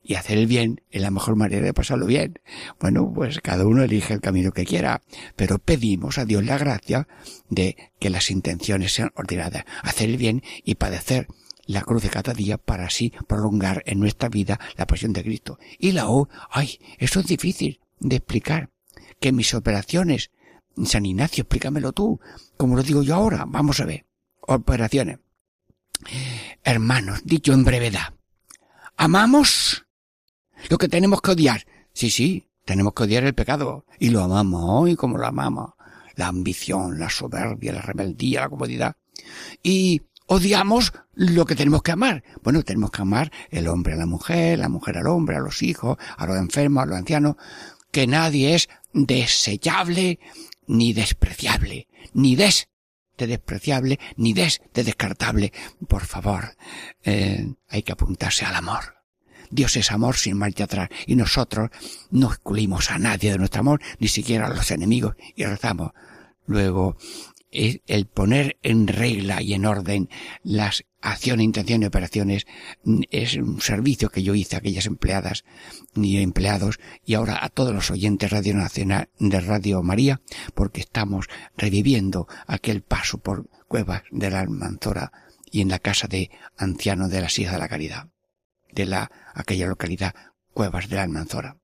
Y 0.03 0.15
hacer 0.15 0.37
el 0.37 0.47
bien 0.47 0.81
es 0.89 1.01
la 1.01 1.11
mejor 1.11 1.35
manera 1.35 1.65
de 1.65 1.73
pasarlo 1.73 2.05
bien. 2.05 2.39
Bueno, 2.79 3.11
pues 3.13 3.41
cada 3.41 3.65
uno 3.65 3.83
elige 3.83 4.13
el 4.13 4.21
camino 4.21 4.51
que 4.51 4.65
quiera, 4.65 5.01
pero 5.35 5.59
pedimos 5.59 6.17
a 6.17 6.23
Dios 6.23 6.45
la 6.45 6.57
gracia 6.57 7.09
de 7.49 7.75
que 7.99 8.09
las 8.09 8.31
intenciones 8.31 8.93
sean 8.93 9.11
ordenadas, 9.15 9.65
hacer 9.81 10.09
el 10.09 10.15
bien 10.15 10.43
y 10.63 10.75
padecer 10.75 11.27
la 11.65 11.81
cruz 11.81 12.03
de 12.03 12.09
cada 12.09 12.33
día 12.33 12.57
para 12.57 12.85
así 12.85 13.11
prolongar 13.27 13.83
en 13.85 13.99
nuestra 13.99 14.29
vida 14.29 14.61
la 14.77 14.87
pasión 14.87 15.11
de 15.11 15.23
Cristo. 15.23 15.59
Y 15.77 15.91
la 15.91 16.09
O, 16.09 16.29
ay, 16.51 16.79
eso 16.99 17.19
es 17.19 17.27
difícil 17.27 17.81
de 17.99 18.17
explicar. 18.17 18.69
Que 19.19 19.31
mis 19.31 19.53
operaciones 19.53 20.31
San 20.85 21.05
Ignacio, 21.05 21.43
explícamelo 21.43 21.91
tú, 21.91 22.19
como 22.55 22.75
lo 22.75 22.83
digo 22.83 23.01
yo 23.01 23.15
ahora. 23.15 23.45
Vamos 23.47 23.79
a 23.79 23.85
ver. 23.85 24.05
Operaciones. 24.41 25.19
Hermanos, 26.63 27.21
dicho 27.23 27.53
en 27.53 27.63
brevedad. 27.63 28.13
¿Amamos 28.95 29.85
lo 30.69 30.77
que 30.77 30.87
tenemos 30.87 31.21
que 31.21 31.31
odiar? 31.31 31.65
Sí, 31.93 32.09
sí, 32.09 32.49
tenemos 32.65 32.93
que 32.93 33.03
odiar 33.03 33.23
el 33.23 33.33
pecado. 33.33 33.85
Y 33.99 34.09
lo 34.09 34.23
amamos 34.23 34.61
hoy 34.65 34.95
como 34.95 35.17
lo 35.17 35.25
amamos. 35.25 35.73
La 36.15 36.27
ambición, 36.27 36.99
la 36.99 37.09
soberbia, 37.09 37.73
la 37.73 37.81
rebeldía, 37.81 38.41
la 38.41 38.49
comodidad. 38.49 38.95
Y 39.63 40.01
odiamos 40.27 40.93
lo 41.13 41.45
que 41.45 41.55
tenemos 41.55 41.81
que 41.81 41.91
amar. 41.91 42.23
Bueno, 42.43 42.63
tenemos 42.63 42.91
que 42.91 43.01
amar 43.01 43.31
el 43.49 43.67
hombre 43.67 43.93
a 43.93 43.97
la 43.97 44.05
mujer, 44.05 44.59
la 44.59 44.69
mujer 44.69 44.97
al 44.97 45.07
hombre, 45.07 45.35
a 45.35 45.39
los 45.39 45.61
hijos, 45.61 45.97
a 46.17 46.25
los 46.25 46.37
enfermos, 46.37 46.83
a 46.83 46.85
los 46.87 46.97
ancianos, 46.97 47.35
que 47.91 48.07
nadie 48.07 48.55
es 48.55 48.69
desechable, 48.93 50.19
ni 50.67 50.93
despreciable, 50.93 51.87
ni 52.13 52.35
des 52.35 52.67
de 53.17 53.27
despreciable, 53.27 53.99
ni 54.15 54.33
des 54.33 54.61
de 54.73 54.83
descartable. 54.83 55.51
Por 55.87 56.05
favor, 56.05 56.55
eh, 57.03 57.47
hay 57.69 57.83
que 57.83 57.91
apuntarse 57.91 58.45
al 58.45 58.55
amor. 58.55 58.97
Dios 59.49 59.75
es 59.77 59.91
amor 59.91 60.17
sin 60.17 60.37
marcha 60.37 60.65
atrás 60.65 60.89
y 61.05 61.15
nosotros 61.15 61.69
no 62.11 62.27
excluimos 62.27 62.91
a 62.91 62.99
nadie 62.99 63.31
de 63.31 63.37
nuestro 63.37 63.61
amor, 63.61 63.81
ni 63.99 64.07
siquiera 64.07 64.47
a 64.47 64.53
los 64.53 64.69
enemigos 64.71 65.15
y 65.35 65.45
rezamos. 65.45 65.91
Luego, 66.45 66.97
el 67.51 68.05
poner 68.07 68.57
en 68.61 68.87
regla 68.87 69.41
y 69.41 69.53
en 69.53 69.65
orden 69.65 70.09
las 70.43 70.83
acciones, 71.01 71.45
intenciones 71.45 71.85
y 71.85 71.87
operaciones 71.87 72.47
mm, 72.83 73.01
es 73.09 73.35
un 73.35 73.61
servicio 73.61 74.09
que 74.09 74.23
yo 74.23 74.35
hice 74.35 74.55
a 74.55 74.59
aquellas 74.59 74.85
empleadas 74.85 75.45
y 75.95 76.17
empleados 76.17 76.79
y 77.05 77.13
ahora 77.13 77.43
a 77.43 77.49
todos 77.49 77.73
los 77.73 77.89
oyentes 77.91 78.31
Radio 78.31 78.55
Nacional 78.55 79.09
de 79.19 79.39
Radio 79.39 79.81
María 79.81 80.21
porque 80.53 80.81
estamos 80.81 81.27
reviviendo 81.55 82.27
aquel 82.47 82.81
paso 82.81 83.19
por 83.19 83.49
Cuevas 83.67 84.03
de 84.11 84.29
la 84.29 84.41
Almanzora 84.41 85.11
y 85.49 85.61
en 85.61 85.69
la 85.69 85.79
casa 85.79 86.07
de 86.07 86.29
ancianos 86.57 87.09
de 87.09 87.21
las 87.21 87.39
hijas 87.39 87.53
de 87.53 87.59
la 87.59 87.69
caridad 87.69 88.09
de 88.71 88.85
la 88.85 89.11
aquella 89.33 89.67
localidad 89.67 90.13
Cuevas 90.53 90.89
de 90.89 90.95
la 90.95 91.03
Almanzora. 91.03 91.57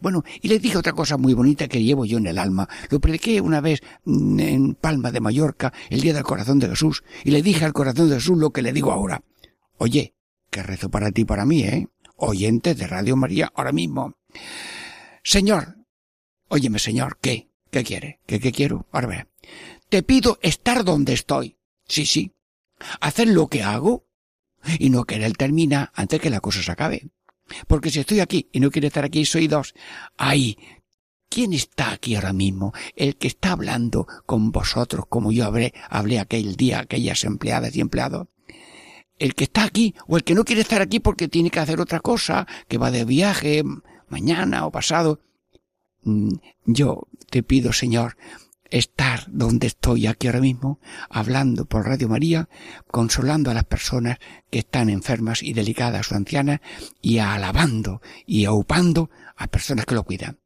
Bueno, 0.00 0.22
y 0.40 0.48
le 0.48 0.58
dije 0.58 0.78
otra 0.78 0.92
cosa 0.92 1.16
muy 1.16 1.34
bonita 1.34 1.68
que 1.68 1.82
llevo 1.82 2.04
yo 2.04 2.18
en 2.18 2.26
el 2.26 2.38
alma. 2.38 2.68
Lo 2.90 3.00
prediqué 3.00 3.40
una 3.40 3.60
vez 3.60 3.80
mm, 4.04 4.40
en 4.40 4.74
Palma 4.74 5.10
de 5.10 5.20
Mallorca, 5.20 5.72
el 5.90 6.00
día 6.00 6.14
del 6.14 6.22
corazón 6.22 6.58
de 6.58 6.68
Jesús, 6.68 7.02
y 7.24 7.30
le 7.30 7.42
dije 7.42 7.64
al 7.64 7.72
corazón 7.72 8.08
de 8.08 8.16
Jesús 8.16 8.38
lo 8.38 8.50
que 8.50 8.62
le 8.62 8.72
digo 8.72 8.92
ahora. 8.92 9.22
Oye, 9.78 10.14
que 10.50 10.62
rezo 10.62 10.90
para 10.90 11.10
ti 11.10 11.22
y 11.22 11.24
para 11.24 11.44
mí, 11.44 11.62
¿eh? 11.64 11.88
Oyente 12.16 12.74
de 12.74 12.86
Radio 12.86 13.16
María 13.16 13.50
ahora 13.54 13.72
mismo. 13.72 14.14
Señor, 15.24 15.76
óyeme, 16.48 16.78
señor, 16.78 17.18
¿qué? 17.20 17.50
¿Qué 17.70 17.82
quiere? 17.82 18.20
¿Qué, 18.26 18.38
qué 18.38 18.52
quiero? 18.52 18.86
Ahora 18.92 19.08
ve. 19.08 19.26
Te 19.88 20.02
pido 20.02 20.38
estar 20.42 20.84
donde 20.84 21.14
estoy. 21.14 21.58
Sí, 21.88 22.06
sí. 22.06 22.32
Hacer 23.00 23.28
lo 23.28 23.48
que 23.48 23.62
hago 23.62 24.06
y 24.78 24.90
no 24.90 25.04
querer 25.04 25.32
terminar 25.32 25.90
antes 25.94 26.20
que 26.20 26.30
la 26.30 26.40
cosa 26.40 26.62
se 26.62 26.70
acabe. 26.70 27.10
Porque 27.66 27.90
si 27.90 28.00
estoy 28.00 28.20
aquí 28.20 28.48
y 28.52 28.60
no 28.60 28.70
quiere 28.70 28.88
estar 28.88 29.04
aquí, 29.04 29.24
soy 29.24 29.48
dos. 29.48 29.74
Ay, 30.16 30.56
¿quién 31.28 31.52
está 31.52 31.92
aquí 31.92 32.14
ahora 32.14 32.32
mismo? 32.32 32.72
El 32.96 33.16
que 33.16 33.28
está 33.28 33.52
hablando 33.52 34.06
con 34.26 34.52
vosotros 34.52 35.06
como 35.08 35.32
yo 35.32 35.46
hablé, 35.46 35.72
hablé 35.88 36.18
aquel 36.18 36.56
día, 36.56 36.80
aquellas 36.80 37.24
empleadas 37.24 37.74
y 37.76 37.80
empleados. 37.80 38.28
El 39.18 39.34
que 39.34 39.44
está 39.44 39.64
aquí 39.64 39.94
o 40.06 40.16
el 40.16 40.24
que 40.24 40.34
no 40.34 40.44
quiere 40.44 40.62
estar 40.62 40.82
aquí 40.82 41.00
porque 41.00 41.28
tiene 41.28 41.50
que 41.50 41.60
hacer 41.60 41.80
otra 41.80 42.00
cosa, 42.00 42.46
que 42.68 42.78
va 42.78 42.90
de 42.90 43.04
viaje 43.04 43.62
mañana 44.08 44.66
o 44.66 44.70
pasado. 44.70 45.20
Mm, 46.02 46.34
yo 46.66 47.06
te 47.30 47.42
pido, 47.42 47.72
Señor, 47.72 48.16
estar 48.72 49.24
donde 49.28 49.66
estoy 49.68 50.06
aquí 50.06 50.26
ahora 50.26 50.40
mismo, 50.40 50.80
hablando 51.10 51.66
por 51.66 51.86
Radio 51.86 52.08
María, 52.08 52.48
consolando 52.90 53.50
a 53.50 53.54
las 53.54 53.64
personas 53.64 54.18
que 54.50 54.60
están 54.60 54.88
enfermas 54.88 55.42
y 55.42 55.52
delicadas 55.52 56.10
o 56.10 56.16
ancianas, 56.16 56.60
y 57.00 57.18
alabando 57.18 58.00
y 58.26 58.46
aupando 58.46 59.10
a 59.36 59.46
personas 59.46 59.84
que 59.84 59.94
lo 59.94 60.04
cuidan. 60.04 60.40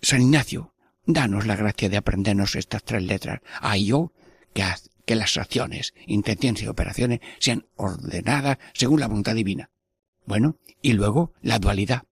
San 0.00 0.22
Ignacio, 0.22 0.74
danos 1.06 1.46
la 1.46 1.56
gracia 1.56 1.88
de 1.88 1.96
aprendernos 1.96 2.54
estas 2.54 2.84
tres 2.84 3.02
letras. 3.02 3.40
A 3.60 3.76
yo, 3.76 4.12
que, 4.52 4.64
que 5.06 5.16
las 5.16 5.36
acciones, 5.38 5.94
intenciones 6.06 6.62
y 6.62 6.68
operaciones 6.68 7.20
sean 7.38 7.66
ordenadas 7.76 8.58
según 8.74 9.00
la 9.00 9.08
voluntad 9.08 9.34
divina. 9.34 9.70
Bueno, 10.26 10.58
y 10.82 10.92
luego 10.92 11.32
la 11.40 11.58
dualidad. 11.58 12.02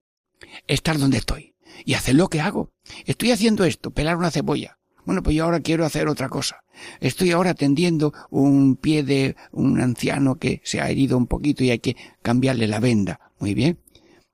Estar 0.67 0.99
donde 0.99 1.19
estoy. 1.19 1.56
Y 1.85 1.95
hacer 1.95 2.15
lo 2.15 2.29
que 2.29 2.41
hago. 2.41 2.71
Estoy 3.05 3.33
haciendo 3.33 3.65
esto, 3.65 3.91
pelar 3.91 4.17
una 4.17 4.31
cebolla. 4.31 4.79
Bueno, 5.05 5.23
pues 5.23 5.37
yo 5.37 5.45
ahora 5.45 5.61
quiero 5.61 5.85
hacer 5.85 6.09
otra 6.09 6.29
cosa. 6.29 6.65
Estoy 7.01 7.31
ahora 7.31 7.51
atendiendo 7.51 8.13
un 8.29 8.75
pie 8.75 9.05
de 9.05 9.37
un 9.53 9.81
anciano 9.81 10.35
que 10.35 10.61
se 10.65 10.81
ha 10.81 10.91
herido 10.91 11.17
un 11.17 11.29
poquito 11.29 11.63
y 11.63 11.71
hay 11.71 11.79
que 11.79 11.97
cambiarle 12.23 12.67
la 12.67 12.81
venda. 12.81 13.21
Muy 13.39 13.55
bien. 13.55 13.79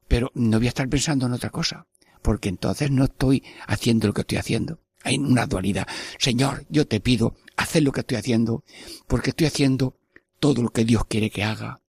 Pero 0.09 0.31
no 0.35 0.59
voy 0.59 0.67
a 0.67 0.71
estar 0.71 0.89
pensando 0.89 1.27
en 1.27 1.33
otra 1.33 1.51
cosa, 1.51 1.87
porque 2.23 2.49
entonces 2.49 2.91
no 2.91 3.05
estoy 3.05 3.43
haciendo 3.67 4.07
lo 4.07 4.15
que 4.15 4.23
estoy 4.23 4.39
haciendo. 4.39 4.81
Hay 5.05 5.19
una 5.19 5.47
dualidad. 5.47 5.87
Señor, 6.19 6.65
yo 6.71 6.87
te 6.87 7.01
pido, 7.01 7.35
hacer 7.57 7.83
lo 7.83 7.93
que 7.93 8.01
estoy 8.01 8.17
haciendo, 8.17 8.65
porque 9.07 9.31
estoy 9.31 9.49
haciendo 9.49 9.99
todo 10.41 10.63
lo 10.63 10.71
que 10.71 10.85
Dios 10.85 11.05
quiere 11.05 11.29
que 11.31 11.45
haga, 11.45 11.82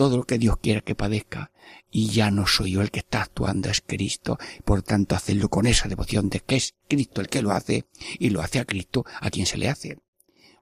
todo 0.00 0.16
lo 0.16 0.24
que 0.24 0.38
Dios 0.38 0.56
quiere 0.62 0.80
que 0.80 0.94
padezca, 0.94 1.52
y 1.90 2.08
ya 2.08 2.30
no 2.30 2.46
soy 2.46 2.70
yo 2.70 2.80
el 2.80 2.90
que 2.90 3.00
está 3.00 3.20
actuando, 3.20 3.68
es 3.68 3.82
Cristo. 3.86 4.38
Por 4.64 4.80
tanto, 4.80 5.14
hacerlo 5.14 5.50
con 5.50 5.66
esa 5.66 5.88
devoción 5.88 6.30
de 6.30 6.40
que 6.40 6.56
es 6.56 6.74
Cristo 6.88 7.20
el 7.20 7.28
que 7.28 7.42
lo 7.42 7.50
hace, 7.50 7.84
y 8.18 8.30
lo 8.30 8.40
hace 8.40 8.60
a 8.60 8.64
Cristo 8.64 9.04
a 9.20 9.28
quien 9.28 9.44
se 9.44 9.58
le 9.58 9.68
hace. 9.68 9.98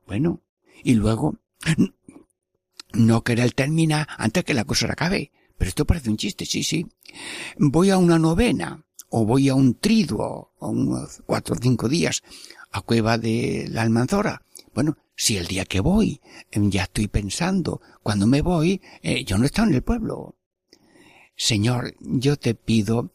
Bueno, 0.08 0.42
y 0.82 0.94
luego, 0.94 1.38
no 2.94 3.22
querer 3.22 3.52
terminar 3.52 4.08
antes 4.18 4.42
que 4.42 4.54
la 4.54 4.64
cosa 4.64 4.90
acabe. 4.90 5.30
Pero 5.56 5.68
esto 5.68 5.84
parece 5.84 6.10
un 6.10 6.16
chiste, 6.16 6.44
sí, 6.44 6.64
sí. 6.64 6.88
Voy 7.58 7.90
a 7.90 7.98
una 7.98 8.18
novena, 8.18 8.84
o 9.08 9.24
voy 9.24 9.50
a 9.50 9.54
un 9.54 9.76
triduo, 9.76 10.52
o 10.58 10.68
unos 10.68 11.22
cuatro 11.26 11.54
o 11.54 11.58
cinco 11.62 11.88
días, 11.88 12.24
a 12.72 12.80
Cueva 12.80 13.18
de 13.18 13.68
la 13.70 13.82
Almanzora. 13.82 14.42
Bueno, 14.78 14.96
si 15.16 15.36
el 15.36 15.48
día 15.48 15.64
que 15.64 15.80
voy, 15.80 16.20
em, 16.52 16.70
ya 16.70 16.84
estoy 16.84 17.08
pensando, 17.08 17.80
cuando 18.04 18.28
me 18.28 18.42
voy, 18.42 18.80
eh, 19.02 19.24
yo 19.24 19.36
no 19.36 19.42
he 19.42 19.46
estado 19.46 19.66
en 19.66 19.74
el 19.74 19.82
pueblo. 19.82 20.36
Señor, 21.34 21.96
yo 21.98 22.36
te 22.36 22.54
pido 22.54 23.10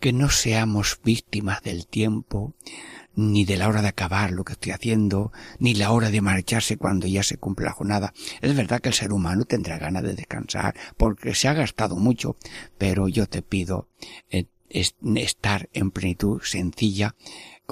que 0.00 0.14
no 0.14 0.30
seamos 0.30 1.00
víctimas 1.04 1.60
del 1.62 1.86
tiempo, 1.86 2.54
ni 3.14 3.44
de 3.44 3.58
la 3.58 3.68
hora 3.68 3.82
de 3.82 3.88
acabar 3.88 4.30
lo 4.30 4.42
que 4.42 4.54
estoy 4.54 4.72
haciendo, 4.72 5.32
ni 5.58 5.74
la 5.74 5.92
hora 5.92 6.08
de 6.08 6.22
marcharse 6.22 6.78
cuando 6.78 7.06
ya 7.06 7.22
se 7.22 7.36
cumple 7.36 7.66
la 7.66 7.72
jornada. 7.72 8.14
Es 8.40 8.56
verdad 8.56 8.80
que 8.80 8.88
el 8.88 8.94
ser 8.94 9.12
humano 9.12 9.44
tendrá 9.44 9.76
ganas 9.76 10.04
de 10.04 10.14
descansar, 10.14 10.74
porque 10.96 11.34
se 11.34 11.46
ha 11.46 11.52
gastado 11.52 11.96
mucho, 11.96 12.36
pero 12.78 13.06
yo 13.06 13.26
te 13.26 13.42
pido 13.42 13.86
eh, 14.30 14.46
estar 14.70 15.68
en 15.74 15.90
plenitud 15.90 16.40
sencilla, 16.42 17.14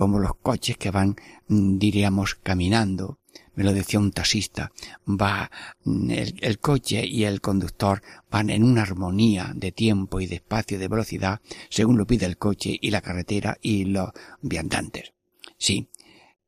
como 0.01 0.19
los 0.19 0.35
coches 0.37 0.79
que 0.79 0.91
van, 0.91 1.17
mm, 1.49 1.77
diríamos, 1.77 2.35
caminando. 2.35 3.19
Me 3.55 3.65
lo 3.65 3.75
decía 3.75 4.01
un 4.01 4.13
taxista. 4.13 4.73
Va, 5.07 5.51
mm, 5.85 6.11
el, 6.41 6.59
coche 6.59 7.07
y 7.07 7.25
el 7.25 7.43
conductor 7.43 8.01
van 8.31 8.49
en 8.49 8.65
una 8.65 8.81
armonía 8.81 9.53
de 9.55 9.73
tiempo 9.73 10.19
y 10.19 10.27
de 10.27 10.37
espacio, 10.37 10.79
de 10.79 10.89
velocidad, 10.89 11.43
según 11.69 11.99
lo 11.99 12.07
pide 12.07 12.25
el 12.25 12.39
coche 12.39 12.79
y 12.81 12.91
la 12.91 13.03
carretera 13.03 13.59
y 13.61 13.85
los 13.85 14.09
viandantes. 14.41 15.13
Sí, 15.59 15.91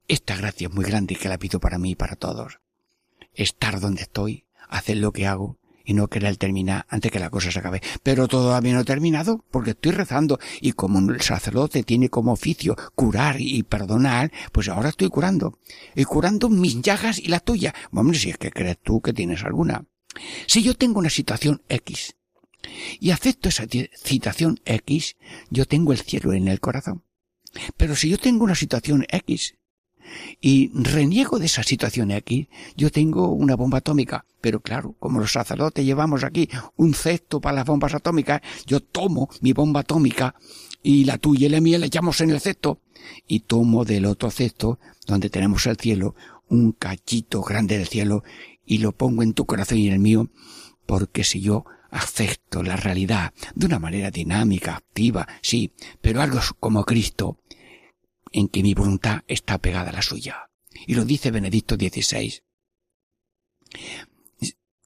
esta 0.08 0.34
gracia 0.34 0.68
es 0.68 0.74
muy 0.74 0.86
grande 0.86 1.16
que 1.16 1.28
la 1.28 1.36
pido 1.36 1.60
para 1.60 1.78
mí 1.78 1.90
y 1.90 1.94
para 1.94 2.16
todos. 2.16 2.58
Estar 3.34 3.80
donde 3.80 4.00
estoy, 4.00 4.46
hacer 4.70 4.96
lo 4.96 5.12
que 5.12 5.26
hago, 5.26 5.58
y 5.84 5.94
no 5.94 6.08
querer 6.08 6.36
terminar 6.36 6.86
antes 6.88 7.10
que 7.10 7.20
la 7.20 7.30
cosa 7.30 7.50
se 7.50 7.58
acabe. 7.58 7.80
Pero 8.02 8.28
todavía 8.28 8.74
no 8.74 8.80
he 8.80 8.84
terminado 8.84 9.44
porque 9.50 9.70
estoy 9.70 9.92
rezando 9.92 10.38
y 10.60 10.72
como 10.72 10.98
el 11.10 11.20
sacerdote 11.20 11.82
tiene 11.82 12.08
como 12.08 12.32
oficio 12.32 12.76
curar 12.94 13.36
y 13.40 13.62
perdonar, 13.62 14.32
pues 14.52 14.68
ahora 14.68 14.90
estoy 14.90 15.08
curando. 15.08 15.58
Y 15.94 16.04
curando 16.04 16.48
mis 16.48 16.80
llagas 16.80 17.18
y 17.18 17.28
la 17.28 17.40
tuya. 17.40 17.74
Hombre, 17.92 18.18
si 18.18 18.30
es 18.30 18.38
que 18.38 18.50
crees 18.50 18.78
tú 18.82 19.00
que 19.00 19.12
tienes 19.12 19.44
alguna. 19.44 19.84
Si 20.46 20.62
yo 20.62 20.74
tengo 20.74 20.98
una 20.98 21.10
situación 21.10 21.62
X 21.68 22.16
y 23.00 23.10
acepto 23.10 23.48
esa 23.48 23.66
situación 24.04 24.60
X, 24.64 25.16
yo 25.50 25.66
tengo 25.66 25.92
el 25.92 26.00
cielo 26.00 26.32
en 26.32 26.48
el 26.48 26.60
corazón. 26.60 27.04
Pero 27.76 27.96
si 27.96 28.08
yo 28.08 28.18
tengo 28.18 28.44
una 28.44 28.54
situación 28.54 29.04
X 29.08 29.54
y 30.40 30.70
reniego 30.74 31.38
de 31.38 31.46
esa 31.46 31.62
situación 31.62 32.12
aquí, 32.12 32.48
yo 32.76 32.90
tengo 32.90 33.28
una 33.28 33.56
bomba 33.56 33.78
atómica. 33.78 34.24
Pero 34.40 34.60
claro, 34.60 34.94
como 34.98 35.20
los 35.20 35.32
sacerdotes 35.32 35.84
llevamos 35.84 36.24
aquí 36.24 36.48
un 36.76 36.94
cesto 36.94 37.40
para 37.40 37.56
las 37.56 37.66
bombas 37.66 37.94
atómicas, 37.94 38.40
yo 38.66 38.80
tomo 38.80 39.28
mi 39.40 39.52
bomba 39.52 39.80
atómica 39.80 40.34
y 40.82 41.04
la 41.04 41.18
tuya 41.18 41.46
y 41.46 41.50
la 41.50 41.60
mía 41.60 41.78
la 41.78 41.86
echamos 41.86 42.20
en 42.20 42.30
el 42.30 42.40
cesto 42.40 42.80
y 43.26 43.40
tomo 43.40 43.84
del 43.84 44.06
otro 44.06 44.30
cesto, 44.30 44.78
donde 45.06 45.30
tenemos 45.30 45.66
el 45.66 45.76
cielo, 45.76 46.14
un 46.48 46.72
cachito 46.72 47.42
grande 47.42 47.78
del 47.78 47.88
cielo 47.88 48.24
y 48.66 48.78
lo 48.78 48.92
pongo 48.92 49.22
en 49.22 49.32
tu 49.32 49.46
corazón 49.46 49.78
y 49.78 49.88
en 49.88 49.94
el 49.94 49.98
mío, 49.98 50.28
porque 50.86 51.24
si 51.24 51.40
yo 51.40 51.64
acepto 51.90 52.62
la 52.62 52.76
realidad 52.76 53.32
de 53.54 53.66
una 53.66 53.78
manera 53.78 54.10
dinámica, 54.10 54.76
activa, 54.76 55.28
sí, 55.42 55.72
pero 56.00 56.22
algo 56.22 56.40
como 56.58 56.84
Cristo, 56.84 57.38
en 58.32 58.48
que 58.48 58.62
mi 58.62 58.74
voluntad 58.74 59.22
está 59.28 59.58
pegada 59.58 59.90
a 59.90 59.94
la 59.94 60.02
suya. 60.02 60.50
Y 60.86 60.94
lo 60.94 61.04
dice 61.04 61.30
Benedicto 61.30 61.76
XVI. 61.76 62.42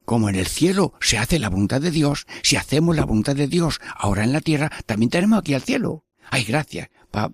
Como 0.05 0.28
en 0.28 0.36
el 0.36 0.47
cielo 0.47 0.94
se 1.01 1.18
hace 1.18 1.38
la 1.38 1.49
voluntad 1.49 1.80
de 1.80 1.90
Dios, 1.90 2.26
si 2.42 2.57
hacemos 2.57 2.94
la 2.94 3.05
voluntad 3.05 3.34
de 3.34 3.49
Dios 3.49 3.80
ahora 3.97 4.24
en 4.24 4.32
la 4.32 4.40
tierra, 4.40 4.70
también 4.86 5.11
tenemos 5.11 5.40
aquí 5.40 5.55
al 5.55 5.62
cielo. 5.62 6.05
Ay, 6.30 6.44
gracias, 6.44 6.88
pa 7.11 7.32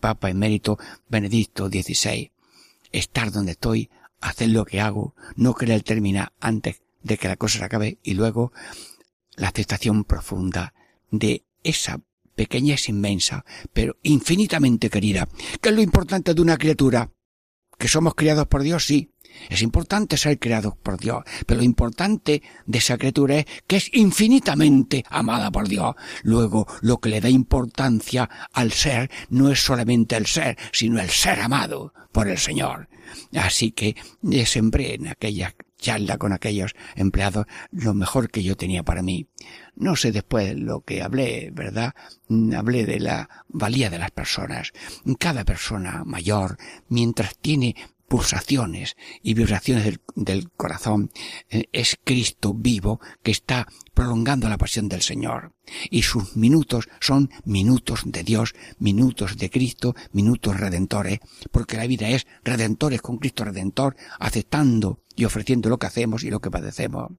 Papa 0.00 0.30
emérito 0.30 0.78
Benedicto 1.08 1.68
XVI. 1.68 2.30
Estar 2.92 3.32
donde 3.32 3.52
estoy, 3.52 3.90
hacer 4.20 4.48
lo 4.50 4.64
que 4.64 4.80
hago, 4.80 5.14
no 5.36 5.54
querer 5.54 5.82
terminar 5.82 6.32
antes 6.40 6.82
de 7.02 7.18
que 7.18 7.28
la 7.28 7.36
cosa 7.36 7.58
se 7.58 7.64
acabe 7.64 7.98
y 8.02 8.14
luego 8.14 8.52
la 9.36 9.48
aceptación 9.48 10.04
profunda 10.04 10.74
de 11.10 11.44
esa 11.62 12.00
pequeña 12.40 12.76
es 12.76 12.88
inmensa, 12.88 13.44
pero 13.74 13.98
infinitamente 14.02 14.88
querida. 14.88 15.28
¿Qué 15.60 15.68
es 15.68 15.74
lo 15.74 15.82
importante 15.82 16.32
de 16.32 16.40
una 16.40 16.56
criatura? 16.56 17.10
Que 17.78 17.86
somos 17.86 18.14
criados 18.14 18.46
por 18.46 18.62
Dios, 18.62 18.86
sí. 18.86 19.12
Es 19.50 19.60
importante 19.60 20.16
ser 20.16 20.38
creados 20.38 20.74
por 20.82 20.96
Dios, 20.98 21.22
pero 21.44 21.58
lo 21.58 21.64
importante 21.64 22.42
de 22.64 22.78
esa 22.78 22.96
criatura 22.96 23.40
es 23.40 23.46
que 23.66 23.76
es 23.76 23.90
infinitamente 23.92 25.04
amada 25.10 25.50
por 25.50 25.68
Dios. 25.68 25.94
Luego, 26.22 26.66
lo 26.80 26.96
que 26.96 27.10
le 27.10 27.20
da 27.20 27.28
importancia 27.28 28.30
al 28.54 28.72
ser 28.72 29.10
no 29.28 29.50
es 29.50 29.62
solamente 29.62 30.16
el 30.16 30.24
ser, 30.24 30.56
sino 30.72 30.98
el 30.98 31.10
ser 31.10 31.40
amado 31.40 31.92
por 32.10 32.26
el 32.26 32.38
Señor. 32.38 32.88
Así 33.34 33.72
que 33.72 33.96
sembré 34.46 34.94
en 34.94 35.08
aquella 35.08 35.54
charla 35.80 36.18
con 36.18 36.32
aquellos 36.32 36.74
empleados 36.94 37.46
lo 37.70 37.94
mejor 37.94 38.30
que 38.30 38.42
yo 38.42 38.56
tenía 38.56 38.82
para 38.82 39.02
mí. 39.02 39.26
No 39.74 39.96
sé 39.96 40.12
después 40.12 40.54
lo 40.56 40.82
que 40.82 41.02
hablé, 41.02 41.50
¿verdad? 41.52 41.94
Mm, 42.28 42.54
hablé 42.54 42.86
de 42.86 43.00
la 43.00 43.28
valía 43.48 43.90
de 43.90 43.98
las 43.98 44.10
personas. 44.10 44.72
Cada 45.18 45.44
persona 45.44 46.04
mayor, 46.04 46.58
mientras 46.88 47.36
tiene 47.38 47.74
pulsaciones 48.10 48.96
y 49.22 49.34
vibraciones 49.34 50.00
del, 50.16 50.50
corazón, 50.50 51.12
eh, 51.48 51.66
es 51.70 51.96
Cristo 52.02 52.52
vivo 52.52 53.00
que 53.22 53.30
está 53.30 53.68
prolongando 53.94 54.48
la 54.48 54.58
pasión 54.58 54.88
del 54.88 55.00
Señor. 55.00 55.54
Y 55.90 56.02
sus 56.02 56.36
minutos 56.36 56.88
son 56.98 57.30
minutos 57.44 58.02
de 58.06 58.24
Dios, 58.24 58.56
minutos 58.80 59.38
de 59.38 59.48
Cristo, 59.48 59.94
minutos 60.10 60.58
redentores, 60.58 61.20
porque 61.52 61.76
la 61.76 61.86
vida 61.86 62.08
es 62.08 62.26
redentores 62.42 63.00
con 63.00 63.18
Cristo 63.18 63.44
redentor, 63.44 63.94
aceptando 64.18 65.04
y 65.14 65.24
ofreciendo 65.24 65.68
lo 65.68 65.78
que 65.78 65.86
hacemos 65.86 66.24
y 66.24 66.30
lo 66.30 66.40
que 66.40 66.50
padecemos. 66.50 67.12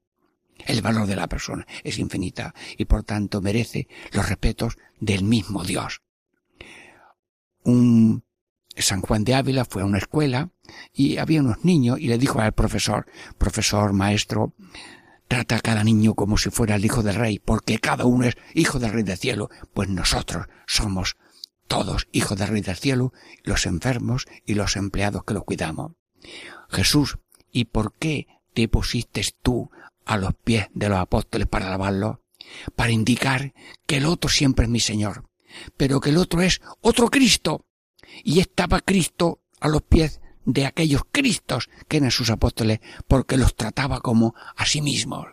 El 0.65 0.81
valor 0.81 1.07
de 1.07 1.15
la 1.15 1.29
persona 1.29 1.65
es 1.85 1.99
infinita 1.99 2.53
y 2.77 2.83
por 2.83 3.03
tanto 3.03 3.41
merece 3.41 3.87
los 4.11 4.27
respetos 4.27 4.77
del 4.99 5.23
mismo 5.23 5.63
Dios. 5.63 6.01
Un 7.63 8.25
San 8.77 9.01
Juan 9.01 9.23
de 9.23 9.35
Ávila 9.35 9.65
fue 9.65 9.81
a 9.81 9.85
una 9.85 9.97
escuela 9.97 10.49
y 10.93 11.17
había 11.17 11.41
unos 11.41 11.63
niños 11.63 11.99
y 11.99 12.07
le 12.07 12.17
dijo 12.17 12.39
al 12.39 12.53
profesor, 12.53 13.05
profesor, 13.37 13.93
maestro, 13.93 14.53
trata 15.27 15.57
a 15.57 15.61
cada 15.61 15.83
niño 15.83 16.13
como 16.13 16.37
si 16.37 16.49
fuera 16.49 16.75
el 16.75 16.85
hijo 16.85 17.03
del 17.03 17.15
rey, 17.15 17.39
porque 17.39 17.79
cada 17.79 18.05
uno 18.05 18.25
es 18.25 18.35
hijo 18.53 18.79
del 18.79 18.91
rey 18.91 19.03
del 19.03 19.17
cielo, 19.17 19.49
pues 19.73 19.89
nosotros 19.89 20.47
somos 20.67 21.17
todos 21.67 22.07
hijos 22.11 22.37
del 22.37 22.49
rey 22.49 22.61
del 22.61 22.75
cielo, 22.75 23.13
los 23.43 23.65
enfermos 23.65 24.25
y 24.45 24.55
los 24.55 24.75
empleados 24.75 25.23
que 25.23 25.33
los 25.33 25.45
cuidamos. 25.45 25.93
Jesús, 26.69 27.17
¿y 27.51 27.65
por 27.65 27.93
qué 27.93 28.27
te 28.53 28.67
pusiste 28.67 29.23
tú 29.41 29.71
a 30.05 30.17
los 30.17 30.33
pies 30.33 30.67
de 30.73 30.89
los 30.89 30.99
apóstoles 30.99 31.47
para 31.47 31.67
alabarlo? 31.67 32.21
Para 32.75 32.91
indicar 32.91 33.53
que 33.85 33.97
el 33.97 34.05
otro 34.05 34.29
siempre 34.29 34.65
es 34.65 34.71
mi 34.71 34.79
Señor, 34.79 35.29
pero 35.77 36.01
que 36.01 36.09
el 36.09 36.17
otro 36.17 36.41
es 36.41 36.61
otro 36.81 37.09
Cristo, 37.09 37.65
y 38.23 38.39
estaba 38.39 38.81
Cristo 38.81 39.41
a 39.59 39.67
los 39.67 39.81
pies 39.81 40.21
de 40.45 40.65
aquellos 40.65 41.03
Cristos 41.11 41.69
que 41.87 41.97
eran 41.97 42.11
sus 42.11 42.29
apóstoles, 42.29 42.79
porque 43.07 43.37
los 43.37 43.55
trataba 43.55 44.01
como 44.01 44.35
a 44.55 44.65
sí 44.65 44.81
mismos. 44.81 45.27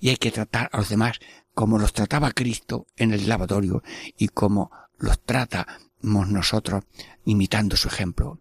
Y 0.00 0.10
hay 0.10 0.16
que 0.16 0.30
tratar 0.30 0.68
a 0.72 0.78
los 0.78 0.88
demás 0.88 1.20
como 1.54 1.78
los 1.78 1.92
trataba 1.92 2.32
Cristo 2.32 2.86
en 2.96 3.12
el 3.12 3.28
lavatorio 3.28 3.82
y 4.16 4.28
como 4.28 4.70
los 4.98 5.20
tratamos 5.24 6.28
nosotros 6.28 6.84
imitando 7.24 7.76
su 7.76 7.88
ejemplo. 7.88 8.40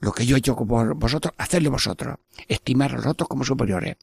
lo 0.00 0.12
que 0.12 0.26
yo 0.26 0.36
he 0.36 0.38
hecho 0.38 0.56
por 0.56 0.94
vosotros, 0.94 1.34
hacedlo 1.38 1.70
vosotros. 1.70 2.18
Estimar 2.48 2.92
a 2.92 2.96
los 2.96 3.06
otros 3.06 3.28
como 3.28 3.44
superiores. 3.44 3.96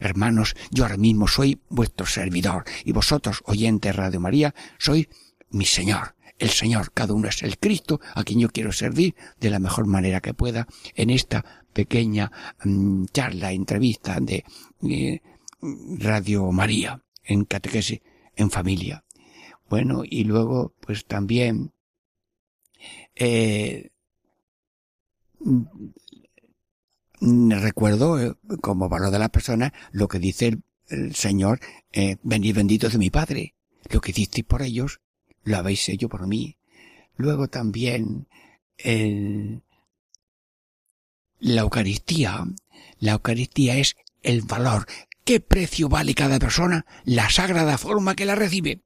Hermanos, 0.00 0.54
yo 0.70 0.84
ahora 0.84 0.96
mismo 0.96 1.26
soy 1.26 1.60
vuestro 1.68 2.06
servidor 2.06 2.64
y 2.84 2.92
vosotros, 2.92 3.42
oyentes 3.46 3.96
Radio 3.96 4.20
María, 4.20 4.54
sois 4.78 5.08
mi 5.50 5.64
Señor 5.64 6.14
el 6.38 6.50
Señor, 6.50 6.92
cada 6.92 7.14
uno 7.14 7.28
es 7.28 7.42
el 7.42 7.58
Cristo 7.58 8.00
a 8.14 8.24
quien 8.24 8.40
yo 8.40 8.48
quiero 8.48 8.72
servir 8.72 9.14
de 9.40 9.50
la 9.50 9.58
mejor 9.58 9.86
manera 9.86 10.20
que 10.20 10.34
pueda 10.34 10.66
en 10.94 11.10
esta 11.10 11.44
pequeña 11.72 12.30
mm, 12.64 13.06
charla, 13.12 13.52
entrevista 13.52 14.18
de 14.20 14.44
eh, 14.88 15.20
Radio 15.98 16.50
María 16.52 17.02
en 17.24 17.44
catequesis 17.44 18.00
en 18.36 18.50
familia. 18.50 19.04
Bueno, 19.68 20.02
y 20.04 20.24
luego 20.24 20.74
pues 20.80 21.04
también 21.04 21.72
eh, 23.16 23.90
mm, 27.20 27.50
recuerdo 27.50 28.20
eh, 28.20 28.34
como 28.60 28.88
valor 28.88 29.10
de 29.10 29.18
la 29.18 29.28
persona 29.28 29.72
lo 29.90 30.08
que 30.08 30.18
dice 30.18 30.58
el, 30.88 31.14
Señor, 31.14 31.60
eh, 31.92 32.16
venid 32.22 32.54
benditos 32.54 32.92
de 32.92 32.98
mi 32.98 33.10
Padre. 33.10 33.54
Lo 33.90 34.00
que 34.00 34.12
hicisteis 34.12 34.46
por 34.46 34.62
ellos, 34.62 35.00
lo 35.48 35.58
habéis 35.58 35.88
hecho 35.88 36.08
por 36.08 36.26
mí. 36.26 36.56
Luego 37.16 37.48
también 37.48 38.28
el, 38.76 39.62
la 41.40 41.62
Eucaristía. 41.62 42.44
La 43.00 43.12
Eucaristía 43.12 43.76
es 43.76 43.96
el 44.22 44.42
valor. 44.42 44.86
¿Qué 45.24 45.40
precio 45.40 45.88
vale 45.88 46.14
cada 46.14 46.38
persona? 46.38 46.86
La 47.04 47.28
sagrada 47.30 47.78
forma 47.78 48.14
que 48.14 48.24
la 48.24 48.34
recibe. 48.34 48.82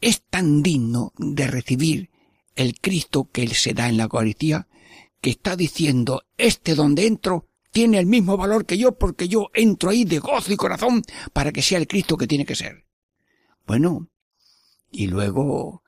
Es 0.00 0.22
tan 0.22 0.62
digno 0.62 1.12
de 1.18 1.46
recibir 1.46 2.10
el 2.54 2.78
Cristo 2.80 3.28
que 3.30 3.42
Él 3.42 3.52
se 3.52 3.74
da 3.74 3.88
en 3.88 3.96
la 3.96 4.04
Eucaristía, 4.04 4.68
que 5.20 5.30
está 5.30 5.56
diciendo, 5.56 6.22
este 6.36 6.74
donde 6.74 7.06
entro 7.06 7.48
tiene 7.70 7.98
el 7.98 8.06
mismo 8.06 8.36
valor 8.36 8.64
que 8.64 8.78
yo 8.78 8.96
porque 8.96 9.28
yo 9.28 9.50
entro 9.54 9.90
ahí 9.90 10.04
de 10.04 10.18
gozo 10.18 10.52
y 10.52 10.56
corazón 10.56 11.02
para 11.32 11.52
que 11.52 11.62
sea 11.62 11.78
el 11.78 11.86
Cristo 11.86 12.16
que 12.16 12.26
tiene 12.26 12.46
que 12.46 12.54
ser. 12.54 12.84
Bueno, 13.66 14.08
y 14.90 15.06
luego 15.06 15.82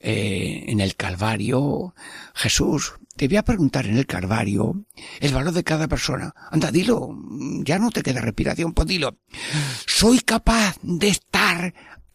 eh, 0.00 0.64
en 0.68 0.80
el 0.80 0.96
Calvario, 0.96 1.94
Jesús, 2.34 2.94
te 3.16 3.28
voy 3.28 3.36
a 3.36 3.42
preguntar 3.44 3.86
en 3.86 3.96
el 3.96 4.06
Calvario 4.06 4.84
el 5.20 5.32
valor 5.32 5.52
de 5.52 5.64
cada 5.64 5.88
persona. 5.88 6.34
Anda, 6.50 6.70
dilo, 6.70 7.16
ya 7.62 7.78
no 7.78 7.90
te 7.90 8.02
queda 8.02 8.20
respiración, 8.20 8.72
pues 8.72 8.88
dilo. 8.88 9.16
¿Soy 9.86 10.20
capaz 10.20 10.76
de 10.82 11.08
estar 11.08 11.74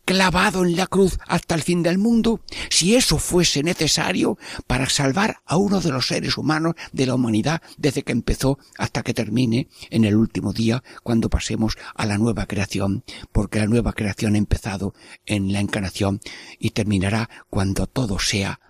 clavado 0.10 0.66
en 0.66 0.76
la 0.76 0.88
cruz 0.88 1.20
hasta 1.28 1.54
el 1.54 1.62
fin 1.62 1.84
del 1.84 2.00
mundo, 2.00 2.42
si 2.72 2.96
eso 2.96 3.20
fuese 3.20 3.62
necesario 3.62 4.40
para 4.66 4.90
salvar 4.90 5.44
a 5.46 5.56
uno 5.56 5.82
de 5.82 5.92
los 5.92 6.08
seres 6.08 6.36
humanos 6.36 6.74
de 6.92 7.06
la 7.06 7.14
humanidad 7.14 7.62
desde 7.78 8.02
que 8.02 8.12
empezó 8.12 8.58
hasta 8.80 9.04
que 9.04 9.14
termine 9.14 9.68
en 9.92 10.06
el 10.06 10.16
último 10.16 10.52
día 10.52 10.84
cuando 11.04 11.30
pasemos 11.30 11.78
a 11.94 12.08
la 12.08 12.18
nueva 12.18 12.48
creación, 12.48 13.04
porque 13.32 13.60
la 13.60 13.68
nueva 13.68 13.94
creación 13.94 14.34
ha 14.34 14.40
empezado 14.40 14.96
en 15.28 15.54
la 15.54 15.60
encarnación 15.60 16.22
y 16.58 16.72
terminará 16.72 17.30
cuando 17.52 17.86
todo 17.86 18.18
sea 18.18 18.62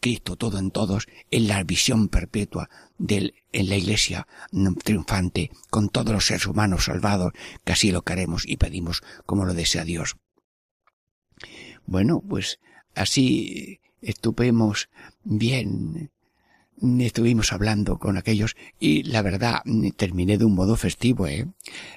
Cristo 0.00 0.36
todo 0.36 0.58
en 0.58 0.70
todos, 0.70 1.06
en 1.30 1.48
la 1.48 1.62
visión 1.64 2.08
perpetua 2.08 2.70
del, 2.96 3.34
en 3.52 3.68
la 3.68 3.76
iglesia 3.76 4.26
triunfante, 4.84 5.50
con 5.68 5.90
todos 5.90 6.14
los 6.14 6.24
seres 6.24 6.46
humanos 6.46 6.86
salvados, 6.86 7.34
que 7.66 7.72
así 7.72 7.92
lo 7.92 8.00
queremos 8.00 8.48
y 8.48 8.56
pedimos 8.56 9.02
como 9.26 9.44
lo 9.44 9.52
desea 9.52 9.84
Dios. 9.84 10.16
Bueno, 11.88 12.20
pues 12.20 12.60
así 12.94 13.80
estuvimos 14.02 14.90
bien, 15.24 16.10
estuvimos 16.98 17.50
hablando 17.54 17.98
con 17.98 18.18
aquellos 18.18 18.56
y 18.78 19.04
la 19.04 19.22
verdad 19.22 19.62
terminé 19.96 20.36
de 20.36 20.44
un 20.44 20.54
modo 20.54 20.76
festivo, 20.76 21.26
¿eh? 21.26 21.46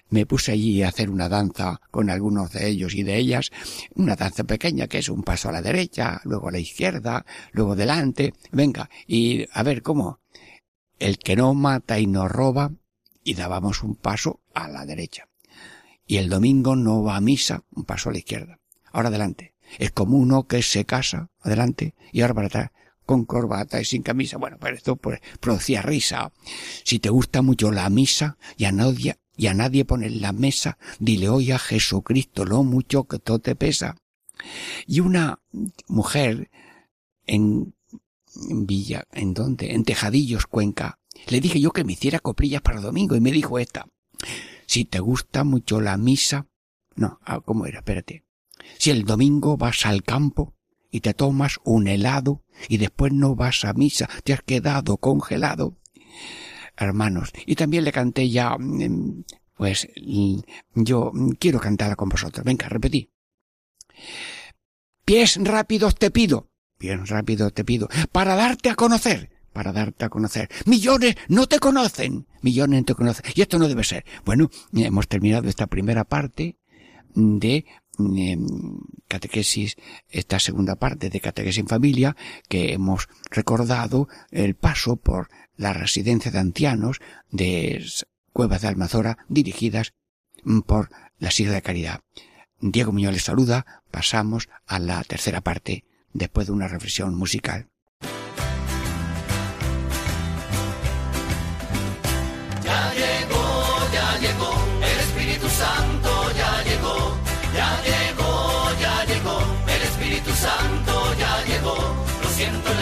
Me 0.10 0.26
puse 0.26 0.54
allí 0.54 0.82
a 0.82 0.88
hacer 0.88 1.10
una 1.10 1.28
danza 1.28 1.82
con 1.92 2.10
algunos 2.10 2.54
de 2.54 2.70
ellos 2.70 2.96
y 2.96 3.04
de 3.04 3.18
ellas, 3.18 3.52
una 3.94 4.16
danza 4.16 4.46
pequeña 4.46 4.88
que 4.88 5.00
es 5.00 5.10
un 5.10 5.24
paso 5.24 5.50
a 5.50 5.52
la 5.52 5.62
derecha, 5.62 6.22
luego 6.24 6.48
a 6.48 6.54
la 6.54 6.60
izquierda, 6.60 7.26
luego 7.52 7.76
delante, 7.76 8.34
venga, 8.54 8.90
y 9.08 9.46
a 9.52 9.62
ver 9.62 9.82
cómo. 9.82 10.22
El 11.00 11.18
que 11.18 11.36
no 11.36 11.54
mata 11.54 12.00
y 12.00 12.08
no 12.08 12.30
roba, 12.30 12.72
y 13.26 13.34
dábamos 13.34 13.84
un 13.84 13.96
paso 13.96 14.40
a 14.54 14.70
la 14.70 14.86
derecha. 14.86 15.28
Y 16.08 16.16
el 16.16 16.30
domingo 16.30 16.78
no 16.78 17.04
va 17.04 17.18
a 17.18 17.22
misa, 17.22 17.66
un 17.76 17.84
paso 17.84 18.08
a 18.08 18.14
la 18.14 18.20
izquierda. 18.20 18.58
Ahora 18.94 19.10
adelante. 19.10 19.51
Es 19.80 19.92
como 19.92 20.18
uno 20.18 20.48
que 20.48 20.62
se 20.62 20.86
casa, 20.86 21.30
adelante, 21.42 21.96
y 22.12 22.22
ahora 22.22 22.34
para 22.34 22.48
atrás, 22.48 22.72
con 23.06 23.26
corbata 23.26 23.82
y 23.82 23.86
sin 23.86 24.04
camisa. 24.04 24.38
Bueno, 24.38 24.58
pero 24.60 24.76
esto 24.76 24.96
pues, 24.96 25.20
producía 25.40 25.82
risa. 25.82 26.32
Si 26.84 27.00
te 27.00 27.10
gusta 27.10 27.42
mucho 27.42 27.72
la 27.72 27.90
misa 27.90 28.38
y 28.58 28.66
a 28.66 28.72
nadie, 28.72 29.18
y 29.36 29.48
a 29.48 29.54
nadie 29.54 29.86
pone 29.86 30.08
en 30.08 30.22
la 30.22 30.34
mesa, 30.34 30.78
dile 31.00 31.30
hoy 31.30 31.52
a 31.52 31.60
Jesucristo 31.60 32.46
lo 32.46 32.64
mucho 32.64 33.06
que 33.06 33.20
todo 33.20 33.40
te 33.40 33.56
pesa. 33.56 33.98
Y 34.88 35.00
una 35.00 35.40
mujer 35.88 36.50
en, 37.28 37.76
en 38.50 38.66
Villa, 38.66 39.08
¿en 39.12 39.34
dónde? 39.34 39.74
En 39.74 39.84
Tejadillos, 39.84 40.48
Cuenca. 40.48 41.00
Le 41.28 41.42
dije 41.42 41.60
yo 41.60 41.72
que 41.72 41.84
me 41.84 41.94
hiciera 41.94 42.20
coprillas 42.20 42.62
para 42.62 42.82
domingo 42.82 43.16
y 43.16 43.22
me 43.22 43.32
dijo 43.32 43.60
esta. 43.60 43.88
Si 44.66 44.86
te 44.86 45.00
gusta 45.00 45.44
mucho 45.44 45.82
la 45.82 45.98
misa, 45.98 46.48
no, 46.96 47.20
ah, 47.26 47.42
¿cómo 47.42 47.66
era? 47.66 47.80
Espérate. 47.80 48.24
Si 48.78 48.90
el 48.90 49.04
domingo 49.04 49.58
vas 49.58 49.86
al 49.86 50.04
campo 50.04 50.56
y 50.90 51.02
te 51.02 51.14
tomas 51.14 51.60
un 51.64 51.88
helado 51.88 52.44
y 52.68 52.78
después 52.78 53.14
no 53.14 53.36
vas 53.36 53.66
a 53.66 53.74
misa, 53.74 54.10
te 54.24 54.34
has 54.34 54.42
quedado 54.42 54.98
congelado. 54.98 55.78
Hermanos, 56.78 57.32
y 57.46 57.56
también 57.56 57.84
le 57.84 57.92
canté 57.92 58.30
ya, 58.30 58.58
mm, 58.58 59.24
pues 59.56 59.88
yo 60.74 61.12
quiero 61.40 61.60
cantar 61.60 61.96
con 61.96 62.10
vosotros. 62.10 62.44
Venga, 62.44 62.68
repetí. 62.68 63.12
Pies 65.06 65.38
rápidos 65.44 65.96
te 65.96 66.12
pido, 66.12 66.50
pies 66.78 67.10
rápidos 67.10 67.54
te 67.54 67.64
pido, 67.64 67.88
para 68.12 68.36
darte 68.36 68.70
a 68.70 68.76
conocer, 68.76 69.30
para 69.54 69.72
darte 69.72 70.06
a 70.06 70.10
conocer. 70.10 70.50
Millones 70.66 71.16
no 71.28 71.48
te 71.48 71.60
conocen, 71.60 72.28
millones 72.42 72.80
no 72.80 72.86
te 72.86 72.96
conocen. 72.96 73.26
Y 73.36 73.42
esto 73.42 73.60
no 73.60 73.68
debe 73.68 73.84
ser. 73.84 74.06
Bueno, 74.26 74.50
hemos 74.74 75.08
terminado 75.08 75.50
esta 75.50 75.68
primera 75.68 76.06
parte 76.06 76.58
de 77.14 77.66
catequesis, 79.08 79.76
esta 80.10 80.40
segunda 80.40 80.76
parte 80.76 81.10
de 81.10 81.20
catequesis 81.20 81.60
en 81.60 81.68
familia, 81.68 82.16
que 82.48 82.74
hemos 82.74 83.10
recordado 83.30 84.08
el 84.32 84.56
paso 84.56 84.96
por 84.96 85.30
la 85.58 85.74
residencia 85.74 86.32
de 86.32 86.40
ancianos 86.40 87.00
de 87.30 87.86
Cuevas 88.34 88.62
de 88.62 88.70
Almazora 88.70 89.18
dirigidas 89.30 89.94
por 90.66 90.90
la 91.20 91.32
Silla 91.32 91.52
de 91.52 91.62
Caridad. 91.62 92.02
Diego 92.60 92.92
Muñoz 92.92 93.14
les 93.14 93.24
saluda, 93.24 93.84
pasamos 93.90 94.50
a 94.66 94.80
la 94.80 95.04
tercera 95.04 95.42
parte 95.42 95.84
después 96.14 96.48
de 96.48 96.54
una 96.54 96.68
reflexión 96.68 97.16
musical. 97.16 97.71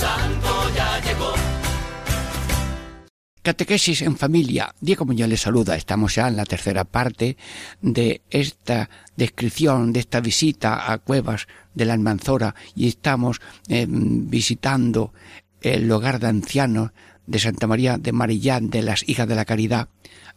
Santo 0.00 0.74
ya 0.74 0.98
llegó. 1.02 1.34
Catequesis 3.42 4.00
en 4.00 4.16
familia. 4.16 4.74
Diego 4.80 5.04
Muñoz 5.04 5.28
les 5.28 5.42
saluda. 5.42 5.76
Estamos 5.76 6.14
ya 6.14 6.28
en 6.28 6.36
la 6.36 6.46
tercera 6.46 6.84
parte 6.84 7.36
de 7.82 8.22
esta 8.30 8.88
descripción, 9.16 9.92
de 9.92 10.00
esta 10.00 10.20
visita 10.20 10.90
a 10.90 10.96
cuevas 10.96 11.48
de 11.74 11.84
la 11.84 11.92
Almanzora 11.92 12.54
y 12.74 12.88
estamos 12.88 13.42
eh, 13.68 13.86
visitando 13.88 15.12
el 15.60 15.92
hogar 15.92 16.18
de 16.18 16.28
ancianos 16.28 16.92
de 17.26 17.38
Santa 17.38 17.66
María 17.66 17.98
de 17.98 18.12
Marillán 18.12 18.70
de 18.70 18.82
las 18.82 19.06
Hijas 19.06 19.28
de 19.28 19.34
la 19.34 19.44
Caridad, 19.44 19.88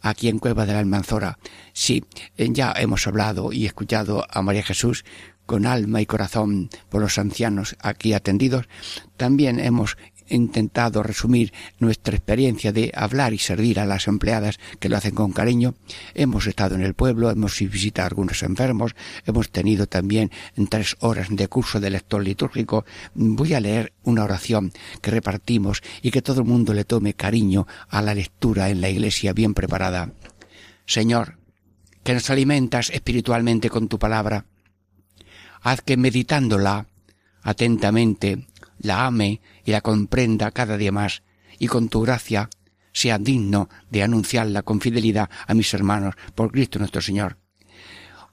aquí 0.02 0.28
en 0.28 0.38
Cueva 0.38 0.66
de 0.66 0.74
la 0.74 0.80
Almanzora. 0.80 1.38
Sí, 1.72 2.04
eh, 2.36 2.48
ya 2.50 2.74
hemos 2.76 3.06
hablado 3.06 3.50
y 3.50 3.64
escuchado 3.64 4.26
a 4.28 4.42
María 4.42 4.62
Jesús 4.62 5.06
con 5.46 5.66
alma 5.66 6.00
y 6.00 6.06
corazón 6.06 6.70
por 6.88 7.00
los 7.00 7.18
ancianos 7.18 7.76
aquí 7.80 8.12
atendidos. 8.12 8.66
También 9.16 9.60
hemos 9.60 9.96
intentado 10.28 11.02
resumir 11.02 11.52
nuestra 11.78 12.16
experiencia 12.16 12.72
de 12.72 12.90
hablar 12.94 13.32
y 13.32 13.38
servir 13.38 13.80
a 13.80 13.86
las 13.86 14.08
empleadas 14.08 14.58
que 14.80 14.88
lo 14.88 14.96
hacen 14.96 15.14
con 15.14 15.32
cariño. 15.32 15.74
Hemos 16.14 16.46
estado 16.46 16.74
en 16.74 16.82
el 16.82 16.94
pueblo, 16.94 17.30
hemos 17.30 17.58
visitado 17.58 18.06
a 18.06 18.08
algunos 18.08 18.42
enfermos, 18.42 18.94
hemos 19.26 19.50
tenido 19.50 19.86
también 19.86 20.30
tres 20.68 20.96
horas 21.00 21.28
de 21.30 21.48
curso 21.48 21.80
de 21.80 21.90
lector 21.90 22.22
litúrgico. 22.22 22.84
Voy 23.14 23.54
a 23.54 23.60
leer 23.60 23.92
una 24.02 24.24
oración 24.24 24.72
que 25.00 25.10
repartimos 25.10 25.82
y 26.02 26.10
que 26.10 26.22
todo 26.22 26.40
el 26.40 26.46
mundo 26.46 26.72
le 26.74 26.84
tome 26.84 27.14
cariño 27.14 27.66
a 27.88 28.02
la 28.02 28.14
lectura 28.14 28.70
en 28.70 28.80
la 28.80 28.88
iglesia 28.88 29.32
bien 29.32 29.54
preparada. 29.54 30.12
Señor, 30.86 31.38
que 32.02 32.14
nos 32.14 32.28
alimentas 32.28 32.90
espiritualmente 32.90 33.70
con 33.70 33.88
tu 33.88 33.98
palabra, 33.98 34.44
haz 35.64 35.80
que 35.80 35.96
meditándola 35.96 36.86
atentamente 37.42 38.46
la 38.78 39.06
ame 39.06 39.40
y 39.64 39.72
la 39.72 39.80
comprenda 39.80 40.50
cada 40.50 40.76
día 40.76 40.92
más, 40.92 41.22
y 41.58 41.66
con 41.66 41.88
tu 41.88 42.02
gracia 42.02 42.50
sea 42.92 43.18
digno 43.18 43.68
de 43.90 44.02
anunciarla 44.02 44.62
con 44.62 44.80
fidelidad 44.80 45.28
a 45.46 45.54
mis 45.54 45.72
hermanos 45.74 46.14
por 46.34 46.52
Cristo 46.52 46.78
nuestro 46.78 47.00
Señor. 47.00 47.38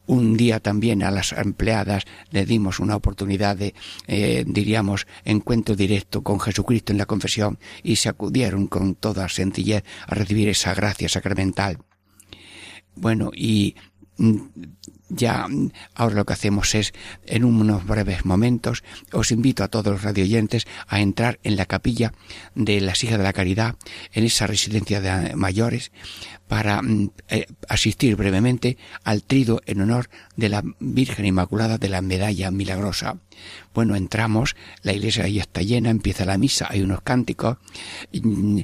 Un 0.08 0.36
día 0.36 0.60
también 0.60 1.04
a 1.04 1.12
las 1.12 1.32
empleadas 1.32 2.04
le 2.32 2.46
dimos 2.46 2.80
una 2.80 2.96
oportunidad 2.96 3.56
de, 3.56 3.74
eh, 4.08 4.44
diríamos, 4.46 5.08
encuentro 5.24 5.76
directo 5.76 6.22
con 6.22 6.40
Jesucristo 6.40 6.92
en 6.92 6.98
la 6.98 7.06
confesión 7.06 7.60
y 7.82 7.96
se 7.96 8.10
acudieron 8.10 8.68
con 8.68 8.96
toda 8.96 9.30
sencillez 9.30 9.84
a 10.08 10.16
recibir 10.16 10.50
esa 10.50 10.74
gracia 10.74 11.08
sacramental. 11.08 11.78
Bueno, 12.96 13.32
y 13.34 13.76
ya 15.10 15.48
ahora 15.94 16.16
lo 16.16 16.26
que 16.26 16.34
hacemos 16.34 16.74
es, 16.76 16.94
en 17.26 17.44
unos 17.44 17.86
breves 17.86 18.26
momentos, 18.26 18.84
os 19.12 19.32
invito 19.32 19.64
a 19.64 19.68
todos 19.68 19.88
los 19.88 20.04
radioyentes 20.04 20.66
a 20.88 21.02
entrar 21.02 21.40
en 21.44 21.58
la 21.58 21.66
capilla 21.66 22.14
de 22.56 22.80
las 22.82 23.04
Hijas 23.04 23.18
de 23.18 23.24
la 23.24 23.34
Caridad, 23.34 23.76
en 24.14 24.24
esa 24.24 24.48
residencia 24.48 25.02
de 25.02 25.36
mayores, 25.36 25.92
para 26.48 26.82
mm, 26.82 27.12
eh, 27.30 27.48
asistir 27.68 28.16
brevemente 28.16 28.78
al 29.04 29.24
trido 29.24 29.62
en 29.66 29.82
honor 29.82 30.10
de 30.36 30.50
la 30.50 30.64
Virgen 30.80 31.26
Inmaculada 31.26 31.78
de 31.78 31.90
la 31.90 32.02
Medalla 32.02 32.52
Milagrosa. 32.52 33.18
Bueno, 33.74 33.96
entramos, 33.96 34.56
la 34.82 34.94
iglesia 34.94 35.26
ahí 35.26 35.40
está 35.40 35.62
llena, 35.62 35.90
empieza 35.90 36.26
la 36.26 36.38
misa, 36.38 36.68
hay 36.70 36.82
unos 36.82 37.02
cánticos, 37.02 37.58
mm, 38.14 38.62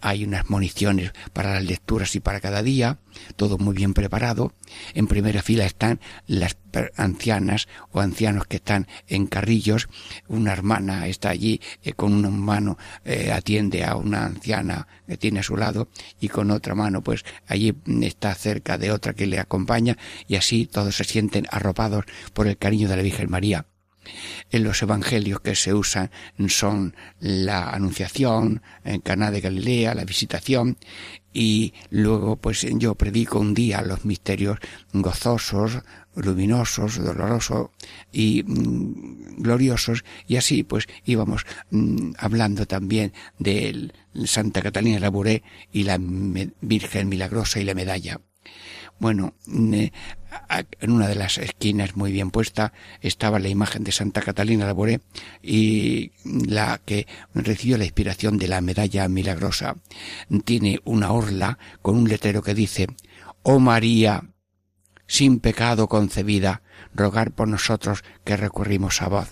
hay 0.00 0.24
unas 0.24 0.48
municiones 0.48 1.12
para 1.32 1.54
las 1.54 1.64
lecturas 1.64 2.14
y 2.16 2.20
para 2.20 2.40
cada 2.40 2.62
día, 2.62 2.98
todo 3.36 3.58
muy 3.58 3.74
bien 3.74 3.94
preparado. 3.94 4.52
En 4.94 5.06
primera 5.06 5.42
fila 5.42 5.66
están 5.66 6.00
las 6.26 6.56
ancianas 6.96 7.68
o 7.92 8.00
ancianos 8.00 8.46
que 8.46 8.56
están 8.56 8.86
en 9.06 9.26
carrillos. 9.26 9.88
Una 10.28 10.52
hermana 10.52 11.06
está 11.06 11.30
allí 11.30 11.60
eh, 11.82 11.92
con 11.92 12.12
una 12.12 12.30
mano 12.30 12.78
eh, 13.04 13.30
atiende 13.32 13.84
a 13.84 13.96
una 13.96 14.24
anciana 14.24 14.86
que 15.06 15.16
tiene 15.16 15.40
a 15.40 15.42
su 15.42 15.56
lado 15.56 15.88
y 16.20 16.28
con 16.28 16.50
otra 16.50 16.74
mano 16.74 17.02
pues 17.02 17.24
allí 17.46 17.74
está 18.02 18.34
cerca 18.34 18.78
de 18.78 18.90
otra 18.90 19.14
que 19.14 19.26
le 19.26 19.38
acompaña 19.38 19.96
y 20.26 20.36
así 20.36 20.66
todos 20.66 20.96
se 20.96 21.04
sienten 21.04 21.46
arropados 21.50 22.04
por 22.32 22.46
el 22.46 22.56
cariño 22.56 22.88
de 22.88 22.96
la 22.96 23.02
Virgen 23.02 23.30
María. 23.30 23.66
En 24.50 24.64
los 24.64 24.82
evangelios 24.82 25.40
que 25.40 25.54
se 25.54 25.74
usan 25.74 26.10
son 26.48 26.94
la 27.20 27.70
anunciación, 27.70 28.62
en 28.84 29.00
Caná 29.00 29.30
de 29.30 29.40
Galilea, 29.40 29.94
la 29.94 30.04
visitación 30.04 30.76
y 31.32 31.74
luego 31.90 32.36
pues 32.36 32.66
yo 32.78 32.94
predico 32.94 33.38
un 33.38 33.54
día 33.54 33.82
los 33.82 34.04
misterios 34.04 34.58
gozosos, 34.92 35.78
luminosos, 36.16 36.96
dolorosos 36.96 37.70
y 38.10 38.42
mm, 38.44 39.42
gloriosos 39.42 40.04
y 40.26 40.36
así 40.36 40.64
pues 40.64 40.86
íbamos 41.04 41.46
mm, 41.70 42.12
hablando 42.18 42.66
también 42.66 43.12
de 43.38 43.92
Santa 44.24 44.62
Catalina 44.62 44.98
Labouré 44.98 45.42
y 45.72 45.84
la 45.84 45.98
Virgen 46.00 47.08
Milagrosa 47.08 47.60
y 47.60 47.64
la 47.64 47.74
medalla. 47.74 48.20
Bueno, 48.98 49.34
en 50.80 50.90
una 50.90 51.08
de 51.08 51.14
las 51.14 51.38
esquinas 51.38 51.96
muy 51.96 52.12
bien 52.12 52.30
puesta 52.30 52.72
estaba 53.00 53.38
la 53.38 53.48
imagen 53.48 53.84
de 53.84 53.92
Santa 53.92 54.20
Catalina 54.20 54.66
Laboré 54.66 55.00
y 55.42 56.12
la 56.24 56.80
que 56.84 57.06
recibió 57.34 57.78
la 57.78 57.84
inspiración 57.84 58.38
de 58.38 58.48
la 58.48 58.60
medalla 58.60 59.08
milagrosa. 59.08 59.76
Tiene 60.44 60.80
una 60.84 61.12
orla 61.12 61.58
con 61.82 61.96
un 61.96 62.08
letrero 62.08 62.42
que 62.42 62.54
dice 62.54 62.86
Oh 63.42 63.58
María, 63.58 64.30
sin 65.06 65.40
pecado 65.40 65.88
concebida, 65.88 66.62
rogar 66.94 67.32
por 67.32 67.48
nosotros 67.48 68.04
que 68.24 68.36
recurrimos 68.36 69.02
a 69.02 69.08
vos. 69.08 69.28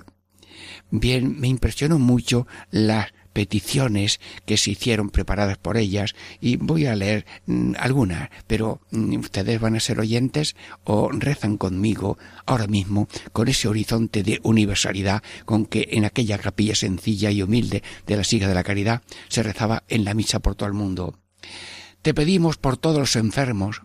Bien, 0.90 1.38
me 1.38 1.48
impresionó 1.48 1.98
mucho 1.98 2.46
las 2.70 3.12
peticiones 3.36 4.18
que 4.46 4.56
se 4.56 4.70
hicieron 4.70 5.10
preparadas 5.10 5.58
por 5.58 5.76
ellas 5.76 6.14
y 6.40 6.56
voy 6.56 6.86
a 6.86 6.96
leer 6.96 7.26
mm, 7.44 7.74
algunas, 7.78 8.30
pero 8.46 8.80
mm, 8.92 9.14
ustedes 9.18 9.60
van 9.60 9.76
a 9.76 9.80
ser 9.80 10.00
oyentes 10.00 10.56
o 10.84 11.10
rezan 11.12 11.58
conmigo 11.58 12.16
ahora 12.46 12.66
mismo 12.66 13.08
con 13.34 13.48
ese 13.48 13.68
horizonte 13.68 14.22
de 14.22 14.40
universalidad 14.42 15.22
con 15.44 15.66
que 15.66 15.86
en 15.90 16.06
aquella 16.06 16.38
capilla 16.38 16.74
sencilla 16.74 17.30
y 17.30 17.42
humilde 17.42 17.82
de 18.06 18.16
la 18.16 18.24
Siga 18.24 18.48
de 18.48 18.54
la 18.54 18.64
Caridad 18.64 19.02
se 19.28 19.42
rezaba 19.42 19.84
en 19.88 20.06
la 20.06 20.14
misa 20.14 20.38
por 20.38 20.54
todo 20.54 20.70
el 20.70 20.74
mundo. 20.74 21.18
Te 22.00 22.14
pedimos 22.14 22.56
por 22.56 22.78
todos 22.78 22.98
los 22.98 23.16
enfermos, 23.16 23.82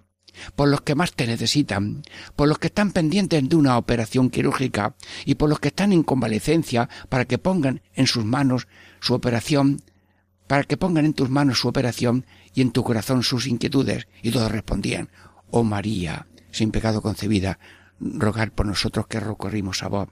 por 0.56 0.68
los 0.68 0.82
que 0.82 0.96
más 0.96 1.14
te 1.14 1.28
necesitan, 1.28 2.04
por 2.36 2.48
los 2.48 2.60
que 2.60 2.68
están 2.68 2.92
pendientes 2.92 3.48
de 3.48 3.56
una 3.56 3.78
operación 3.78 4.30
quirúrgica 4.30 4.96
y 5.26 5.36
por 5.36 5.50
los 5.50 5.60
que 5.60 5.70
están 5.70 5.94
en 5.94 6.04
convalecencia 6.04 6.90
para 7.10 7.26
que 7.26 7.38
pongan 7.38 7.82
en 7.94 8.08
sus 8.08 8.26
manos 8.26 8.68
su 9.00 9.14
operación, 9.14 9.82
para 10.48 10.64
que 10.64 10.78
pongan 10.78 11.06
en 11.06 11.14
tus 11.14 11.30
manos 11.30 11.60
su 11.60 11.68
operación 11.68 12.26
y 12.54 12.62
en 12.62 12.72
tu 12.72 12.84
corazón 12.84 13.24
sus 13.24 13.48
inquietudes. 13.48 14.08
Y 14.22 14.32
todos 14.32 14.52
respondían, 14.52 15.10
Oh 15.50 15.64
María, 15.64 16.28
sin 16.52 16.72
pecado 16.72 17.02
concebida, 17.02 17.60
rogar 18.00 18.52
por 18.52 18.66
nosotros 18.66 19.08
que 19.08 19.20
recorrimos 19.20 19.84
a 19.84 19.88
vos. 19.88 20.10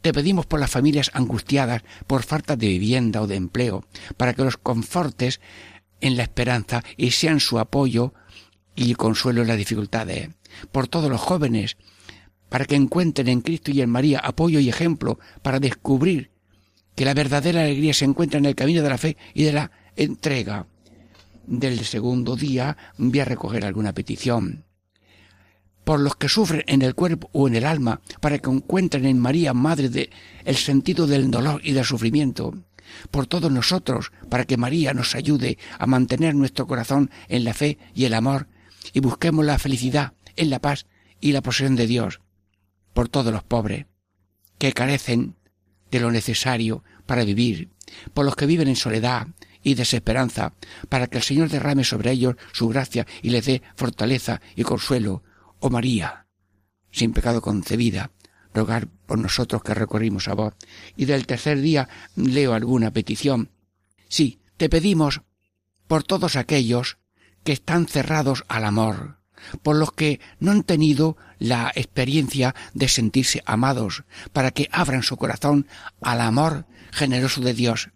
Te 0.00 0.12
pedimos 0.12 0.46
por 0.46 0.60
las 0.60 0.70
familias 0.70 1.10
angustiadas 1.14 1.82
por 2.06 2.22
falta 2.24 2.56
de 2.56 2.66
vivienda 2.68 3.22
o 3.22 3.26
de 3.26 3.36
empleo, 3.36 3.84
para 4.16 4.34
que 4.34 4.44
los 4.44 4.56
confortes 4.56 5.40
en 6.00 6.16
la 6.16 6.24
esperanza 6.24 6.82
y 6.96 7.12
sean 7.12 7.40
su 7.40 7.58
apoyo 7.58 8.12
y 8.74 8.94
consuelo 8.94 9.42
en 9.42 9.48
las 9.48 9.58
dificultades. 9.58 10.30
Por 10.70 10.88
todos 10.88 11.10
los 11.10 11.20
jóvenes, 11.20 11.76
para 12.48 12.66
que 12.66 12.76
encuentren 12.76 13.28
en 13.28 13.40
Cristo 13.40 13.70
y 13.70 13.80
en 13.80 13.90
María 13.90 14.18
apoyo 14.18 14.60
y 14.60 14.68
ejemplo 14.68 15.18
para 15.42 15.58
descubrir 15.58 16.30
que 16.94 17.04
la 17.04 17.14
verdadera 17.14 17.62
alegría 17.62 17.94
se 17.94 18.04
encuentra 18.04 18.38
en 18.38 18.44
el 18.44 18.54
camino 18.54 18.82
de 18.82 18.90
la 18.90 18.98
fe 18.98 19.16
y 19.34 19.44
de 19.44 19.52
la 19.52 19.70
entrega. 19.96 20.66
Del 21.46 21.84
segundo 21.84 22.36
día 22.36 22.76
voy 22.98 23.20
a 23.20 23.24
recoger 23.24 23.64
alguna 23.64 23.94
petición. 23.94 24.64
Por 25.84 26.00
los 26.00 26.14
que 26.14 26.28
sufren 26.28 26.62
en 26.66 26.82
el 26.82 26.94
cuerpo 26.94 27.28
o 27.32 27.48
en 27.48 27.56
el 27.56 27.64
alma, 27.64 28.00
para 28.20 28.38
que 28.38 28.50
encuentren 28.50 29.04
en 29.06 29.18
María, 29.18 29.52
Madre, 29.52 29.88
de, 29.88 30.10
el 30.44 30.56
sentido 30.56 31.06
del 31.06 31.30
dolor 31.30 31.60
y 31.64 31.72
del 31.72 31.84
sufrimiento. 31.84 32.54
Por 33.10 33.26
todos 33.26 33.50
nosotros, 33.50 34.12
para 34.28 34.44
que 34.44 34.56
María 34.56 34.94
nos 34.94 35.14
ayude 35.14 35.58
a 35.78 35.86
mantener 35.86 36.34
nuestro 36.34 36.66
corazón 36.66 37.10
en 37.28 37.44
la 37.44 37.54
fe 37.54 37.78
y 37.94 38.04
el 38.04 38.14
amor, 38.14 38.46
y 38.92 39.00
busquemos 39.00 39.44
la 39.44 39.58
felicidad 39.58 40.14
en 40.36 40.50
la 40.50 40.60
paz 40.60 40.86
y 41.20 41.32
la 41.32 41.42
posesión 41.42 41.76
de 41.76 41.86
Dios. 41.86 42.20
Por 42.94 43.08
todos 43.08 43.32
los 43.32 43.44
pobres, 43.44 43.86
que 44.58 44.72
carecen 44.72 45.36
de 45.90 46.00
lo 46.00 46.10
necesario 46.10 46.84
para 47.06 47.24
vivir, 47.24 47.70
por 48.14 48.24
los 48.24 48.36
que 48.36 48.46
viven 48.46 48.68
en 48.68 48.76
soledad 48.76 49.28
y 49.62 49.74
desesperanza, 49.74 50.54
para 50.88 51.06
que 51.06 51.18
el 51.18 51.22
Señor 51.22 51.48
derrame 51.48 51.84
sobre 51.84 52.10
ellos 52.10 52.36
su 52.52 52.68
gracia 52.68 53.06
y 53.22 53.30
les 53.30 53.46
dé 53.46 53.62
fortaleza 53.76 54.40
y 54.56 54.62
consuelo. 54.62 55.22
Oh 55.60 55.70
María, 55.70 56.26
sin 56.90 57.12
pecado 57.12 57.40
concebida, 57.40 58.10
rogar 58.52 58.88
por 59.06 59.18
nosotros 59.18 59.62
que 59.62 59.74
recorrimos 59.74 60.28
a 60.28 60.34
vos. 60.34 60.54
Y 60.96 61.04
del 61.04 61.26
tercer 61.26 61.60
día 61.60 61.88
leo 62.16 62.54
alguna 62.54 62.92
petición. 62.92 63.50
Sí, 64.08 64.40
te 64.56 64.68
pedimos 64.68 65.22
por 65.86 66.04
todos 66.04 66.36
aquellos 66.36 66.98
que 67.44 67.52
están 67.52 67.86
cerrados 67.86 68.44
al 68.48 68.64
amor, 68.64 69.18
por 69.62 69.76
los 69.76 69.92
que 69.92 70.20
no 70.40 70.52
han 70.52 70.62
tenido 70.62 71.16
la 71.38 71.72
experiencia 71.74 72.54
de 72.74 72.88
sentirse 72.88 73.42
amados, 73.46 74.04
para 74.32 74.50
que 74.50 74.68
abran 74.72 75.02
su 75.02 75.16
corazón 75.16 75.66
al 76.00 76.20
amor 76.20 76.66
generoso 76.92 77.40
de 77.40 77.54
Dios, 77.54 77.90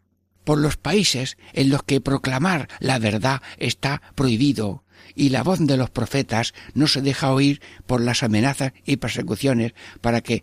por 0.45 0.59
los 0.59 0.77
países 0.77 1.37
en 1.53 1.71
los 1.71 1.83
que 1.83 2.01
proclamar 2.01 2.69
la 2.79 2.99
verdad 2.99 3.43
está 3.59 4.03
prohibido, 4.15 4.85
y 5.15 5.31
la 5.31 5.43
voz 5.43 5.59
de 5.61 5.77
los 5.77 5.91
profetas 5.91 6.55
no 6.75 6.87
se 6.87 7.03
deja 7.03 7.33
oír 7.33 7.61
por 7.87 8.01
las 8.01 8.23
amenazas 8.23 8.73
y 8.85 8.97
persecuciones 8.97 9.73
para 10.01 10.21
que 10.21 10.43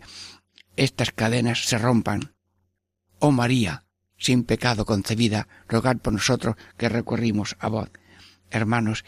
estas 0.76 1.12
cadenas 1.12 1.66
se 1.66 1.78
rompan. 1.78 2.34
Oh 3.18 3.30
María, 3.30 3.84
sin 4.18 4.44
pecado 4.44 4.84
concebida, 4.84 5.48
rogad 5.68 5.96
por 5.98 6.12
nosotros 6.12 6.56
que 6.76 6.88
recurrimos 6.88 7.56
a 7.58 7.68
vos. 7.68 7.88
Hermanos, 8.54 9.04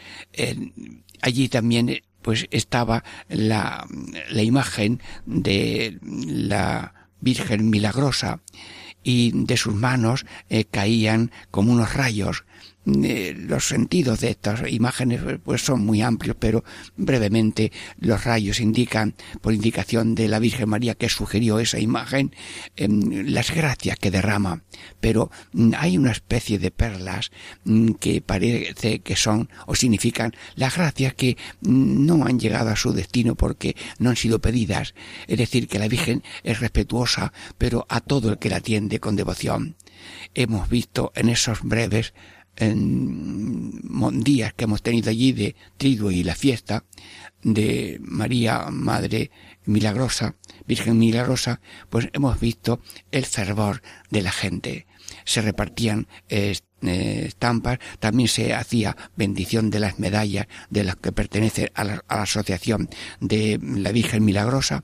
allí 1.21 1.49
también 1.49 2.01
pues 2.21 2.47
estaba 2.51 3.03
la, 3.29 3.87
la 4.29 4.43
imagen 4.43 5.01
de 5.25 5.97
la 6.01 6.93
Virgen 7.21 7.69
Milagrosa 7.69 8.41
y 9.03 9.31
de 9.33 9.57
sus 9.57 9.73
manos 9.73 10.25
eh, 10.49 10.65
caían 10.65 11.31
como 11.51 11.71
unos 11.71 11.93
rayos 11.93 12.43
eh, 12.87 13.35
los 13.37 13.67
sentidos 13.67 14.21
de 14.21 14.29
estas 14.29 14.71
imágenes 14.71 15.21
pues 15.43 15.61
son 15.61 15.85
muy 15.85 16.01
amplios, 16.01 16.37
pero 16.39 16.63
brevemente 16.95 17.71
los 17.99 18.23
rayos 18.23 18.61
indican, 18.61 19.15
por 19.41 19.53
indicación 19.53 20.15
de 20.15 20.29
la 20.29 20.39
Virgen 20.39 20.69
María 20.69 20.95
que 20.95 21.09
sugirió 21.09 21.59
esa 21.59 21.79
imagen, 21.79 22.33
em, 22.77 23.25
las 23.27 23.53
gracias 23.53 23.99
que 23.99 24.11
derrama. 24.11 24.63
Pero 25.01 25.31
mm, 25.51 25.73
hay 25.77 25.97
una 25.97 26.11
especie 26.11 26.59
de 26.59 26.71
perlas 26.71 27.31
mm, 27.65 27.91
que 27.93 28.21
parece 28.21 28.99
que 28.99 29.15
son 29.17 29.49
o 29.65 29.75
significan 29.75 30.33
las 30.55 30.77
gracias 30.77 31.13
que 31.13 31.35
mm, 31.61 32.05
no 32.05 32.25
han 32.25 32.39
llegado 32.39 32.69
a 32.69 32.77
su 32.77 32.93
destino 32.93 33.35
porque 33.35 33.75
no 33.99 34.11
han 34.11 34.15
sido 34.15 34.39
pedidas. 34.39 34.93
Es 35.27 35.37
decir, 35.37 35.67
que 35.67 35.79
la 35.79 35.89
Virgen 35.89 36.23
es 36.43 36.59
respetuosa, 36.61 37.33
pero 37.57 37.85
a 37.89 37.99
todo 37.99 38.29
el 38.29 38.37
que 38.37 38.49
la 38.49 38.57
atiende 38.57 38.99
con 38.99 39.17
devoción. 39.17 39.75
Hemos 40.35 40.69
visto 40.69 41.11
en 41.15 41.29
esos 41.29 41.63
breves 41.63 42.13
en 42.57 43.81
días 44.23 44.53
que 44.53 44.65
hemos 44.65 44.81
tenido 44.81 45.09
allí 45.09 45.31
de 45.31 45.55
triduo 45.77 46.11
y 46.11 46.23
la 46.23 46.35
fiesta 46.35 46.83
de 47.43 47.99
María 48.01 48.67
Madre 48.71 49.31
Milagrosa, 49.65 50.35
Virgen 50.65 50.97
Milagrosa, 50.97 51.61
pues 51.89 52.09
hemos 52.13 52.39
visto 52.39 52.81
el 53.11 53.25
fervor 53.25 53.81
de 54.09 54.21
la 54.21 54.31
gente. 54.31 54.87
Se 55.23 55.41
repartían 55.41 56.07
eh, 56.29 56.57
estampas, 56.81 57.79
también 57.99 58.27
se 58.27 58.53
hacía 58.53 58.95
bendición 59.15 59.69
de 59.69 59.79
las 59.79 59.99
medallas 59.99 60.47
de 60.69 60.83
las 60.83 60.95
que 60.97 61.11
pertenecen 61.11 61.69
a 61.73 61.83
la 61.83 62.03
asociación 62.07 62.89
de 63.19 63.59
la 63.61 63.91
Virgen 63.91 64.25
Milagrosa 64.25 64.83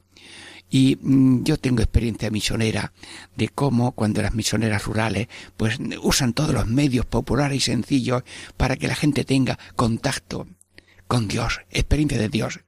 y 0.74 0.98
mm, 1.00 1.44
yo 1.44 1.58
tengo 1.58 1.84
experiencia 1.84 2.32
misionera 2.32 2.94
de 3.36 3.48
cómo 3.48 3.92
cuando 3.92 4.24
las 4.24 4.34
misioneras 4.34 4.86
rurales 4.86 5.28
pues 5.56 5.78
usan 6.02 6.34
todos 6.34 6.52
los 6.52 6.66
medios 6.66 7.06
populares 7.06 7.58
y 7.58 7.62
sencillos 7.62 8.24
para 8.58 8.76
que 8.76 8.88
la 8.88 8.96
gente 8.96 9.24
tenga 9.24 9.60
contacto 9.76 10.48
con 11.08 11.28
Dios, 11.28 11.62
experiencia 11.70 12.18
de 12.18 12.28
Dios. 12.28 12.62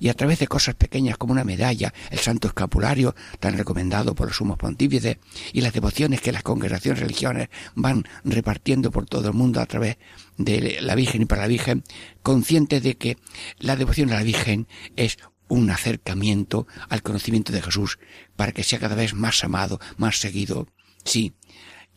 Y 0.00 0.10
a 0.10 0.14
través 0.14 0.38
de 0.38 0.48
cosas 0.48 0.74
pequeñas 0.74 1.16
como 1.16 1.32
una 1.32 1.44
medalla, 1.44 1.94
el 2.10 2.18
santo 2.18 2.48
escapulario, 2.48 3.14
tan 3.40 3.56
recomendado 3.56 4.14
por 4.14 4.28
los 4.28 4.36
sumos 4.36 4.58
pontífices, 4.58 5.16
y 5.52 5.62
las 5.62 5.72
devociones 5.72 6.20
que 6.20 6.32
las 6.32 6.42
congregaciones 6.42 7.00
religiosas 7.00 7.48
van 7.74 8.04
repartiendo 8.24 8.90
por 8.90 9.06
todo 9.06 9.28
el 9.28 9.34
mundo 9.34 9.60
a 9.60 9.66
través 9.66 9.96
de 10.36 10.78
la 10.80 10.94
Virgen 10.94 11.22
y 11.22 11.26
para 11.26 11.42
la 11.42 11.48
Virgen, 11.48 11.84
conscientes 12.22 12.82
de 12.82 12.96
que 12.96 13.16
la 13.58 13.76
devoción 13.76 14.12
a 14.12 14.16
la 14.16 14.22
Virgen 14.22 14.66
es 14.96 15.18
un 15.48 15.70
acercamiento 15.70 16.66
al 16.88 17.02
conocimiento 17.02 17.52
de 17.52 17.62
Jesús 17.62 17.98
para 18.36 18.52
que 18.52 18.64
sea 18.64 18.78
cada 18.78 18.94
vez 18.94 19.14
más 19.14 19.44
amado, 19.44 19.80
más 19.96 20.18
seguido. 20.18 20.68
Sí, 21.04 21.34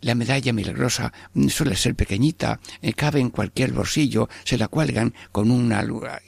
la 0.01 0.15
medalla 0.15 0.53
milagrosa 0.53 1.11
suele 1.49 1.75
ser 1.75 1.93
pequeñita, 1.93 2.61
eh, 2.81 2.93
cabe 2.93 3.19
en 3.19 3.29
cualquier 3.29 3.73
bolsillo, 3.73 4.29
se 4.45 4.57
la 4.57 4.69
cuelgan 4.69 5.13
con 5.33 5.51
un 5.51 5.75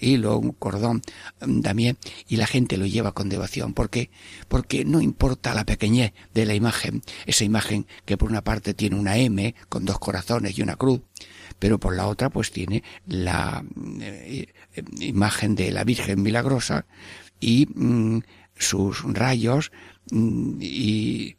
hilo, 0.02 0.38
un 0.38 0.52
cordón 0.52 1.02
mm, 1.40 1.62
también, 1.62 1.98
y 2.28 2.36
la 2.36 2.48
gente 2.48 2.78
lo 2.78 2.86
lleva 2.86 3.14
con 3.14 3.30
devoción. 3.30 3.74
¿Por 3.74 3.90
qué? 3.90 4.10
Porque 4.50 4.84
no 4.84 5.00
importa 5.00 5.54
la 5.54 5.66
pequeñez 5.66 6.14
de 6.34 6.46
la 6.46 6.54
imagen, 6.54 7.02
esa 7.26 7.46
imagen 7.46 7.88
que 8.06 8.18
por 8.18 8.30
una 8.30 8.44
parte 8.44 8.74
tiene 8.74 8.98
una 8.98 9.18
M 9.18 9.56
con 9.70 9.86
dos 9.86 10.00
corazones 10.00 10.58
y 10.58 10.62
una 10.62 10.76
cruz, 10.76 11.00
pero 11.62 11.80
por 11.80 11.96
la 11.96 12.08
otra 12.08 12.32
pues 12.32 12.52
tiene 12.52 12.84
la 13.06 13.64
eh, 14.02 14.48
eh, 14.74 14.84
imagen 15.00 15.54
de 15.54 15.72
la 15.72 15.84
Virgen 15.84 16.24
Milagrosa 16.24 16.88
y 17.40 17.68
mm, 17.68 18.22
sus 18.58 19.04
rayos 19.04 19.72
mm, 20.10 20.58
y 20.60 21.38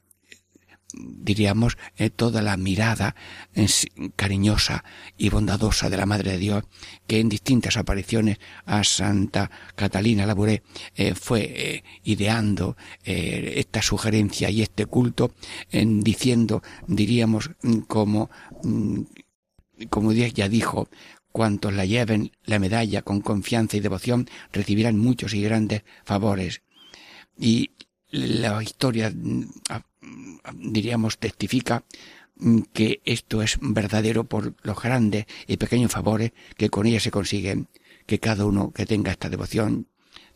diríamos 0.94 1.76
eh, 1.96 2.10
toda 2.10 2.40
la 2.40 2.56
mirada 2.56 3.16
cariñosa 4.14 4.84
y 5.16 5.28
bondadosa 5.30 5.90
de 5.90 5.96
la 5.96 6.06
Madre 6.06 6.32
de 6.32 6.38
Dios 6.38 6.64
que 7.08 7.18
en 7.18 7.28
distintas 7.28 7.76
apariciones 7.76 8.38
a 8.64 8.84
Santa 8.84 9.50
Catalina 9.74 10.26
Labouré 10.26 10.62
fue 11.14 11.82
ideando 12.04 12.76
esta 13.02 13.80
sugerencia 13.80 14.50
y 14.50 14.60
este 14.60 14.84
culto 14.84 15.34
diciendo 15.70 16.62
diríamos 16.86 17.50
mm, 17.62 19.00
como 19.90 20.12
ya 20.12 20.48
dijo, 20.48 20.88
cuantos 21.32 21.72
la 21.72 21.84
lleven 21.84 22.32
la 22.44 22.58
medalla 22.58 23.02
con 23.02 23.20
confianza 23.20 23.76
y 23.76 23.80
devoción 23.80 24.28
recibirán 24.52 24.98
muchos 24.98 25.34
y 25.34 25.42
grandes 25.42 25.82
favores. 26.04 26.62
Y 27.38 27.70
la 28.10 28.62
historia, 28.62 29.12
diríamos, 30.54 31.18
testifica 31.18 31.84
que 32.72 33.00
esto 33.04 33.42
es 33.42 33.58
verdadero 33.60 34.24
por 34.24 34.54
los 34.62 34.80
grandes 34.80 35.26
y 35.46 35.56
pequeños 35.56 35.92
favores 35.92 36.32
que 36.56 36.70
con 36.70 36.86
ella 36.86 37.00
se 37.00 37.10
consiguen, 37.10 37.68
que 38.06 38.18
cada 38.18 38.44
uno 38.44 38.72
que 38.72 38.86
tenga 38.86 39.12
esta 39.12 39.28
devoción, 39.28 39.86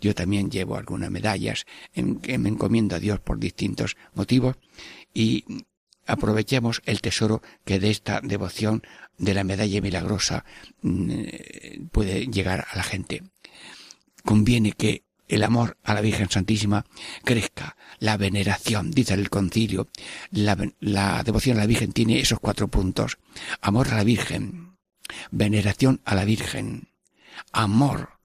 yo 0.01 0.15
también 0.15 0.51
llevo 0.51 0.77
algunas 0.77 1.11
medallas 1.11 1.67
en 1.95 2.21
que 2.21 2.39
me 2.39 2.49
encomiendo 2.49 2.97
a 2.97 3.01
Dios 3.01 3.21
por 3.21 3.39
distintos 3.39 3.97
motivos 4.15 4.57
y 5.13 5.45
aprovechemos 6.07 6.83
el 6.85 7.01
tesoro 7.01 7.43
que 7.65 7.79
de 7.79 7.91
esta 7.91 8.21
devoción 8.23 8.83
de 9.19 9.35
la 9.35 9.45
medalla 9.45 9.81
milagrosa 9.81 10.45
mm, 10.83 11.87
puede 11.93 12.27
llegar 12.27 12.67
a 12.71 12.77
la 12.77 12.83
gente. 12.83 13.23
Conviene 14.25 14.73
que 14.73 15.05
el 15.29 15.43
amor 15.43 15.77
a 15.83 15.95
la 15.95 16.01
Virgen 16.01 16.31
Santísima 16.31 16.85
crezca, 17.25 17.77
la 17.99 18.17
veneración, 18.17 18.91
dice 18.91 19.15
el 19.15 19.31
concilio, 19.31 19.89
la, 20.31 20.57
la 20.81 21.23
devoción 21.25 21.57
a 21.57 21.61
la 21.61 21.67
Virgen 21.67 21.93
tiene 21.93 22.21
esos 22.21 22.39
cuatro 22.39 22.69
puntos. 22.69 23.19
Amor 23.61 23.89
a 23.89 23.97
la 23.97 24.05
Virgen, 24.05 24.77
veneración 25.31 26.01
a 26.05 26.15
la 26.15 26.25
Virgen, 26.25 26.89
amor, 27.53 28.21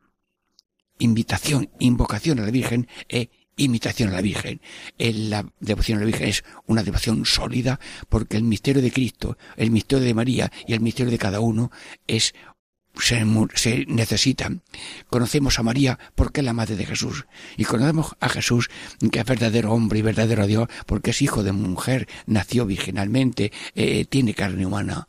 invitación, 0.99 1.69
invocación 1.79 2.39
a 2.39 2.43
la 2.43 2.51
Virgen 2.51 2.87
e 3.09 3.29
imitación 3.57 4.09
a 4.09 4.13
la 4.13 4.21
Virgen. 4.21 4.61
La 4.97 5.45
devoción 5.59 5.97
a 5.97 6.01
la 6.01 6.07
Virgen 6.07 6.29
es 6.29 6.43
una 6.67 6.83
devoción 6.83 7.25
sólida 7.25 7.79
porque 8.09 8.37
el 8.37 8.43
misterio 8.43 8.81
de 8.81 8.91
Cristo, 8.91 9.37
el 9.57 9.71
misterio 9.71 10.05
de 10.05 10.13
María 10.13 10.51
y 10.67 10.73
el 10.73 10.81
misterio 10.81 11.11
de 11.11 11.17
cada 11.17 11.39
uno 11.39 11.71
es 12.07 12.33
se, 12.99 13.25
se, 13.55 13.85
necesitan. 13.87 14.63
Conocemos 15.09 15.57
a 15.59 15.63
María 15.63 15.97
porque 16.15 16.41
es 16.41 16.45
la 16.45 16.53
madre 16.53 16.75
de 16.75 16.85
Jesús. 16.85 17.25
Y 17.57 17.63
conocemos 17.63 18.15
a 18.19 18.29
Jesús 18.29 18.69
que 19.11 19.19
es 19.19 19.25
verdadero 19.25 19.71
hombre 19.71 19.99
y 19.99 20.01
verdadero 20.01 20.45
Dios 20.47 20.67
porque 20.85 21.11
es 21.11 21.21
hijo 21.21 21.43
de 21.43 21.51
mujer, 21.51 22.07
nació 22.25 22.65
virginalmente, 22.65 23.51
eh, 23.75 24.05
tiene 24.05 24.33
carne 24.33 24.65
humana 24.65 25.07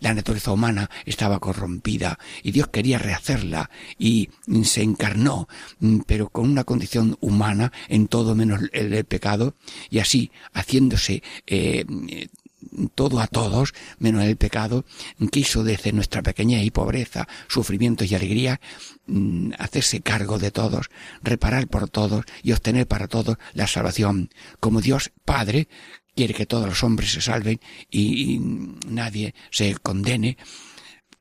la 0.00 0.14
naturaleza 0.14 0.52
humana 0.52 0.90
estaba 1.04 1.38
corrompida 1.38 2.18
y 2.42 2.52
Dios 2.52 2.68
quería 2.68 2.98
rehacerla 2.98 3.70
y 3.98 4.30
se 4.64 4.82
encarnó, 4.82 5.48
mm, 5.78 6.00
pero 6.06 6.28
con 6.28 6.50
una 6.50 6.64
condición 6.64 7.16
humana 7.20 7.72
en 7.88 8.08
todo 8.08 8.34
menos 8.34 8.60
el, 8.72 9.04
pecado 9.04 9.54
y 9.88 9.98
así 9.98 10.30
haciéndose 10.52 11.22
eh, 11.46 11.84
todo 12.94 13.20
a 13.20 13.26
todos, 13.26 13.74
menos 13.98 14.24
el 14.24 14.36
pecado, 14.36 14.84
quiso 15.30 15.64
desde 15.64 15.92
nuestra 15.92 16.22
pequeñez 16.22 16.64
y 16.64 16.70
pobreza, 16.70 17.26
sufrimientos 17.48 18.10
y 18.10 18.14
alegría, 18.14 18.60
mm, 19.06 19.52
hacerse 19.58 20.00
cargo 20.00 20.38
de 20.38 20.50
todos, 20.50 20.90
reparar 21.22 21.68
por 21.68 21.88
todos 21.88 22.24
y 22.42 22.52
obtener 22.52 22.86
para 22.86 23.08
todos 23.08 23.36
la 23.54 23.66
salvación, 23.66 24.30
como 24.60 24.80
Dios 24.80 25.10
Padre 25.24 25.68
quiere 26.20 26.34
que 26.34 26.44
todos 26.44 26.68
los 26.68 26.84
hombres 26.84 27.12
se 27.12 27.22
salven 27.22 27.60
y, 27.90 28.38
nadie 28.86 29.34
se 29.50 29.74
condene, 29.76 30.36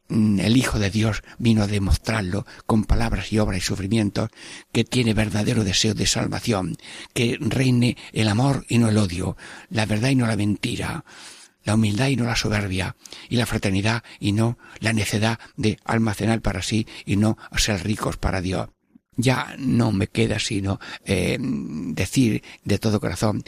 mm, 0.09 0.41
el 0.41 0.57
Hijo 0.57 0.77
de 0.77 0.89
Dios 0.89 1.23
vino 1.37 1.63
a 1.63 1.67
demostrarlo 1.67 2.45
con 2.65 2.83
palabras 2.83 3.31
y 3.31 3.39
obras 3.39 3.59
y 3.59 3.61
sufrimientos, 3.61 4.29
que 4.73 4.83
tiene 4.83 5.13
verdadero 5.13 5.63
deseo 5.63 5.93
de 5.93 6.05
salvación, 6.05 6.75
que 7.13 7.37
reine 7.39 7.95
el 8.11 8.27
amor 8.27 8.65
y 8.67 8.77
no 8.77 8.89
el 8.89 8.97
odio, 8.97 9.37
la 9.69 9.85
verdad 9.85 10.09
y 10.09 10.15
no 10.15 10.27
la 10.27 10.35
mentira, 10.35 11.05
la 11.63 11.75
humildad 11.75 12.09
y 12.09 12.17
no 12.17 12.25
la 12.25 12.35
soberbia, 12.35 12.97
y 13.29 13.37
la 13.37 13.45
fraternidad 13.45 14.03
y 14.19 14.33
no 14.33 14.57
la 14.81 14.91
necedad 14.91 15.39
de 15.55 15.79
almacenar 15.85 16.41
para 16.41 16.61
sí 16.61 16.87
y 17.05 17.15
no 17.15 17.37
ser 17.55 17.85
ricos 17.85 18.17
para 18.17 18.41
Dios. 18.41 18.67
Ya 19.19 19.55
no 19.57 19.91
me 19.91 20.07
queda 20.07 20.39
sino 20.39 20.79
eh, 21.05 21.37
decir 21.39 22.41
de 22.63 22.79
todo 22.79 22.99
corazón 23.01 23.43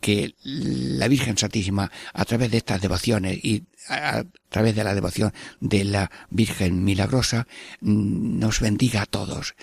que 0.00 0.34
la 0.42 1.08
Virgen 1.08 1.38
Santísima, 1.38 1.90
a 2.12 2.24
través 2.24 2.50
de 2.50 2.58
estas 2.58 2.80
devociones 2.80 3.42
y 3.42 3.64
a 3.88 4.24
través 4.48 4.74
de 4.74 4.84
la 4.84 4.94
devoción 4.94 5.32
de 5.60 5.84
la 5.84 6.10
Virgen 6.30 6.84
Milagrosa, 6.84 7.46
mm, 7.80 8.38
nos 8.38 8.60
bendiga 8.60 9.02
a 9.02 9.06
todos, 9.06 9.54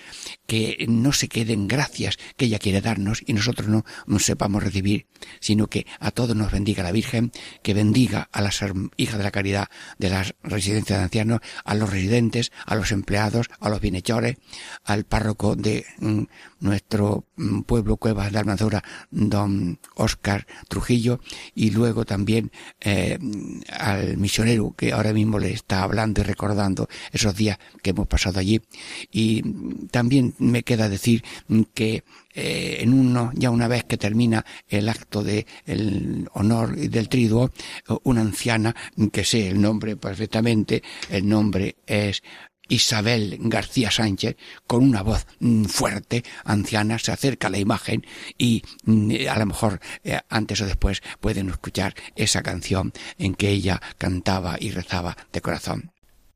que 0.46 0.84
no 0.88 1.12
se 1.12 1.28
queden 1.28 1.68
gracias 1.68 2.18
que 2.36 2.46
ella 2.46 2.58
quiere 2.58 2.80
darnos 2.80 3.22
y 3.26 3.32
nosotros 3.32 3.68
no 3.68 4.18
sepamos 4.18 4.62
recibir, 4.62 5.06
sino 5.40 5.66
que 5.68 5.86
a 5.98 6.10
todos 6.10 6.36
nos 6.36 6.52
bendiga 6.52 6.82
la 6.82 6.92
Virgen, 6.92 7.32
que 7.62 7.74
bendiga 7.74 8.28
a 8.32 8.40
las 8.40 8.62
hijas 8.96 9.18
de 9.18 9.24
la 9.24 9.30
caridad 9.30 9.68
de 9.98 10.10
las 10.10 10.34
residencias 10.42 10.98
de 10.98 11.04
ancianos, 11.04 11.40
a 11.64 11.74
los 11.74 11.90
residentes, 11.90 12.52
a 12.66 12.74
los 12.74 12.92
empleados, 12.92 13.48
a 13.60 13.68
los 13.68 13.80
bienhechores, 13.80 14.36
al 14.84 15.04
párroco 15.04 15.56
de 15.56 15.84
mm, 15.98 16.22
nuestro 16.60 17.26
mm, 17.36 17.62
pueblo 17.62 17.96
Cuevas 17.96 18.32
de 18.32 18.38
Almanzora, 18.38 18.82
don 19.10 19.78
Oscar 19.94 20.46
Trujillo, 20.68 21.20
y 21.54 21.70
luego 21.70 22.04
también 22.04 22.52
eh, 22.80 23.18
al 23.70 24.11
misionero 24.16 24.74
que 24.76 24.92
ahora 24.92 25.12
mismo 25.12 25.38
le 25.38 25.52
está 25.52 25.82
hablando 25.82 26.20
y 26.20 26.24
recordando 26.24 26.88
esos 27.12 27.34
días 27.36 27.58
que 27.82 27.90
hemos 27.90 28.06
pasado 28.06 28.38
allí. 28.38 28.60
Y 29.10 29.42
también 29.90 30.34
me 30.38 30.62
queda 30.62 30.88
decir 30.88 31.22
que 31.74 32.04
eh, 32.34 32.78
en 32.80 32.94
uno, 32.94 33.30
ya 33.34 33.50
una 33.50 33.68
vez 33.68 33.84
que 33.84 33.98
termina 33.98 34.44
el 34.68 34.88
acto 34.88 35.22
de 35.22 35.46
el 35.66 36.28
honor 36.32 36.76
del 36.76 37.08
triduo, 37.08 37.50
una 38.04 38.22
anciana, 38.22 38.74
que 39.12 39.24
sé 39.24 39.48
el 39.48 39.60
nombre 39.60 39.96
perfectamente, 39.96 40.82
el 41.10 41.28
nombre 41.28 41.76
es 41.86 42.22
Isabel 42.68 43.36
García 43.40 43.90
Sánchez, 43.90 44.36
con 44.66 44.84
una 44.84 45.02
voz 45.02 45.26
mm, 45.40 45.64
fuerte, 45.64 46.24
anciana, 46.44 46.98
se 46.98 47.12
acerca 47.12 47.48
a 47.48 47.50
la 47.50 47.58
imagen 47.58 48.06
y 48.38 48.62
mm, 48.84 49.28
a 49.28 49.38
lo 49.38 49.46
mejor 49.46 49.80
eh, 50.04 50.20
antes 50.28 50.60
o 50.60 50.66
después 50.66 51.02
pueden 51.20 51.50
escuchar 51.50 51.94
esa 52.16 52.42
canción 52.42 52.92
en 53.18 53.34
que 53.34 53.50
ella 53.50 53.80
cantaba 53.98 54.56
y 54.58 54.70
rezaba 54.70 55.16
de 55.32 55.40
corazón. 55.40 55.92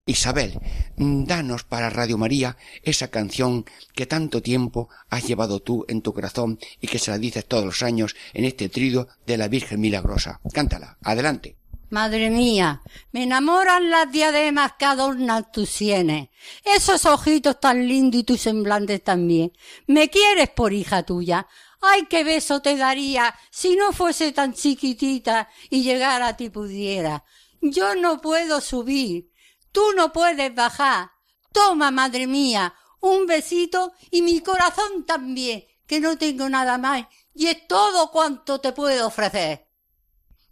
Isabel, 0.08 0.60
mm, 0.96 1.24
danos 1.24 1.64
para 1.64 1.90
Radio 1.90 2.16
María 2.16 2.56
esa 2.84 3.08
canción 3.08 3.64
que 3.92 4.06
tanto 4.06 4.40
tiempo 4.40 4.88
has 5.10 5.26
llevado 5.26 5.58
tú 5.60 5.84
en 5.88 6.00
tu 6.00 6.14
corazón 6.14 6.60
y 6.80 6.86
que 6.86 7.00
se 7.00 7.10
la 7.10 7.18
dices 7.18 7.44
todos 7.44 7.64
los 7.64 7.82
años 7.82 8.14
en 8.32 8.44
este 8.44 8.68
trido 8.68 9.08
de 9.26 9.36
la 9.36 9.48
Virgen 9.48 9.80
Milagrosa. 9.80 10.40
Cántala, 10.52 10.96
adelante. 11.02 11.55
Madre 11.88 12.30
mía, 12.30 12.82
me 13.12 13.22
enamoran 13.22 13.90
las 13.90 14.10
diademas 14.10 14.72
que 14.76 14.84
adornan 14.84 15.52
tus 15.52 15.70
sienes, 15.70 16.30
esos 16.64 17.06
ojitos 17.06 17.60
tan 17.60 17.86
lindos 17.86 18.20
y 18.20 18.24
tus 18.24 18.40
semblantes 18.40 19.04
también. 19.04 19.52
Me 19.86 20.10
quieres 20.10 20.50
por 20.50 20.72
hija 20.72 21.04
tuya. 21.04 21.46
Ay, 21.80 22.06
qué 22.06 22.24
beso 22.24 22.60
te 22.60 22.76
daría 22.76 23.34
si 23.50 23.76
no 23.76 23.92
fuese 23.92 24.32
tan 24.32 24.52
chiquitita 24.52 25.48
y 25.70 25.84
llegar 25.84 26.22
a 26.22 26.36
ti 26.36 26.50
pudiera. 26.50 27.24
Yo 27.60 27.94
no 27.94 28.20
puedo 28.20 28.60
subir, 28.60 29.30
tú 29.70 29.82
no 29.94 30.12
puedes 30.12 30.52
bajar. 30.54 31.12
Toma, 31.52 31.92
madre 31.92 32.26
mía, 32.26 32.74
un 33.00 33.26
besito 33.26 33.92
y 34.10 34.22
mi 34.22 34.40
corazón 34.40 35.06
también, 35.06 35.64
que 35.86 36.00
no 36.00 36.18
tengo 36.18 36.48
nada 36.48 36.78
más 36.78 37.06
y 37.32 37.46
es 37.46 37.68
todo 37.68 38.10
cuanto 38.10 38.60
te 38.60 38.72
puedo 38.72 39.06
ofrecer. 39.06 39.65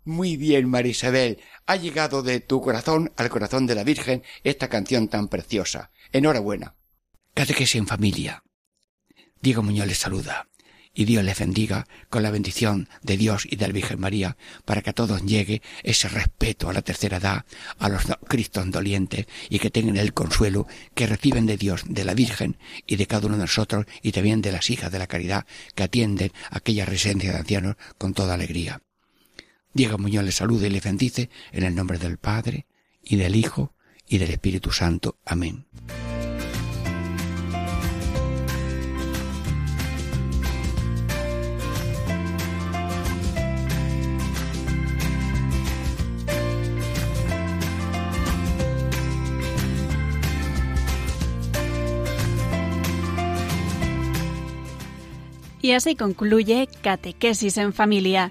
Muy 0.04 0.36
bien, 0.36 0.68
María 0.68 0.90
Isabel. 0.90 1.38
Ha 1.66 1.76
llegado 1.76 2.22
de 2.22 2.40
tu 2.40 2.60
corazón 2.60 3.12
al 3.16 3.30
corazón 3.30 3.66
de 3.66 3.74
la 3.74 3.84
Virgen 3.84 4.22
esta 4.42 4.68
canción 4.68 5.08
tan 5.08 5.28
preciosa. 5.28 5.90
Enhorabuena. 6.12 6.74
Catequesis 7.32 7.76
en 7.76 7.86
familia. 7.86 8.44
Diego 9.40 9.62
Muñoz 9.62 9.86
les 9.86 9.98
saluda. 9.98 10.46
Y 10.96 11.06
Dios 11.06 11.24
les 11.24 11.38
bendiga 11.38 11.88
con 12.08 12.22
la 12.22 12.30
bendición 12.30 12.88
de 13.02 13.16
Dios 13.16 13.48
y 13.50 13.56
de 13.56 13.66
la 13.66 13.72
Virgen 13.72 13.98
María, 13.98 14.36
para 14.64 14.80
que 14.80 14.90
a 14.90 14.92
todos 14.92 15.24
llegue 15.24 15.60
ese 15.82 16.08
respeto 16.08 16.70
a 16.70 16.72
la 16.72 16.82
tercera 16.82 17.16
edad, 17.16 17.46
a 17.78 17.88
los 17.88 18.04
cristos 18.28 18.70
dolientes, 18.70 19.26
y 19.48 19.58
que 19.58 19.70
tengan 19.70 19.96
el 19.96 20.14
consuelo 20.14 20.68
que 20.94 21.08
reciben 21.08 21.46
de 21.46 21.56
Dios, 21.56 21.82
de 21.88 22.04
la 22.04 22.14
Virgen 22.14 22.58
y 22.86 22.94
de 22.94 23.08
cada 23.08 23.26
uno 23.26 23.36
de 23.36 23.42
nosotros, 23.42 23.86
y 24.02 24.12
también 24.12 24.40
de 24.40 24.52
las 24.52 24.70
hijas 24.70 24.92
de 24.92 25.00
la 25.00 25.08
caridad 25.08 25.46
que 25.74 25.82
atienden 25.82 26.30
aquella 26.50 26.84
residencia 26.84 27.32
de 27.32 27.38
ancianos 27.38 27.76
con 27.98 28.14
toda 28.14 28.34
alegría. 28.34 28.83
Diego 29.74 29.98
Muñoz 29.98 30.24
le 30.24 30.30
saluda 30.30 30.68
y 30.68 30.70
le 30.70 30.80
bendice 30.80 31.30
en 31.50 31.64
el 31.64 31.74
nombre 31.74 31.98
del 31.98 32.16
Padre, 32.16 32.66
y 33.02 33.16
del 33.16 33.34
Hijo, 33.34 33.74
y 34.08 34.18
del 34.18 34.30
Espíritu 34.30 34.70
Santo. 34.70 35.18
Amén. 35.24 35.66
Y 55.60 55.72
así 55.72 55.96
concluye 55.96 56.68
Catequesis 56.82 57.56
en 57.56 57.72
Familia 57.72 58.30